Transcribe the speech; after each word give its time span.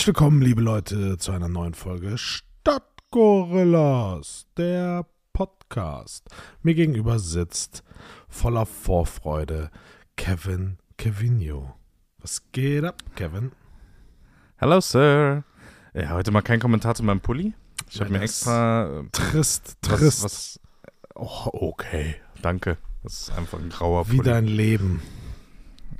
Herzlich 0.00 0.16
willkommen, 0.16 0.40
liebe 0.40 0.62
Leute, 0.62 1.18
zu 1.18 1.30
einer 1.30 1.50
neuen 1.50 1.74
Folge 1.74 2.16
Stadtgorillas, 2.16 4.46
der 4.56 5.04
Podcast. 5.34 6.26
Mir 6.62 6.74
gegenüber 6.74 7.18
sitzt 7.18 7.84
voller 8.26 8.64
Vorfreude 8.64 9.70
Kevin 10.16 10.78
Kevinio. 10.96 11.74
Was 12.16 12.50
geht 12.50 12.84
ab, 12.84 13.02
Kevin? 13.14 13.52
Hello, 14.56 14.80
Sir. 14.80 15.44
Ja, 15.92 16.08
heute 16.12 16.30
mal 16.30 16.40
kein 16.40 16.60
Kommentar 16.60 16.94
zu 16.94 17.02
meinem 17.02 17.20
Pulli. 17.20 17.52
Ich 17.90 18.00
habe 18.00 18.10
mir 18.10 18.22
extra. 18.22 19.04
Trist, 19.12 19.76
Was, 19.82 19.98
trist. 19.98 20.24
was, 20.24 20.58
oh, 21.14 21.50
okay. 21.52 22.14
Danke. 22.40 22.78
Das 23.02 23.20
ist 23.20 23.32
einfach 23.36 23.58
ein 23.58 23.68
grauer 23.68 24.10
Wie 24.10 24.16
Pulli. 24.16 24.30
dein 24.30 24.46
Leben. 24.46 25.02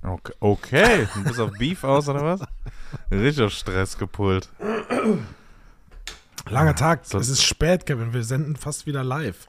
Okay. 0.03 0.33
okay. 0.41 1.09
Du 1.15 1.25
bist 1.25 1.41
auf 1.41 1.51
Beef 1.59 1.85
aus, 1.85 2.09
oder 2.09 2.23
was? 2.25 2.41
Richtig 3.11 3.45
auf 3.45 3.53
Stress 3.53 3.99
gepult. 3.99 4.49
Langer 6.49 6.75
Tag. 6.75 7.05
so- 7.05 7.19
Es 7.19 7.29
ist 7.29 7.43
spät, 7.43 7.87
Kevin. 7.87 8.13
Wir 8.13 8.25
senden 8.25 8.57
fast 8.57 8.87
wieder 8.87 9.05
live. 9.05 9.47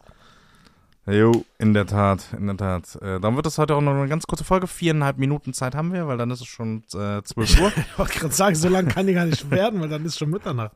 Jo, 1.07 1.45
in 1.57 1.73
der 1.73 1.87
Tat, 1.87 2.27
in 2.37 2.45
der 2.45 2.57
Tat. 2.57 2.95
Äh, 3.01 3.19
dann 3.19 3.35
wird 3.35 3.47
es 3.47 3.57
heute 3.57 3.75
auch 3.75 3.81
noch 3.81 3.93
eine 3.93 4.07
ganz 4.07 4.27
kurze 4.27 4.43
Folge. 4.43 4.67
Viereinhalb 4.67 5.17
Minuten 5.17 5.51
Zeit 5.53 5.73
haben 5.73 5.91
wir, 5.93 6.07
weil 6.07 6.17
dann 6.17 6.29
ist 6.29 6.41
es 6.41 6.47
schon 6.47 6.83
äh, 6.93 7.23
12 7.23 7.59
Uhr. 7.59 7.71
Ich 7.75 7.97
wollte 7.97 8.19
gerade 8.19 8.33
sagen, 8.33 8.55
so 8.55 8.69
lange 8.69 8.89
kann 8.89 9.07
die 9.07 9.13
gar 9.13 9.25
nicht 9.25 9.49
werden, 9.49 9.81
weil 9.81 9.89
dann 9.89 10.05
ist 10.05 10.19
schon 10.19 10.29
Mitternacht. 10.29 10.75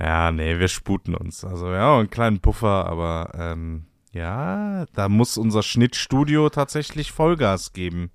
Ja, 0.00 0.32
nee, 0.32 0.58
wir 0.58 0.66
sputen 0.68 1.14
uns. 1.14 1.44
Also 1.44 1.70
ja, 1.70 1.96
einen 1.98 2.10
kleinen 2.10 2.40
Puffer, 2.40 2.86
aber 2.86 3.30
ähm, 3.38 3.84
ja, 4.10 4.84
da 4.94 5.08
muss 5.08 5.36
unser 5.38 5.62
Schnittstudio 5.62 6.48
tatsächlich 6.50 7.12
Vollgas 7.12 7.72
geben. 7.72 8.10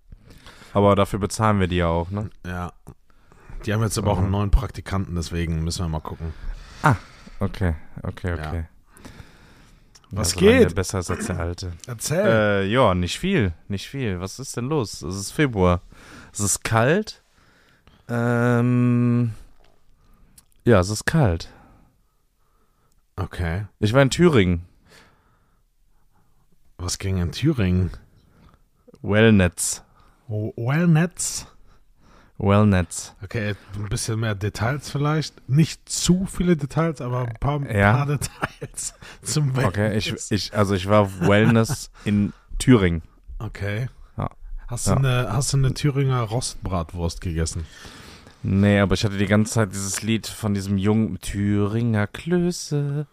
Aber 0.78 0.96
dafür 0.96 1.18
bezahlen 1.18 1.60
wir 1.60 1.66
die 1.66 1.78
ja 1.78 1.88
auch, 1.88 2.12
ne? 2.12 2.30
Ja. 2.46 2.72
Die 3.66 3.74
haben 3.74 3.82
jetzt 3.82 3.98
aber 3.98 4.12
auch 4.12 4.20
einen 4.20 4.30
neuen 4.30 4.52
Praktikanten, 4.52 5.16
deswegen 5.16 5.64
müssen 5.64 5.84
wir 5.84 5.90
mal 5.90 6.02
gucken. 6.02 6.34
Okay, 7.40 7.74
okay, 8.04 8.34
okay. 8.34 8.66
Was 10.12 10.32
solange 10.32 10.60
geht? 10.60 10.70
Der 10.70 10.76
besser 10.76 11.00
ist 11.00 11.10
als 11.10 11.26
der 11.26 11.40
alte. 11.40 11.74
Erzähl. 11.88 12.26
Äh, 12.28 12.68
ja, 12.68 12.94
nicht 12.94 13.18
viel, 13.18 13.54
nicht 13.68 13.88
viel. 13.88 14.20
Was 14.20 14.38
ist 14.38 14.56
denn 14.56 14.66
los? 14.66 15.02
Es 15.02 15.16
ist 15.16 15.32
Februar. 15.32 15.82
Es 16.32 16.42
ist 16.42 16.64
kalt. 16.64 17.24
Ähm, 18.08 19.34
ja, 20.64 20.80
es 20.80 20.92
ist 20.92 21.06
kalt. 21.06 21.50
Okay. 23.16 23.66
Ich 23.80 23.94
war 23.94 24.04
in 24.04 24.12
Thüringen. 24.12 24.66
Was 26.78 27.00
ging 27.00 27.18
in 27.18 27.32
Thüringen? 27.32 27.90
Wellnetz. 29.02 29.84
Wellnetz. 30.28 31.48
Wellnetz. 32.40 33.16
Okay, 33.24 33.56
ein 33.76 33.90
bisschen 33.90 34.20
mehr 34.20 34.36
Details 34.36 34.92
vielleicht. 34.92 35.50
Nicht 35.50 35.90
zu 35.90 36.28
viele 36.28 36.56
Details, 36.56 37.02
aber 37.02 37.22
ein 37.28 37.34
paar, 37.40 37.62
Ja. 37.72 37.94
paar 37.94 38.06
Details 38.06 38.94
zum 39.24 39.56
Wellnetz. 39.56 39.70
Okay, 39.74 39.98
ich, 39.98 40.14
ich, 40.32 40.54
also 40.56 40.76
ich 40.76 40.88
war 40.88 41.02
auf 41.02 41.20
Wellness 41.22 41.90
in 42.06 42.34
Thüringen. 42.60 43.02
Okay. 43.40 43.88
Ja. 44.18 44.30
Hast, 44.68 44.86
du 44.88 44.92
Ja. 44.92 44.98
eine, 44.98 45.28
hast 45.34 45.54
du 45.54 45.58
eine 45.58 45.74
Thüringer 45.74 46.22
Rostbratwurst 46.22 47.22
gegessen? 47.22 47.66
Nee, 48.44 48.80
aber 48.82 48.94
ich 48.94 49.04
hatte 49.04 49.18
die 49.18 49.26
ganze 49.26 49.54
Zeit 49.54 49.72
dieses 49.74 50.04
Lied 50.04 50.28
von 50.28 50.54
diesem 50.54 50.78
jungen 50.78 51.20
Thüringer 51.20 52.06
Klöße 52.06 53.08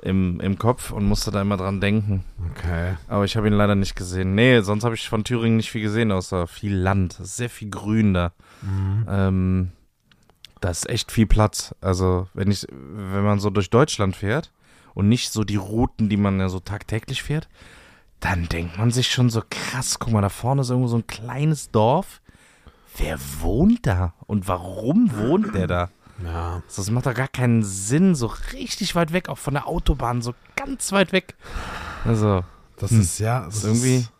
im, 0.00 0.40
im 0.40 0.58
Kopf 0.58 0.90
und 0.90 1.04
musste 1.04 1.30
da 1.30 1.40
immer 1.42 1.56
dran 1.56 1.80
denken. 1.80 2.24
Okay. 2.50 2.96
Aber 3.08 3.24
ich 3.24 3.36
habe 3.36 3.48
ihn 3.48 3.54
leider 3.54 3.74
nicht 3.74 3.96
gesehen. 3.96 4.34
Nee, 4.34 4.60
sonst 4.60 4.84
habe 4.84 4.94
ich 4.94 5.08
von 5.08 5.24
Thüringen 5.24 5.56
nicht 5.56 5.70
viel 5.70 5.82
gesehen, 5.82 6.12
außer 6.12 6.46
viel 6.46 6.74
Land. 6.74 7.16
Sehr 7.20 7.50
viel 7.50 7.70
Grün 7.70 8.14
da. 8.14 8.32
Mhm. 8.62 9.06
Ähm, 9.08 9.72
da 10.60 10.70
ist 10.70 10.88
echt 10.88 11.12
viel 11.12 11.26
Platz. 11.26 11.74
Also, 11.80 12.28
wenn 12.34 12.50
ich, 12.50 12.66
wenn 12.70 13.24
man 13.24 13.40
so 13.40 13.50
durch 13.50 13.70
Deutschland 13.70 14.16
fährt 14.16 14.52
und 14.94 15.08
nicht 15.08 15.30
so 15.30 15.44
die 15.44 15.56
Routen, 15.56 16.08
die 16.08 16.16
man 16.16 16.40
ja 16.40 16.48
so 16.48 16.60
tagtäglich 16.60 17.22
fährt, 17.22 17.48
dann 18.20 18.48
denkt 18.48 18.78
man 18.78 18.90
sich 18.90 19.08
schon 19.10 19.30
so 19.30 19.42
krass, 19.48 19.98
guck 19.98 20.12
mal, 20.12 20.22
da 20.22 20.28
vorne 20.28 20.62
ist 20.62 20.70
irgendwo 20.70 20.88
so 20.88 20.96
ein 20.96 21.06
kleines 21.06 21.70
Dorf. 21.70 22.20
Wer 22.96 23.18
wohnt 23.40 23.86
da? 23.86 24.14
Und 24.26 24.48
warum 24.48 25.16
wohnt 25.16 25.54
der 25.54 25.68
da? 25.68 25.90
Ja. 26.24 26.62
Das 26.74 26.90
macht 26.90 27.06
doch 27.06 27.14
gar 27.14 27.28
keinen 27.28 27.62
Sinn, 27.62 28.14
so 28.14 28.26
richtig 28.52 28.94
weit 28.94 29.12
weg, 29.12 29.28
auch 29.28 29.38
von 29.38 29.54
der 29.54 29.66
Autobahn, 29.68 30.20
so 30.22 30.34
ganz 30.56 30.92
weit 30.92 31.12
weg. 31.12 31.34
Also, 32.04 32.44
Das 32.80 32.90
Hm. 32.92 33.00
ist 33.00 33.18
ja. 33.18 33.44
Das 33.44 33.64
Irgendwie- 33.64 33.96
Ist, 33.96 34.12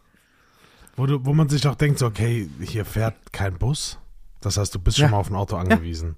wo, 0.96 1.06
du, 1.06 1.24
wo 1.24 1.32
man 1.32 1.48
sich 1.48 1.66
auch 1.68 1.76
denkt, 1.76 2.00
so, 2.00 2.06
okay, 2.06 2.48
hier 2.60 2.84
fährt 2.84 3.14
kein 3.32 3.54
Bus. 3.56 3.98
Das 4.40 4.56
heißt, 4.56 4.74
du 4.74 4.80
bist 4.80 4.98
Ja. 4.98 5.04
schon 5.06 5.12
mal 5.12 5.18
auf 5.18 5.30
ein 5.30 5.36
Auto 5.36 5.56
angewiesen. 5.56 6.16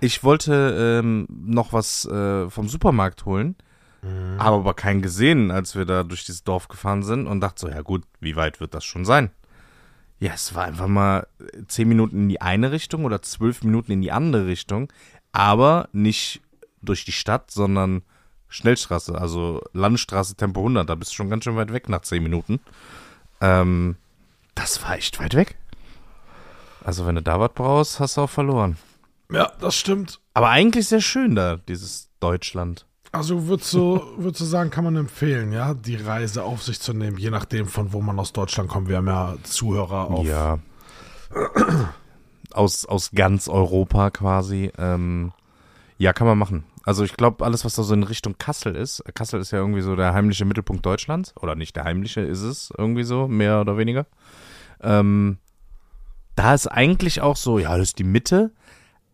ich 0.00 0.22
wollte 0.24 1.00
ähm, 1.02 1.26
noch 1.30 1.72
was 1.72 2.04
äh, 2.06 2.50
vom 2.50 2.68
Supermarkt 2.68 3.24
holen, 3.24 3.54
Mhm. 4.02 4.38
habe 4.42 4.56
aber 4.56 4.74
keinen 4.74 5.00
gesehen, 5.00 5.50
als 5.52 5.76
wir 5.76 5.84
da 5.86 6.02
durch 6.02 6.24
dieses 6.26 6.42
Dorf 6.44 6.66
gefahren 6.68 7.02
sind 7.04 7.26
und 7.28 7.40
dachte 7.40 7.60
so, 7.60 7.68
ja 7.68 7.80
gut, 7.82 8.02
wie 8.20 8.34
weit 8.36 8.58
wird 8.60 8.74
das 8.74 8.84
schon 8.84 9.04
sein? 9.04 9.30
Ja, 10.22 10.34
es 10.34 10.54
war 10.54 10.66
einfach 10.66 10.86
mal 10.86 11.26
zehn 11.66 11.88
Minuten 11.88 12.16
in 12.16 12.28
die 12.28 12.40
eine 12.40 12.70
Richtung 12.70 13.04
oder 13.04 13.22
zwölf 13.22 13.64
Minuten 13.64 13.90
in 13.90 14.02
die 14.02 14.12
andere 14.12 14.46
Richtung, 14.46 14.92
aber 15.32 15.88
nicht 15.90 16.40
durch 16.80 17.04
die 17.04 17.10
Stadt, 17.10 17.50
sondern 17.50 18.02
Schnellstraße, 18.48 19.20
also 19.20 19.64
Landstraße 19.72 20.36
Tempo 20.36 20.60
100, 20.60 20.88
da 20.88 20.94
bist 20.94 21.10
du 21.10 21.16
schon 21.16 21.28
ganz 21.28 21.42
schön 21.42 21.56
weit 21.56 21.72
weg 21.72 21.88
nach 21.88 22.02
zehn 22.02 22.22
Minuten. 22.22 22.60
Ähm, 23.40 23.96
das 24.54 24.80
war 24.84 24.94
echt 24.94 25.18
weit 25.18 25.34
weg. 25.34 25.56
Also 26.84 27.04
wenn 27.04 27.16
du 27.16 27.22
da 27.22 27.40
was 27.40 27.50
brauchst, 27.52 27.98
hast 27.98 28.16
du 28.16 28.20
auch 28.20 28.30
verloren. 28.30 28.76
Ja, 29.28 29.50
das 29.58 29.74
stimmt. 29.74 30.20
Aber 30.34 30.50
eigentlich 30.50 30.86
sehr 30.86 31.00
schön 31.00 31.34
da, 31.34 31.56
dieses 31.56 32.10
Deutschland. 32.20 32.86
Also 33.12 33.46
würdest 33.46 33.72
du, 33.74 34.00
würdest 34.16 34.40
du 34.40 34.44
sagen, 34.46 34.70
kann 34.70 34.84
man 34.84 34.96
empfehlen, 34.96 35.52
ja, 35.52 35.74
die 35.74 35.96
Reise 35.96 36.42
auf 36.42 36.62
sich 36.62 36.80
zu 36.80 36.94
nehmen, 36.94 37.18
je 37.18 37.30
nachdem, 37.30 37.66
von 37.66 37.92
wo 37.92 38.00
man 38.00 38.18
aus 38.18 38.32
Deutschland 38.32 38.70
kommt. 38.70 38.88
Wir 38.88 38.96
haben 38.96 39.06
ja 39.06 39.36
Zuhörer 39.42 40.10
auf. 40.10 40.26
Ja. 40.26 40.58
aus, 42.52 42.86
aus 42.86 43.10
ganz 43.14 43.48
Europa 43.48 44.10
quasi. 44.10 44.72
Ähm, 44.78 45.32
ja, 45.98 46.12
kann 46.12 46.26
man 46.26 46.38
machen. 46.38 46.64
Also 46.84 47.04
ich 47.04 47.16
glaube, 47.16 47.44
alles, 47.44 47.64
was 47.64 47.74
da 47.74 47.82
so 47.82 47.94
in 47.94 48.02
Richtung 48.02 48.36
Kassel 48.38 48.74
ist, 48.74 49.04
Kassel 49.14 49.40
ist 49.40 49.52
ja 49.52 49.58
irgendwie 49.58 49.82
so 49.82 49.94
der 49.94 50.14
heimliche 50.14 50.44
Mittelpunkt 50.44 50.84
Deutschlands. 50.84 51.34
Oder 51.36 51.54
nicht 51.54 51.76
der 51.76 51.84
heimliche, 51.84 52.22
ist 52.22 52.40
es 52.40 52.72
irgendwie 52.76 53.04
so, 53.04 53.28
mehr 53.28 53.60
oder 53.60 53.76
weniger. 53.76 54.06
Ähm, 54.80 55.38
da 56.34 56.54
ist 56.54 56.66
eigentlich 56.66 57.20
auch 57.20 57.36
so, 57.36 57.58
ja, 57.58 57.76
das 57.76 57.88
ist 57.88 57.98
die 57.98 58.04
Mitte, 58.04 58.52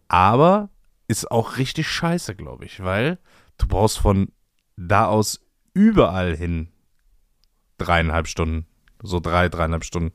aber 0.07 0.71
ist 1.09 1.31
auch 1.31 1.57
richtig 1.57 1.89
scheiße, 1.89 2.35
glaube 2.37 2.65
ich, 2.65 2.83
weil 2.83 3.19
du 3.59 3.67
brauchst 3.67 3.99
von 3.99 4.29
da 4.77 5.07
aus 5.07 5.41
überall 5.75 6.37
hin 6.37 6.69
dreieinhalb 7.79 8.27
Stunden. 8.27 8.67
So 9.03 9.21
drei, 9.21 9.49
dreieinhalb 9.49 9.85
Stunden. 9.85 10.13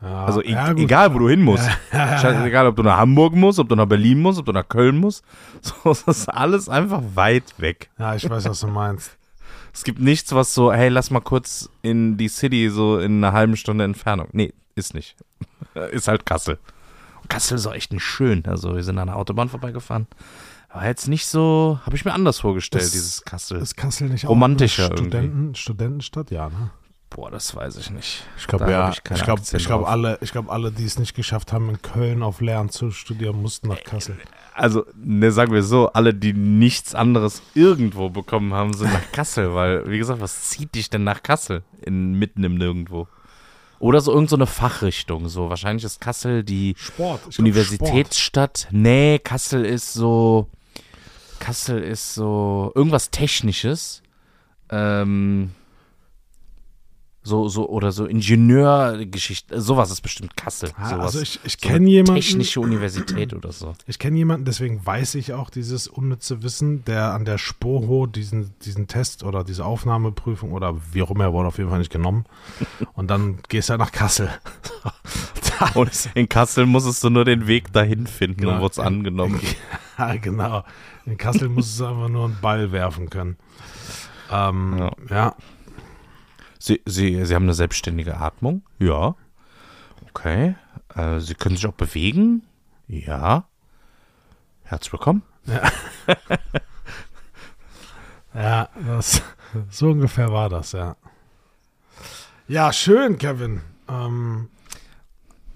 Ja, 0.00 0.24
Also 0.24 0.42
e 0.42 0.52
ja, 0.52 0.72
egal, 0.72 1.12
wo 1.12 1.18
du 1.18 1.28
hin 1.28 1.42
musst. 1.42 1.68
Scheißegal, 1.92 2.66
ob 2.68 2.76
du 2.76 2.82
nach 2.82 2.96
Hamburg 2.98 3.34
musst, 3.34 3.58
ob 3.58 3.68
du 3.68 3.74
nach 3.74 3.86
Berlin 3.86 4.20
musst, 4.20 4.38
ob 4.38 4.46
du 4.46 4.52
nach 4.52 4.68
Köln 4.68 4.98
musst. 4.98 5.24
So, 5.60 5.74
das 5.84 6.02
ist 6.02 6.28
alles 6.28 6.68
einfach 6.68 7.02
weit 7.14 7.54
weg. 7.58 7.90
Ja, 7.98 8.14
ich 8.14 8.28
weiß, 8.28 8.44
was 8.48 8.60
du 8.60 8.68
meinst. 8.68 9.16
Es 9.72 9.84
gibt 9.84 10.00
nichts, 10.00 10.34
was 10.34 10.54
so, 10.54 10.72
hey, 10.72 10.88
lass 10.88 11.10
mal 11.10 11.20
kurz 11.20 11.70
in 11.82 12.16
die 12.16 12.28
City 12.28 12.68
so 12.68 12.98
in 12.98 13.22
einer 13.22 13.32
halben 13.32 13.56
Stunde 13.56 13.84
Entfernung. 13.84 14.28
Nee, 14.32 14.52
ist 14.74 14.92
nicht. 14.92 15.14
Ist 15.92 16.08
halt 16.08 16.26
Kassel. 16.26 16.58
Kassel 17.28 17.56
ist 17.58 17.66
auch 17.66 17.74
echt 17.74 17.92
nicht 17.92 18.02
schön. 18.02 18.44
Also 18.46 18.74
wir 18.74 18.82
sind 18.82 18.98
an 18.98 19.06
der 19.06 19.16
Autobahn 19.16 19.48
vorbeigefahren. 19.48 20.08
War 20.78 20.86
jetzt 20.86 21.08
nicht 21.08 21.26
so, 21.26 21.80
habe 21.84 21.96
ich 21.96 22.04
mir 22.04 22.12
anders 22.12 22.38
vorgestellt, 22.38 22.84
Das 22.84 22.92
dieses 22.92 23.24
Kassel. 23.24 23.60
Ist 23.60 23.76
Kassel 23.76 24.10
nicht 24.10 24.28
Romantischer 24.28 24.84
auch 24.84 24.90
eine 24.90 24.98
Studenten, 24.98 25.54
Studentenstadt? 25.56 26.30
Ja, 26.30 26.50
ne? 26.50 26.70
Boah, 27.10 27.32
das 27.32 27.56
weiß 27.56 27.78
ich 27.78 27.90
nicht. 27.90 28.22
Ich 28.36 28.46
glaube, 28.46 28.70
ja. 28.70 28.88
ich 28.90 28.98
Ich 29.10 29.24
glaube, 29.24 29.42
drauf. 29.42 29.88
alle, 29.88 30.18
ich 30.20 30.30
glaube, 30.30 30.52
alle, 30.52 30.70
die 30.70 30.84
es 30.84 30.96
nicht 30.96 31.16
geschafft 31.16 31.52
haben, 31.52 31.68
in 31.68 31.82
Köln 31.82 32.22
auf 32.22 32.40
Lehramt 32.40 32.72
zu 32.72 32.92
studieren, 32.92 33.42
mussten 33.42 33.66
nach 33.66 33.82
Kassel. 33.82 34.18
Also, 34.54 34.84
ne, 34.94 35.32
sagen 35.32 35.52
wir 35.52 35.64
so, 35.64 35.88
alle, 35.88 36.14
die 36.14 36.32
nichts 36.32 36.94
anderes 36.94 37.42
irgendwo 37.54 38.10
bekommen 38.10 38.54
haben, 38.54 38.72
sind 38.72 38.92
nach 38.92 39.10
Kassel, 39.10 39.54
weil, 39.56 39.90
wie 39.90 39.98
gesagt, 39.98 40.20
was 40.20 40.42
zieht 40.42 40.76
dich 40.76 40.90
denn 40.90 41.02
nach 41.02 41.24
Kassel? 41.24 41.64
In, 41.80 42.12
mitten 42.12 42.44
im 42.44 42.54
Nirgendwo. 42.54 43.08
Oder 43.80 44.00
so 44.00 44.12
irgendeine 44.12 44.28
so 44.30 44.36
eine 44.36 44.46
Fachrichtung. 44.46 45.28
So, 45.28 45.50
wahrscheinlich 45.50 45.82
ist 45.82 46.00
Kassel 46.00 46.44
die 46.44 46.76
Sport. 46.78 47.22
Glaub, 47.22 47.38
Universitätsstadt. 47.40 48.68
Nee, 48.70 49.18
Kassel 49.18 49.64
ist 49.64 49.92
so. 49.92 50.46
Kassel 51.38 51.82
ist 51.82 52.14
so. 52.14 52.72
Irgendwas 52.74 53.10
Technisches. 53.10 54.02
Ähm. 54.70 55.52
So, 57.28 57.46
so, 57.48 57.68
oder 57.68 57.92
so 57.92 58.06
Ingenieurgeschichte. 58.06 59.60
Sowas 59.60 59.90
ist 59.90 60.00
bestimmt 60.00 60.34
Kassel. 60.36 60.70
Ah, 60.78 60.88
sowas. 60.88 61.04
also 61.06 61.20
ich, 61.20 61.38
ich 61.44 61.58
so 61.60 61.68
kenne 61.68 61.88
jemanden. 61.90 62.22
Technische 62.22 62.60
Universität 62.60 63.34
oder 63.34 63.52
so. 63.52 63.74
Ich 63.86 63.98
kenne 63.98 64.16
jemanden, 64.16 64.46
deswegen 64.46 64.84
weiß 64.84 65.14
ich 65.16 65.34
auch 65.34 65.50
dieses 65.50 65.88
unnütze 65.88 66.42
Wissen, 66.42 66.84
der 66.86 67.12
an 67.12 67.24
der 67.26 67.36
Spoho 67.36 68.06
diesen, 68.06 68.54
diesen 68.64 68.86
Test 68.86 69.24
oder 69.24 69.44
diese 69.44 69.64
Aufnahmeprüfung 69.66 70.52
oder 70.52 70.74
wie 70.92 71.02
auch 71.02 71.10
immer, 71.10 71.24
er 71.24 71.32
wurde 71.34 71.48
auf 71.48 71.58
jeden 71.58 71.68
Fall 71.68 71.80
nicht 71.80 71.92
genommen. 71.92 72.24
Und 72.94 73.08
dann 73.10 73.38
gehst 73.48 73.68
du 73.68 73.72
halt 73.72 73.80
nach 73.80 73.92
Kassel. 73.92 74.30
Und 75.74 75.90
in 76.14 76.28
Kassel 76.28 76.66
musstest 76.66 77.02
du 77.04 77.10
nur 77.10 77.24
den 77.24 77.46
Weg 77.46 77.72
dahin 77.72 78.06
finden 78.06 78.42
Genau. 78.42 78.54
und 78.54 78.60
wurdest 78.60 78.80
angenommen. 78.80 79.40
Ja, 79.98 80.14
genau. 80.14 80.62
In 81.06 81.16
Kassel 81.18 81.48
musst 81.48 81.80
du 81.80 81.86
einfach 81.86 82.08
nur 82.08 82.26
einen 82.26 82.38
Ball 82.40 82.70
werfen 82.70 83.10
können. 83.10 83.36
Ähm, 84.30 84.76
Ja. 84.78 84.92
ja. 85.10 85.34
Sie, 86.58 86.82
Sie, 86.86 87.24
Sie 87.24 87.34
haben 87.34 87.44
eine 87.44 87.54
selbstständige 87.54 88.16
Atmung? 88.18 88.62
Ja. 88.78 89.14
Okay. 90.08 90.56
Äh, 90.94 91.20
Sie 91.20 91.34
können 91.34 91.56
sich 91.56 91.66
auch 91.66 91.72
bewegen? 91.72 92.42
Ja. 92.88 93.44
Herzlich 94.64 94.92
willkommen. 94.92 95.22
Ja, 98.34 98.68
das, 98.86 99.22
so 99.70 99.90
ungefähr 99.90 100.32
war 100.32 100.48
das, 100.48 100.72
ja. 100.72 100.96
Ja, 102.48 102.72
schön, 102.72 103.18
Kevin. 103.18 103.62
Ähm, 103.88 104.48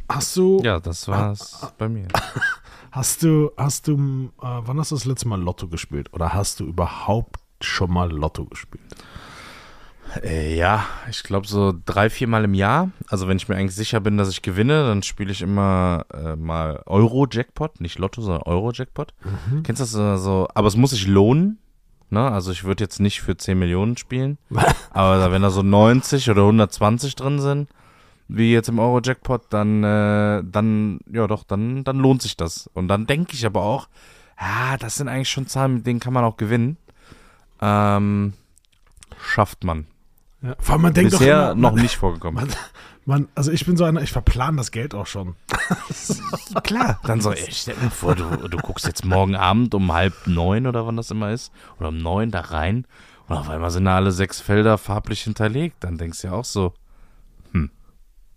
hast 0.09 0.37
du, 0.37 0.61
Ja, 0.63 0.81
das 0.81 1.09
war's 1.09 1.73
bei 1.79 1.89
mir. 1.89 2.09
hast 2.93 3.23
du, 3.23 3.51
hast 3.57 3.89
du, 3.89 4.31
äh, 4.41 4.45
wann 4.61 4.79
hast 4.79 4.91
du 4.93 4.97
das 4.97 5.05
letzte 5.05 5.29
Mal 5.29 5.41
Lotto 5.41 5.69
gespielt? 5.69 6.13
Oder 6.13 6.33
hast 6.33 6.61
du 6.61 6.65
überhaupt 6.67 7.41
schon 7.61 7.93
mal 7.93 8.11
Lotto 8.11 8.45
gespielt? 8.47 8.83
Äh, 10.23 10.57
ja, 10.57 10.87
ich 11.09 11.23
glaube 11.23 11.47
so 11.47 11.73
drei, 11.87 12.11
vier 12.11 12.29
Mal 12.29 12.45
im 12.45 12.55
Jahr. 12.55 12.91
Also 13.09 13.29
wenn 13.29 13.37
ich 13.37 13.49
mir 13.49 13.57
eigentlich 13.57 13.75
sicher 13.75 14.01
bin, 14.01 14.17
dass 14.17 14.29
ich 14.29 14.43
gewinne, 14.43 14.85
dann 14.87 15.03
spiele 15.03 15.33
ich 15.33 15.43
immer 15.43 16.05
äh, 16.13 16.37
mal 16.37 16.83
Euro-Jackpot, 16.87 17.81
nicht 17.81 17.99
Lotto, 17.99 18.21
sondern 18.21 18.43
Euro-Jackpot. 18.43 19.15
Kennst 19.65 19.81
du 19.81 19.85
das 19.85 19.95
äh, 19.95 20.23
so? 20.23 20.49
Aber 20.55 20.69
es 20.69 20.77
muss 20.77 20.91
sich 20.91 21.07
lohnen. 21.07 21.59
Ne? 22.11 22.31
Also 22.31 22.53
ich 22.53 22.65
würde 22.65 22.85
jetzt 22.85 23.01
nicht 23.01 23.23
für 23.23 23.37
10 23.37 23.59
Millionen 23.59 23.97
spielen. 23.97 24.39
aber 24.91 25.33
wenn 25.33 25.43
da 25.43 25.51
so 25.51 25.63
90 25.63 26.31
oder 26.31 26.43
120 26.43 27.15
drin 27.17 27.41
sind, 27.41 27.71
wie 28.29 28.53
jetzt 28.53 28.69
im 28.69 28.79
Euro-Jackpot, 28.79 29.47
dann, 29.51 29.83
äh, 29.83 30.43
dann, 30.45 31.01
ja 31.11 31.27
doch, 31.27 31.45
dann, 31.45 31.85
dann 31.85 31.99
lohnt 31.99 32.23
sich 32.23 32.37
das. 32.37 32.69
Und 32.75 32.89
dann 32.89 33.07
denke 33.07 33.33
ich 33.35 33.47
aber 33.47 33.63
auch, 33.63 33.89
ja, 34.41 34.77
das 34.77 34.97
sind 34.97 35.09
eigentlich 35.09 35.31
schon 35.31 35.47
Zahlen, 35.47 35.75
mit 35.75 35.87
denen 35.87 36.01
kann 36.01 36.13
man 36.13 36.25
auch 36.25 36.37
gewinnen. 36.37 36.77
Ähm, 37.61 38.33
schafft 39.21 39.65
man. 39.65 39.87
Ja, 40.43 40.57
vor 40.59 40.75
allem 40.75 40.83
man 40.83 40.95
denkt 40.95 41.13
Bisher 41.13 41.47
doch 41.47 41.53
immer, 41.53 41.71
noch 41.71 41.77
nicht 41.77 41.97
vorgekommen. 41.97 42.45
Man, 42.45 42.55
man, 43.05 43.29
also 43.35 43.53
ich 43.53 43.65
bin 43.65 43.77
so 43.77 43.85
einer, 43.85 44.03
ich 44.03 44.13
verplan 44.13 44.57
das 44.57 44.71
Geld 44.73 44.95
auch 44.95 45.07
schon. 45.07 45.37
Klar. 46.65 47.01
Dann 47.05 47.21
so, 47.21 47.33
ey, 47.33 47.49
stell 47.51 47.77
dir 47.77 47.91
vor, 47.91 48.15
du, 48.17 48.49
du 48.49 48.57
guckst 48.59 48.87
jetzt 48.87 49.05
morgen 49.05 49.37
Abend 49.37 49.75
um 49.75 49.93
halb 49.93 50.15
neun 50.27 50.67
oder 50.67 50.87
wann 50.87 50.97
das 50.97 51.11
immer 51.11 51.31
ist, 51.31 51.53
oder 51.79 51.89
um 51.89 51.99
neun 51.99 52.31
da 52.31 52.41
rein 52.41 52.87
und 53.29 53.37
auf 53.37 53.49
einmal 53.49 53.71
sind 53.71 53.85
da 53.85 53.97
alle 53.97 54.13
sechs 54.13 54.41
Felder 54.41 54.79
farblich 54.79 55.23
hinterlegt. 55.23 55.85
Dann 55.85 55.97
denkst 55.97 56.23
du 56.23 56.29
ja 56.29 56.33
auch 56.35 56.45
so, 56.45 56.75
hm, 57.53 57.71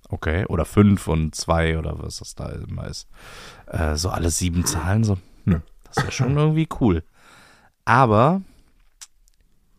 okay, 0.10 0.46
oder 0.46 0.66
fünf 0.66 1.08
und 1.08 1.36
zwei 1.36 1.78
oder 1.78 2.02
was 2.02 2.18
das 2.18 2.36
da 2.36 2.50
immer 2.50 2.88
ist. 2.88 3.08
Äh, 3.68 3.96
so 3.96 4.10
alle 4.10 4.30
sieben 4.30 4.66
Zahlen, 4.66 5.04
so, 5.04 5.18
hm, 5.46 5.62
das 5.86 5.98
wäre 6.04 6.12
schon 6.12 6.38
irgendwie 6.38 6.68
cool. 6.80 7.04
Aber 7.84 8.42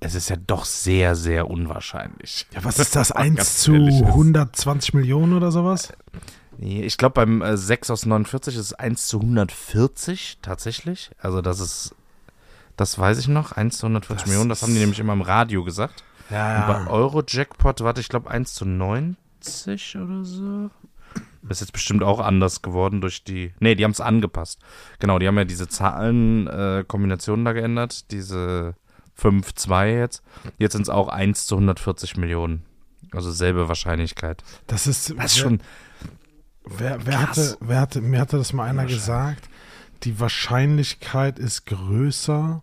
es 0.01 0.15
ist 0.15 0.29
ja 0.29 0.37
doch 0.37 0.65
sehr, 0.65 1.15
sehr 1.17 1.49
unwahrscheinlich. 1.51 2.47
Ja, 2.53 2.65
was 2.65 2.79
ist 2.79 2.97
das? 2.97 3.15
Mal 3.15 3.21
1 3.23 3.37
ganz 3.37 3.59
zu 3.59 3.73
ehrlich 3.75 4.01
jetzt. 4.01 4.09
120 4.09 4.95
Millionen 4.95 5.33
oder 5.33 5.51
sowas? 5.51 5.93
Nee, 6.59 6.83
ich 6.83 6.97
glaube, 6.97 7.15
beim 7.15 7.43
äh, 7.43 7.57
6 7.57 7.91
aus 7.91 8.07
49 8.07 8.55
ist 8.55 8.61
es 8.61 8.73
1 8.73 9.07
zu 9.07 9.21
140 9.21 10.39
tatsächlich. 10.43 11.11
Also 11.19 11.43
das 11.43 11.61
ist, 11.61 11.95
das 12.77 12.99
weiß 12.99 13.19
ich 13.19 13.29
noch, 13.29 13.53
1 13.53 13.79
zu 13.79 13.87
140 13.87 14.23
Das 14.25 14.27
Millionen. 14.29 14.49
Das 14.49 14.63
haben 14.63 14.73
die 14.73 14.81
nämlich 14.81 14.99
immer 14.99 15.13
im 15.13 15.23
Radio 15.23 15.65
gesagt. 15.65 16.05
Ja, 16.31 16.61
Und 16.61 16.67
bei 16.87 16.91
Euro-Jackpot, 16.91 17.83
warte, 17.83 18.01
ich 18.01 18.09
glaube 18.09 18.31
1 18.31 18.55
zu 18.55 18.65
90 18.65 19.97
oder 19.97 20.25
so. 20.25 20.71
Ist 21.49 21.61
jetzt 21.61 21.73
bestimmt 21.73 22.03
auch 22.03 22.19
anders 22.19 22.61
geworden 22.61 23.01
durch 23.01 23.23
die. 23.23 23.53
Nee, 23.61 23.77
die 23.77 23.85
haben 23.85 23.93
es 23.93 24.01
angepasst. 24.01 24.59
Genau, 24.99 25.21
die 25.21 25.29
haben 25.29 25.39
ja 25.39 25.45
diese 25.45 25.69
Zahlenkombinationen 25.69 27.47
äh, 27.47 27.49
da 27.49 27.53
geändert. 27.53 28.11
Diese 28.11 28.75
5, 29.17 29.55
2 29.55 29.93
jetzt. 29.93 30.23
Jetzt 30.59 30.73
sind 30.73 30.83
es 30.83 30.89
auch 30.89 31.09
1 31.09 31.47
zu 31.47 31.57
140 31.57 32.17
Millionen. 32.17 32.65
Also 33.13 33.31
selbe 33.31 33.69
Wahrscheinlichkeit. 33.69 34.45
Das 34.67 34.87
ist, 34.87 35.15
Das 35.17 35.33
ist 35.33 35.39
schon. 35.39 35.61
Wer, 36.65 37.07
wer, 37.07 37.23
hatte, 37.23 37.57
wer 37.61 37.81
hatte, 37.81 38.01
mir 38.01 38.21
hatte 38.21 38.39
das 38.39 38.53
mal 38.53 38.69
einer 38.69 38.87
gesagt, 38.87 39.49
die 40.03 40.19
Wahrscheinlichkeit 40.19 41.39
ist 41.39 41.67
größer, 41.67 42.63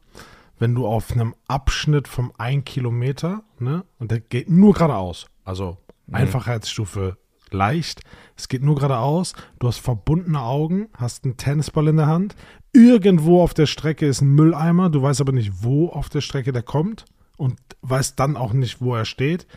wenn 0.59 0.75
du 0.75 0.85
auf 0.85 1.11
einem 1.11 1.35
Abschnitt 1.47 2.07
vom 2.07 2.33
1 2.38 2.65
Kilometer, 2.65 3.44
ne, 3.59 3.83
und 4.00 4.11
der 4.11 4.19
geht 4.19 4.50
nur 4.50 4.73
geradeaus, 4.73 5.27
also 5.45 5.77
Einfachheitsstufe 6.11 7.17
leicht, 7.50 8.01
es 8.35 8.50
geht 8.50 8.61
nur 8.61 8.75
geradeaus, 8.75 9.33
du 9.59 9.67
hast 9.67 9.79
verbundene 9.79 10.41
Augen, 10.41 10.89
hast 10.97 11.23
einen 11.23 11.38
Tennisball 11.38 11.88
in 11.88 11.97
der 11.97 12.07
Hand, 12.07 12.35
irgendwo 12.73 13.41
auf 13.41 13.53
der 13.53 13.65
Strecke 13.65 14.05
ist 14.05 14.21
ein 14.21 14.35
Mülleimer, 14.35 14.89
du 14.89 15.01
weißt 15.01 15.21
aber 15.21 15.31
nicht, 15.31 15.63
wo 15.63 15.89
auf 15.89 16.09
der 16.09 16.21
Strecke 16.21 16.51
der 16.51 16.63
kommt 16.63 17.05
und 17.37 17.57
weißt 17.81 18.19
dann 18.19 18.35
auch 18.35 18.53
nicht, 18.53 18.81
wo 18.81 18.95
er 18.95 19.05
steht 19.05 19.47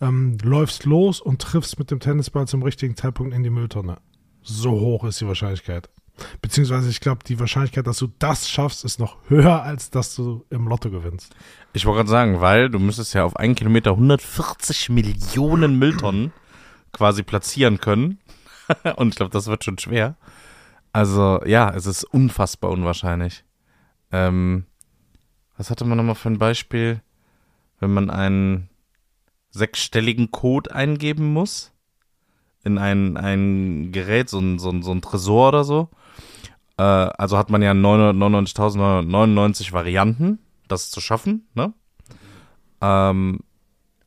ähm, 0.00 0.38
läufst 0.42 0.84
los 0.84 1.20
und 1.20 1.40
triffst 1.40 1.78
mit 1.78 1.90
dem 1.90 2.00
Tennisball 2.00 2.46
zum 2.46 2.62
richtigen 2.62 2.96
Zeitpunkt 2.96 3.34
in 3.34 3.42
die 3.42 3.50
Mülltonne. 3.50 3.98
So 4.42 4.72
hoch 4.72 5.04
ist 5.04 5.20
die 5.20 5.26
Wahrscheinlichkeit. 5.26 5.88
Beziehungsweise 6.40 6.90
ich 6.90 7.00
glaube, 7.00 7.24
die 7.26 7.40
Wahrscheinlichkeit, 7.40 7.86
dass 7.86 7.98
du 7.98 8.08
das 8.18 8.48
schaffst, 8.48 8.84
ist 8.84 9.00
noch 9.00 9.16
höher, 9.28 9.62
als 9.62 9.90
dass 9.90 10.14
du 10.14 10.44
im 10.50 10.68
Lotto 10.68 10.90
gewinnst. 10.90 11.34
Ich 11.72 11.86
wollte 11.86 11.98
gerade 11.98 12.10
sagen, 12.10 12.40
weil 12.40 12.70
du 12.70 12.78
müsstest 12.78 13.14
ja 13.14 13.24
auf 13.24 13.36
einen 13.36 13.56
Kilometer 13.56 13.92
140 13.92 14.90
Millionen 14.90 15.78
Mülltonnen 15.78 16.32
quasi 16.92 17.24
platzieren 17.24 17.78
können. 17.78 18.18
Und 18.96 19.08
ich 19.08 19.16
glaube, 19.16 19.32
das 19.32 19.48
wird 19.48 19.64
schon 19.64 19.78
schwer. 19.78 20.16
Also 20.94 21.42
ja, 21.44 21.74
es 21.74 21.84
ist 21.86 22.04
unfassbar 22.04 22.70
unwahrscheinlich. 22.70 23.44
Ähm, 24.12 24.66
was 25.56 25.68
hatte 25.68 25.84
man 25.84 25.98
nochmal 25.98 26.14
für 26.14 26.30
ein 26.30 26.38
Beispiel? 26.38 27.02
Wenn 27.80 27.92
man 27.92 28.10
einen 28.10 28.70
sechsstelligen 29.50 30.30
Code 30.30 30.72
eingeben 30.72 31.32
muss 31.32 31.72
in 32.62 32.78
ein, 32.78 33.16
ein 33.16 33.90
Gerät, 33.90 34.28
so 34.28 34.38
ein, 34.38 34.60
so, 34.60 34.70
ein, 34.70 34.84
so 34.84 34.92
ein 34.92 35.02
Tresor 35.02 35.48
oder 35.48 35.64
so. 35.64 35.88
Äh, 36.76 36.82
also 36.82 37.38
hat 37.38 37.50
man 37.50 37.60
ja 37.60 37.72
999.999 37.72 39.72
Varianten, 39.72 40.38
das 40.68 40.90
zu 40.90 41.00
schaffen. 41.00 41.48
Ne? 41.54 41.72
Ähm, 42.80 43.40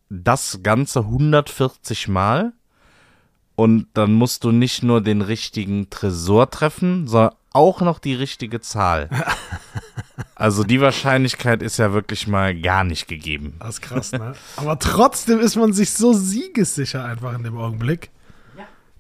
das 0.10 0.62
Ganze 0.64 1.02
140 1.02 2.08
Mal. 2.08 2.54
Und 3.58 3.88
dann 3.96 4.14
musst 4.14 4.44
du 4.44 4.52
nicht 4.52 4.84
nur 4.84 5.02
den 5.02 5.24
richtigen 5.24 5.90
Tresor 5.90 6.52
treffen, 6.52 7.08
sondern 7.08 7.34
auch 7.54 7.82
noch 7.82 7.98
die 7.98 8.14
richtige 8.14 8.62
Zahl. 8.62 9.10
Also 10.34 10.64
die 10.64 10.82
Wahrscheinlichkeit 10.82 11.64
ist 11.64 11.78
ja 11.78 11.94
wirklich 11.94 12.28
mal 12.28 12.60
gar 12.60 12.84
nicht 12.84 13.08
gegeben. 13.08 13.56
Das 13.60 13.70
ist 13.70 13.82
krass, 13.82 14.12
ne? 14.12 14.34
Aber 14.56 14.78
trotzdem 14.78 15.40
ist 15.40 15.56
man 15.56 15.74
sich 15.74 15.94
so 15.94 16.14
siegessicher 16.14 17.04
einfach 17.04 17.34
in 17.34 17.44
dem 17.44 17.58
Augenblick. 17.58 18.12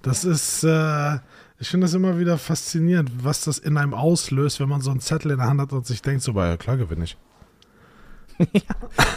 Das 0.01 0.23
ist, 0.23 0.63
äh, 0.63 1.15
ich 1.59 1.69
finde 1.69 1.85
das 1.85 1.93
immer 1.93 2.17
wieder 2.17 2.39
faszinierend, 2.39 3.23
was 3.23 3.41
das 3.41 3.59
in 3.59 3.77
einem 3.77 3.93
auslöst, 3.93 4.59
wenn 4.59 4.69
man 4.69 4.81
so 4.81 4.89
einen 4.89 4.99
Zettel 4.99 5.31
in 5.31 5.37
der 5.37 5.47
Hand 5.47 5.61
hat 5.61 5.73
und 5.73 5.85
sich 5.85 6.01
denkt, 6.01 6.23
so, 6.23 6.31
ja 6.33 6.57
klar 6.57 6.77
gewinne 6.77 7.03
ich. 7.03 7.17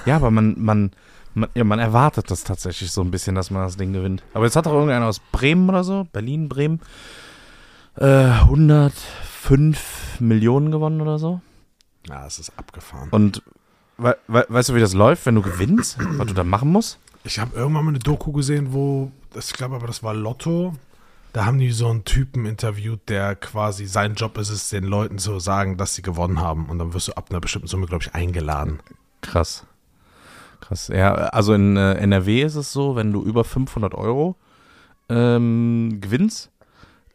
Ja, 0.07 0.17
aber 0.17 0.31
man, 0.31 0.57
man, 0.59 0.91
man, 1.35 1.49
ja, 1.55 1.65
man 1.65 1.79
erwartet 1.79 2.31
das 2.31 2.45
tatsächlich 2.45 2.93
so 2.93 3.03
ein 3.03 3.11
bisschen, 3.11 3.35
dass 3.35 3.51
man 3.51 3.63
das 3.63 3.77
Ding 3.77 3.93
gewinnt. 3.93 4.23
Aber 4.35 4.45
jetzt 4.45 4.57
hat 4.57 4.67
doch 4.67 4.73
irgendeiner 4.73 5.07
aus 5.07 5.21
Bremen 5.33 5.69
oder 5.69 5.85
so, 5.85 6.07
Berlin, 6.13 6.49
Bremen, 6.49 6.81
äh, 7.97 8.07
105 8.07 10.21
Millionen 10.21 10.71
gewonnen 10.71 11.01
oder 11.01 11.19
so. 11.19 11.41
Ja, 12.09 12.27
es 12.27 12.39
ist 12.39 12.53
abgefahren. 12.57 13.09
Und 13.11 13.43
we 13.99 14.17
we 14.27 14.45
weißt 14.49 14.71
du, 14.71 14.75
wie 14.75 14.81
das 14.81 14.95
läuft, 14.95 15.27
wenn 15.27 15.35
du 15.35 15.43
gewinnst, 15.43 15.99
was 16.17 16.27
du 16.27 16.35
da 16.35 16.45
machen 16.45 16.73
musst? 16.73 16.99
Ich 17.25 17.39
habe 17.39 17.55
irgendwann 17.55 17.85
mal 17.85 17.91
eine 17.91 17.99
Doku 17.99 18.33
gesehen, 18.33 18.73
wo, 18.73 19.13
ich 19.35 19.53
glaube 19.53 19.77
aber, 19.77 19.87
das 19.87 20.03
war 20.03 20.15
Lotto. 20.15 20.75
Da 21.33 21.45
haben 21.45 21.59
die 21.59 21.71
so 21.71 21.89
einen 21.89 22.05
Typen 22.05 22.45
interviewt, 22.45 23.09
der 23.09 23.37
quasi, 23.37 23.87
sein 23.87 24.15
Job 24.15 24.37
ist 24.39 24.51
es, 24.51 24.71
den 24.71 24.85
Leuten 24.85 25.19
zu 25.19 25.39
sagen, 25.39 25.77
dass 25.77 25.95
sie 25.95 26.03
gewonnen 26.03 26.41
haben. 26.41 26.67
Und 26.67 26.79
dann 26.79 26.93
wirst 26.93 27.09
du 27.09 27.13
ab 27.13 27.27
einer 27.31 27.41
bestimmten 27.41 27.69
Summe, 27.69 27.87
glaube 27.87 28.03
ich, 28.03 28.15
eingeladen. 28.15 28.81
Krass. 29.21 29.65
Krass. 30.61 30.89
Ja, 30.89 31.15
also 31.15 31.55
in 31.55 31.77
äh, 31.77 31.95
NRW 31.95 32.43
ist 32.43 32.55
es 32.55 32.73
so, 32.73 32.97
wenn 32.97 33.13
du 33.13 33.23
über 33.23 33.45
500 33.45 33.95
Euro 33.95 34.37
ähm, 35.09 35.99
gewinnst, 36.01 36.51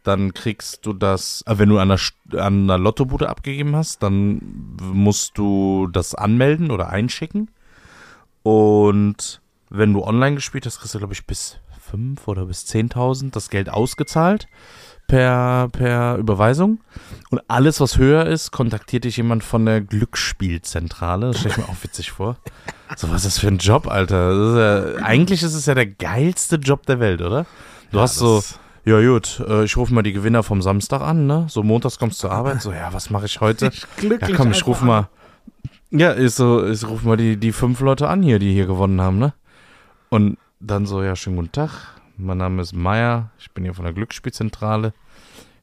dann 0.04 0.34
kriegst 0.34 0.86
du 0.86 0.94
das, 0.94 1.44
äh, 1.48 1.58
wenn 1.58 1.70
du 1.70 1.80
an 1.80 1.90
der, 1.90 2.44
an 2.44 2.68
der 2.68 2.78
Lottobude 2.78 3.30
abgegeben 3.30 3.76
hast, 3.76 4.04
dann 4.04 4.40
musst 4.82 5.38
du 5.38 5.88
das 5.88 6.16
anmelden 6.16 6.72
oder 6.72 6.90
einschicken. 6.90 7.50
Und 8.44 9.42
wenn 9.70 9.94
du 9.94 10.04
online 10.04 10.36
gespielt 10.36 10.66
hast, 10.66 10.80
kriegst 10.80 10.94
du, 10.94 11.00
glaube 11.00 11.14
ich, 11.14 11.26
bis 11.26 11.58
5 11.80 12.28
oder 12.28 12.46
bis 12.46 12.66
10.000 12.66 13.32
das 13.32 13.50
Geld 13.50 13.70
ausgezahlt 13.70 14.48
per, 15.08 15.70
per 15.72 16.18
Überweisung. 16.18 16.80
Und 17.30 17.42
alles, 17.48 17.80
was 17.80 17.98
höher 17.98 18.26
ist, 18.26 18.52
kontaktiert 18.52 19.04
dich 19.04 19.18
jemand 19.18 19.44
von 19.44 19.66
der 19.66 19.82
Glücksspielzentrale. 19.82 21.28
Das 21.28 21.40
stelle 21.40 21.56
ich 21.56 21.58
mir 21.58 21.70
auch 21.70 21.84
witzig 21.84 22.12
vor. 22.12 22.38
So, 22.96 23.10
was 23.10 23.18
ist 23.18 23.26
das 23.26 23.40
für 23.40 23.48
ein 23.48 23.58
Job, 23.58 23.88
Alter? 23.88 24.32
Ist 24.32 24.98
ja, 24.98 25.04
eigentlich 25.04 25.44
ist 25.44 25.54
es 25.54 25.66
ja 25.66 25.74
der 25.74 25.88
geilste 25.88 26.58
Job 26.58 26.86
der 26.86 27.00
Welt, 27.00 27.22
oder? 27.22 27.46
Du 27.92 28.00
hast 28.00 28.16
so 28.16 28.44
Ja, 28.86 29.02
gut, 29.02 29.44
äh, 29.48 29.64
ich 29.64 29.76
rufe 29.78 29.94
mal 29.94 30.04
die 30.04 30.14
Gewinner 30.14 30.44
vom 30.44 30.62
Samstag 30.62 31.02
an, 31.02 31.26
ne? 31.26 31.48
So 31.50 31.64
montags 31.64 31.98
kommst 31.98 32.20
du 32.20 32.28
zur 32.28 32.32
Arbeit, 32.32 32.62
so, 32.62 32.72
ja, 32.72 32.94
was 32.94 33.10
mache 33.10 33.26
ich 33.26 33.42
heute? 33.42 33.72
glücklich 33.98 34.30
Ja, 34.30 34.38
komm, 34.38 34.52
ich 34.52 34.66
ruf 34.68 34.82
mal. 34.82 35.10
Ja, 35.90 36.12
ist 36.12 36.36
so, 36.36 36.68
ich 36.68 36.88
ruf 36.88 37.02
mal 37.04 37.18
die, 37.18 37.38
die 37.38 37.52
fünf 37.52 37.80
Leute 37.80 38.08
an 38.08 38.22
hier, 38.22 38.38
die 38.38 38.54
hier 38.54 38.68
gewonnen 38.68 39.02
haben, 39.02 39.18
ne? 39.18 39.34
Und 40.10 40.38
dann 40.60 40.86
so, 40.86 41.02
ja, 41.02 41.16
schönen 41.16 41.38
guten 41.38 41.52
Tag. 41.52 41.72
Mein 42.18 42.38
Name 42.38 42.62
ist 42.62 42.74
Meier, 42.74 43.32
ich 43.38 43.52
bin 43.52 43.64
hier 43.64 43.74
von 43.74 43.86
der 43.86 43.94
Glücksspielzentrale. 43.94 44.94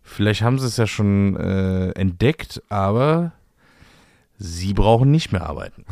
Vielleicht 0.02 0.42
haben 0.42 0.59
sie 0.59 0.66
es 0.66 0.76
ja 0.76 0.87
schon 0.87 1.37
äh, 1.37 1.90
entdeckt, 1.92 2.62
aber 2.68 3.32
sie 4.38 4.75
brauchen 4.75 5.11
nicht 5.11 5.32
mehr 5.32 5.47
arbeiten. 5.47 5.85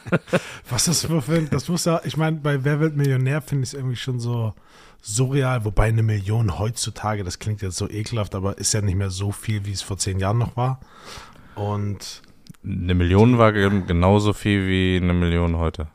Was 0.70 0.86
ist 0.88 1.06
für 1.06 1.22
ein, 1.34 1.50
das 1.50 1.68
muss 1.68 1.84
ja, 1.84 2.00
ich 2.04 2.16
meine, 2.16 2.36
bei 2.38 2.62
Wer 2.64 2.80
wird 2.80 2.96
Millionär 2.96 3.42
finde 3.42 3.64
ich 3.64 3.70
es 3.70 3.74
irgendwie 3.74 3.96
schon 3.96 4.20
so 4.20 4.54
surreal, 5.02 5.64
wobei 5.64 5.86
eine 5.88 6.02
Million 6.02 6.58
heutzutage, 6.58 7.24
das 7.24 7.38
klingt 7.38 7.60
jetzt 7.62 7.76
so 7.76 7.88
ekelhaft, 7.90 8.34
aber 8.34 8.56
ist 8.58 8.72
ja 8.72 8.80
nicht 8.80 8.94
mehr 8.96 9.10
so 9.10 9.32
viel, 9.32 9.66
wie 9.66 9.72
es 9.72 9.82
vor 9.82 9.98
zehn 9.98 10.18
Jahren 10.18 10.38
noch 10.38 10.56
war. 10.56 10.80
Und 11.56 12.22
Eine 12.64 12.94
Million 12.94 13.36
war 13.38 13.52
gen- 13.52 13.86
genauso 13.86 14.32
viel 14.32 14.66
wie 14.66 15.02
eine 15.02 15.12
Million 15.12 15.56
heute. 15.56 15.88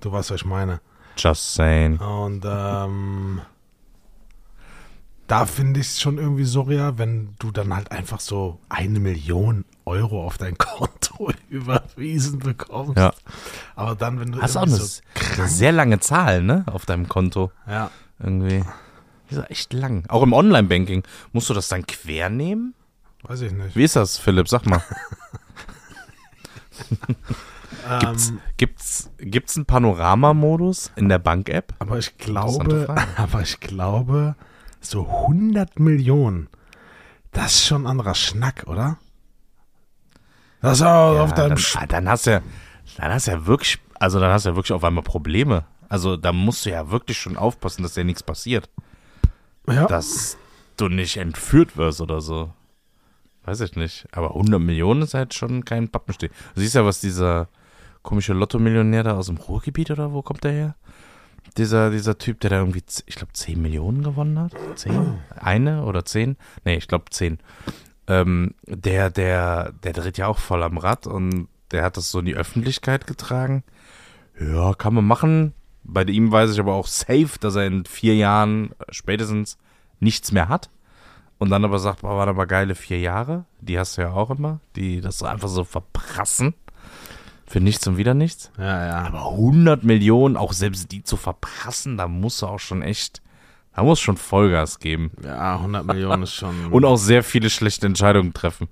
du 0.00 0.12
weißt, 0.12 0.30
was 0.30 0.40
ich 0.42 0.46
meine. 0.46 0.80
Just 1.16 1.54
saying. 1.54 1.98
Und 1.98 2.44
ähm, 2.46 3.40
da 5.26 5.46
finde 5.46 5.80
ich 5.80 5.86
es 5.86 6.00
schon 6.00 6.18
irgendwie 6.18 6.44
surreal, 6.44 6.98
wenn 6.98 7.34
du 7.38 7.50
dann 7.50 7.74
halt 7.74 7.90
einfach 7.90 8.20
so 8.20 8.58
eine 8.68 9.00
Million 9.00 9.64
Euro 9.86 10.26
auf 10.26 10.38
dein 10.38 10.58
Konto 10.58 11.30
überwiesen 11.48 12.40
bekommst. 12.40 12.98
Ja. 12.98 13.12
Aber 13.76 13.94
dann, 13.94 14.20
wenn 14.20 14.32
du 14.32 14.40
Hast 14.42 14.56
auch 14.56 14.62
eine, 14.62 14.76
so 14.76 15.00
sehr 15.46 15.72
lange 15.72 16.00
Zahl, 16.00 16.42
ne? 16.42 16.64
Auf 16.66 16.86
deinem 16.86 17.08
Konto. 17.08 17.52
ja, 17.66 17.90
Irgendwie. 18.18 18.64
Die 19.30 19.36
ist 19.36 19.50
echt 19.50 19.72
lang. 19.72 20.04
Auch 20.08 20.22
im 20.22 20.32
Online-Banking. 20.32 21.02
Musst 21.32 21.48
du 21.48 21.54
das 21.54 21.68
dann 21.68 21.86
quer 21.86 22.28
nehmen? 22.28 22.74
weiß 23.22 23.40
ich 23.40 23.52
nicht. 23.52 23.74
Wie 23.74 23.84
ist 23.84 23.96
das, 23.96 24.18
Philipp? 24.18 24.48
Sag 24.48 24.66
mal. 24.66 24.82
Gibt's, 28.00 28.28
Ähm, 28.30 28.40
gibt's, 28.56 29.10
gibt's 29.18 29.56
einen 29.56 29.66
Panorama-Modus 29.66 30.92
in 30.96 31.08
der 31.08 31.18
Bank-App? 31.18 31.74
aber 31.78 31.98
ich 31.98 32.16
glaube, 32.16 32.94
aber 33.16 33.42
ich 33.42 33.60
glaube, 33.60 34.36
so 34.80 35.06
100 35.08 35.78
Millionen, 35.78 36.48
das 37.32 37.54
ist 37.54 37.66
schon 37.66 37.82
ein 37.82 37.86
anderer 37.86 38.14
Schnack, 38.14 38.64
oder? 38.66 38.98
Das 40.60 40.78
ist 40.78 40.82
auch 40.82 41.18
auf 41.18 41.34
deinem 41.34 41.50
dann, 41.50 41.58
Sch 41.58 41.76
ah, 41.76 41.86
dann 41.86 42.08
hast 42.08 42.26
du 42.26 42.30
ja, 42.30 42.42
dann 42.96 43.12
hast 43.12 43.26
ja 43.26 43.44
wirklich, 43.46 43.78
also 44.00 44.18
dann 44.18 44.32
hast 44.32 44.46
du 44.46 44.50
ja 44.50 44.56
wirklich 44.56 44.72
auf 44.72 44.84
einmal 44.84 45.04
Probleme. 45.04 45.64
Also 45.88 46.16
da 46.16 46.32
musst 46.32 46.64
du 46.64 46.70
ja 46.70 46.90
wirklich 46.90 47.18
schon 47.18 47.36
aufpassen, 47.36 47.82
dass 47.82 47.94
dir 47.94 48.04
nichts 48.04 48.22
passiert. 48.22 48.70
ja. 49.68 49.86
Dass 49.86 50.38
du 50.76 50.88
nicht 50.88 51.18
entführt 51.18 51.76
wirst 51.76 52.00
oder 52.00 52.20
so. 52.20 52.52
Weiß 53.44 53.60
ich 53.60 53.76
nicht. 53.76 54.06
Aber 54.12 54.30
100 54.30 54.58
Millionen 54.60 55.02
ist 55.02 55.14
halt 55.14 55.34
schon 55.34 55.64
kein 55.64 55.88
Pappensteh. 55.88 56.28
Du 56.54 56.60
siehst 56.60 56.74
ja, 56.74 56.84
was 56.84 57.00
dieser 57.00 57.48
komische 58.04 58.34
Lotto-Millionär 58.34 59.02
da 59.02 59.16
aus 59.16 59.26
dem 59.26 59.38
Ruhrgebiet 59.38 59.90
oder 59.90 60.12
wo 60.12 60.22
kommt 60.22 60.44
der 60.44 60.52
her? 60.52 60.76
Dieser, 61.56 61.90
dieser 61.90 62.16
Typ, 62.16 62.38
der 62.40 62.50
da 62.50 62.58
irgendwie, 62.58 62.82
ich 63.06 63.16
glaube, 63.16 63.32
10 63.32 63.60
Millionen 63.60 64.04
gewonnen 64.04 64.38
hat. 64.38 64.52
10? 64.76 65.18
Eine 65.34 65.84
oder 65.84 66.04
10? 66.04 66.36
Nee, 66.64 66.76
ich 66.76 66.86
glaube 66.86 67.06
10. 67.10 67.38
Ähm, 68.06 68.54
der, 68.66 69.10
der, 69.10 69.72
der 69.72 69.92
dreht 69.92 70.18
ja 70.18 70.28
auch 70.28 70.38
voll 70.38 70.62
am 70.62 70.78
Rad 70.78 71.06
und 71.06 71.48
der 71.72 71.82
hat 71.82 71.96
das 71.96 72.10
so 72.10 72.20
in 72.20 72.26
die 72.26 72.36
Öffentlichkeit 72.36 73.06
getragen. 73.06 73.64
Ja, 74.38 74.74
kann 74.74 74.94
man 74.94 75.06
machen. 75.06 75.54
Bei 75.82 76.02
ihm 76.04 76.30
weiß 76.30 76.52
ich 76.52 76.60
aber 76.60 76.74
auch 76.74 76.86
safe, 76.86 77.38
dass 77.40 77.56
er 77.56 77.66
in 77.66 77.84
vier 77.84 78.14
Jahren 78.14 78.70
spätestens 78.90 79.58
nichts 80.00 80.32
mehr 80.32 80.48
hat. 80.48 80.70
Und 81.38 81.50
dann 81.50 81.64
aber 81.64 81.78
sagt, 81.78 82.02
boah, 82.02 82.16
waren 82.16 82.28
aber 82.28 82.46
geile 82.46 82.74
vier 82.74 83.00
Jahre. 83.00 83.44
Die 83.60 83.78
hast 83.78 83.98
du 83.98 84.02
ja 84.02 84.12
auch 84.12 84.30
immer. 84.30 84.60
Die 84.76 85.00
das 85.00 85.22
einfach 85.22 85.48
so 85.48 85.64
verprassen. 85.64 86.54
Für 87.46 87.60
nichts 87.60 87.86
und 87.86 87.96
wieder 87.96 88.14
nichts. 88.14 88.50
ja, 88.58 88.86
ja. 88.86 88.98
Aber 89.02 89.30
100 89.32 89.84
Millionen, 89.84 90.36
auch 90.36 90.52
selbst 90.52 90.90
die 90.92 91.04
zu 91.04 91.16
verprassen, 91.16 91.96
da 91.96 92.08
musst 92.08 92.42
du 92.42 92.46
auch 92.46 92.58
schon 92.58 92.82
echt, 92.82 93.22
da 93.74 93.82
muss 93.82 94.00
schon 94.00 94.16
Vollgas 94.16 94.78
geben. 94.78 95.10
Ja, 95.22 95.56
100 95.56 95.84
Millionen 95.86 96.22
ist 96.22 96.34
schon. 96.34 96.66
Und 96.70 96.84
auch 96.84 96.96
sehr 96.96 97.22
viele 97.22 97.50
schlechte 97.50 97.86
Entscheidungen 97.86 98.32
treffen. 98.32 98.68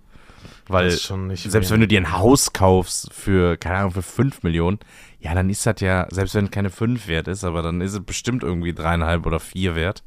Weil 0.69 0.87
das 0.87 0.95
ist 0.95 1.03
schon 1.03 1.27
nicht 1.27 1.43
selbst 1.51 1.71
wenn 1.71 1.81
wenig. 1.81 1.89
du 1.89 1.95
dir 1.97 2.01
ein 2.01 2.13
Haus 2.13 2.53
kaufst 2.53 3.13
für, 3.13 3.57
keine 3.57 3.79
Ahnung, 3.79 3.91
für 3.91 4.03
5 4.03 4.43
Millionen, 4.45 4.79
ja, 5.21 5.35
dann 5.35 5.51
ist 5.51 5.67
das 5.67 5.81
ja, 5.81 6.07
selbst 6.11 6.35
wenn 6.35 6.47
es 6.47 6.51
keine 6.51 6.71
5 6.71 7.09
wert 7.09 7.29
ist, 7.29 7.45
aber 7.45 7.63
dann 7.63 7.81
ist 7.81 7.93
es 7.93 8.01
bestimmt 8.01 8.43
irgendwie 8.43 8.73
dreieinhalb 8.73 9.27
oder 9.27 9.41
vier 9.41 9.75
wert. 9.75 10.03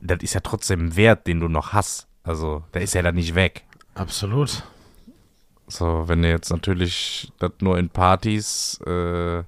Das 0.00 0.18
ist 0.22 0.34
ja 0.34 0.40
trotzdem 0.40 0.86
ein 0.86 0.96
Wert, 0.96 1.26
den 1.26 1.40
du 1.40 1.48
noch 1.48 1.72
hast. 1.72 2.06
Also, 2.24 2.62
der 2.74 2.82
ist 2.82 2.94
ja 2.94 3.02
dann 3.02 3.16
nicht 3.16 3.34
weg. 3.34 3.64
Absolut. 3.94 4.62
So, 5.72 6.04
wenn 6.06 6.20
du 6.20 6.28
jetzt 6.28 6.50
natürlich 6.50 7.32
das 7.38 7.52
nur 7.60 7.78
in 7.78 7.88
Partys 7.88 8.78
äh, 8.86 9.42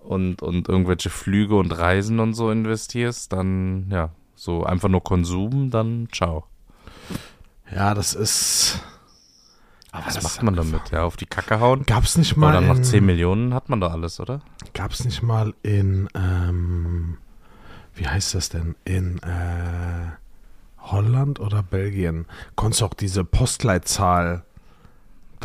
und, 0.00 0.40
und 0.40 0.68
irgendwelche 0.68 1.10
Flüge 1.10 1.56
und 1.56 1.72
Reisen 1.72 2.20
und 2.20 2.32
so 2.32 2.50
investierst, 2.50 3.34
dann, 3.34 3.90
ja, 3.90 4.10
so 4.34 4.64
einfach 4.64 4.88
nur 4.88 5.04
Konsum, 5.04 5.70
dann 5.70 6.08
ciao. 6.10 6.44
Ja, 7.70 7.92
das 7.92 8.14
ist. 8.14 8.80
Aber 9.92 10.06
was 10.06 10.14
das 10.14 10.22
macht 10.24 10.42
man 10.42 10.56
damit? 10.56 10.90
Ja, 10.90 11.04
auf 11.04 11.18
die 11.18 11.26
Kacke 11.26 11.60
hauen? 11.60 11.84
Gab's 11.84 12.16
nicht 12.16 12.36
mal. 12.36 12.52
dann 12.52 12.66
nach 12.66 12.76
in, 12.76 12.84
10 12.84 13.04
Millionen 13.04 13.52
hat 13.52 13.68
man 13.68 13.80
doch 13.80 13.92
alles, 13.92 14.18
oder? 14.20 14.40
Gab's 14.72 15.04
nicht 15.04 15.22
mal 15.22 15.52
in. 15.62 16.08
Ähm, 16.14 17.18
wie 17.94 18.06
heißt 18.06 18.34
das 18.34 18.48
denn? 18.48 18.74
In 18.86 19.18
äh, 19.18 20.12
Holland 20.78 21.40
oder 21.40 21.62
Belgien? 21.62 22.24
Konntest 22.54 22.80
du 22.80 22.86
auch 22.86 22.94
diese 22.94 23.22
Postleitzahl. 23.24 24.44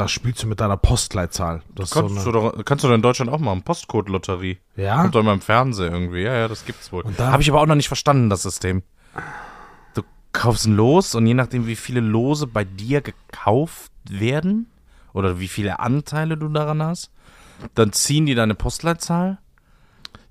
Da 0.02 0.08
spielst 0.08 0.44
du 0.44 0.48
mit 0.48 0.60
deiner 0.60 0.78
Postleitzahl. 0.78 1.62
Das 1.76 1.90
ist 1.90 1.94
so 1.96 2.02
Kannst, 2.08 2.26
du 2.26 2.32
doch, 2.32 2.66
kannst 2.66 2.84
du 2.84 2.88
doch 2.88 2.96
in 2.96 3.02
Deutschland 3.02 3.32
auch 3.32 3.40
machen, 3.40 3.62
Postcode-Lotterie. 3.64 4.58
ja? 4.76 5.02
Kommt 5.02 5.16
doch 5.16 5.20
immer 5.22 5.34
im 5.34 5.42
Fernsehen 5.42 5.94
irgendwie. 5.94 6.22
Ja, 6.24 6.34
ja, 6.36 6.48
das 6.48 6.66
gibt's 6.66 6.92
wohl. 6.92 7.04
Da- 7.18 7.32
Habe 7.32 7.42
ich 7.42 7.50
aber 7.50 7.62
auch 7.62 7.66
noch 7.66 7.76
nicht 7.76 7.88
verstanden, 7.88 8.30
das 8.30 8.42
System. 8.44 8.84
Du 9.94 10.02
kaufst 10.34 10.66
ein 10.68 10.76
Los 10.76 11.16
und 11.16 11.26
je 11.28 11.34
nachdem, 11.34 11.68
wie 11.68 11.76
viele 11.76 12.00
Lose 12.00 12.48
bei 12.48 12.64
dir 12.64 13.02
gekauft 13.02 13.92
werden 14.10 14.68
oder 15.14 15.40
wie 15.40 15.48
viele 15.48 15.80
Anteile 15.80 16.38
du 16.38 16.48
daran 16.50 16.82
hast, 16.82 17.12
dann 17.76 17.92
ziehen 17.94 18.26
die 18.26 18.36
deine 18.36 18.56
Postleitzahl. 18.56 19.38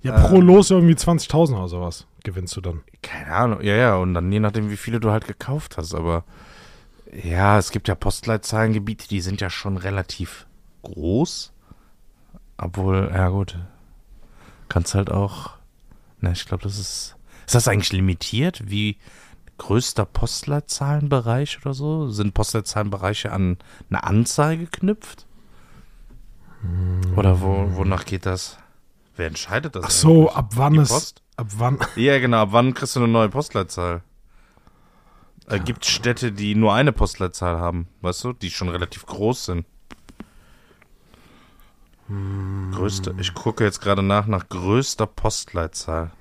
Ja, 0.03 0.19
pro 0.19 0.41
Los 0.41 0.71
irgendwie 0.71 0.95
20.000 0.95 1.55
oder 1.57 1.67
sowas 1.67 2.07
gewinnst 2.23 2.55
du 2.55 2.61
dann. 2.61 2.81
Keine 3.03 3.31
Ahnung, 3.33 3.61
ja, 3.61 3.75
ja, 3.75 3.95
und 3.95 4.13
dann 4.13 4.31
je 4.31 4.39
nachdem, 4.39 4.69
wie 4.69 4.77
viele 4.77 4.99
du 4.99 5.11
halt 5.11 5.25
gekauft 5.27 5.77
hast. 5.77 5.93
Aber 5.95 6.23
ja, 7.11 7.57
es 7.57 7.71
gibt 7.71 7.87
ja 7.87 7.95
Postleitzahlengebiete, 7.95 9.07
die 9.07 9.21
sind 9.21 9.41
ja 9.41 9.49
schon 9.49 9.77
relativ 9.77 10.45
groß. 10.83 11.51
Obwohl, 12.57 13.11
ja 13.13 13.29
gut, 13.29 13.57
kannst 14.69 14.95
halt 14.95 15.11
auch, 15.11 15.51
na, 16.19 16.31
ich 16.31 16.45
glaube, 16.45 16.63
das 16.63 16.77
ist, 16.77 17.15
ist 17.45 17.55
das 17.55 17.67
eigentlich 17.67 17.91
limitiert? 17.91 18.69
Wie 18.69 18.97
größter 19.57 20.05
Postleitzahlenbereich 20.05 21.59
oder 21.61 21.73
so? 21.73 22.09
Sind 22.09 22.33
Postleitzahlenbereiche 22.33 23.31
an 23.31 23.57
eine 23.89 24.03
Anzahl 24.03 24.57
geknüpft? 24.57 25.27
Oder 27.15 27.41
wo, 27.41 27.75
wonach 27.75 28.05
geht 28.05 28.25
das? 28.25 28.57
Wer 29.15 29.27
entscheidet 29.27 29.75
das? 29.75 29.85
Ach 29.85 29.89
so, 29.89 30.29
eigentlich? 30.29 30.35
ab 30.35 30.51
wann 30.55 30.73
Die 30.73 30.79
ist. 30.79 30.89
Post? 30.89 31.21
Ab 31.35 31.47
wann. 31.57 31.79
Ja, 31.95 32.19
genau. 32.19 32.37
Ab 32.37 32.49
wann 32.51 32.73
kriegst 32.73 32.95
du 32.95 33.01
eine 33.01 33.07
neue 33.07 33.29
Postleitzahl? 33.29 34.01
Äh, 35.51 35.59
Gibt 35.59 35.85
Städte, 35.85 36.31
die 36.31 36.55
nur 36.55 36.73
eine 36.73 36.93
Postleitzahl 36.93 37.59
haben, 37.59 37.87
weißt 38.01 38.23
du, 38.23 38.33
die 38.33 38.49
schon 38.49 38.69
relativ 38.69 39.05
groß 39.05 39.45
sind. 39.45 39.65
Größte, 42.71 43.15
ich 43.19 43.33
gucke 43.33 43.63
jetzt 43.63 43.79
gerade 43.79 44.03
nach 44.03 44.27
nach 44.27 44.49
größter 44.49 45.07
Postleitzahl. 45.07 46.11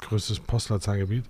größtes 0.00 0.40
Postleitzahlgebiet. 0.40 1.24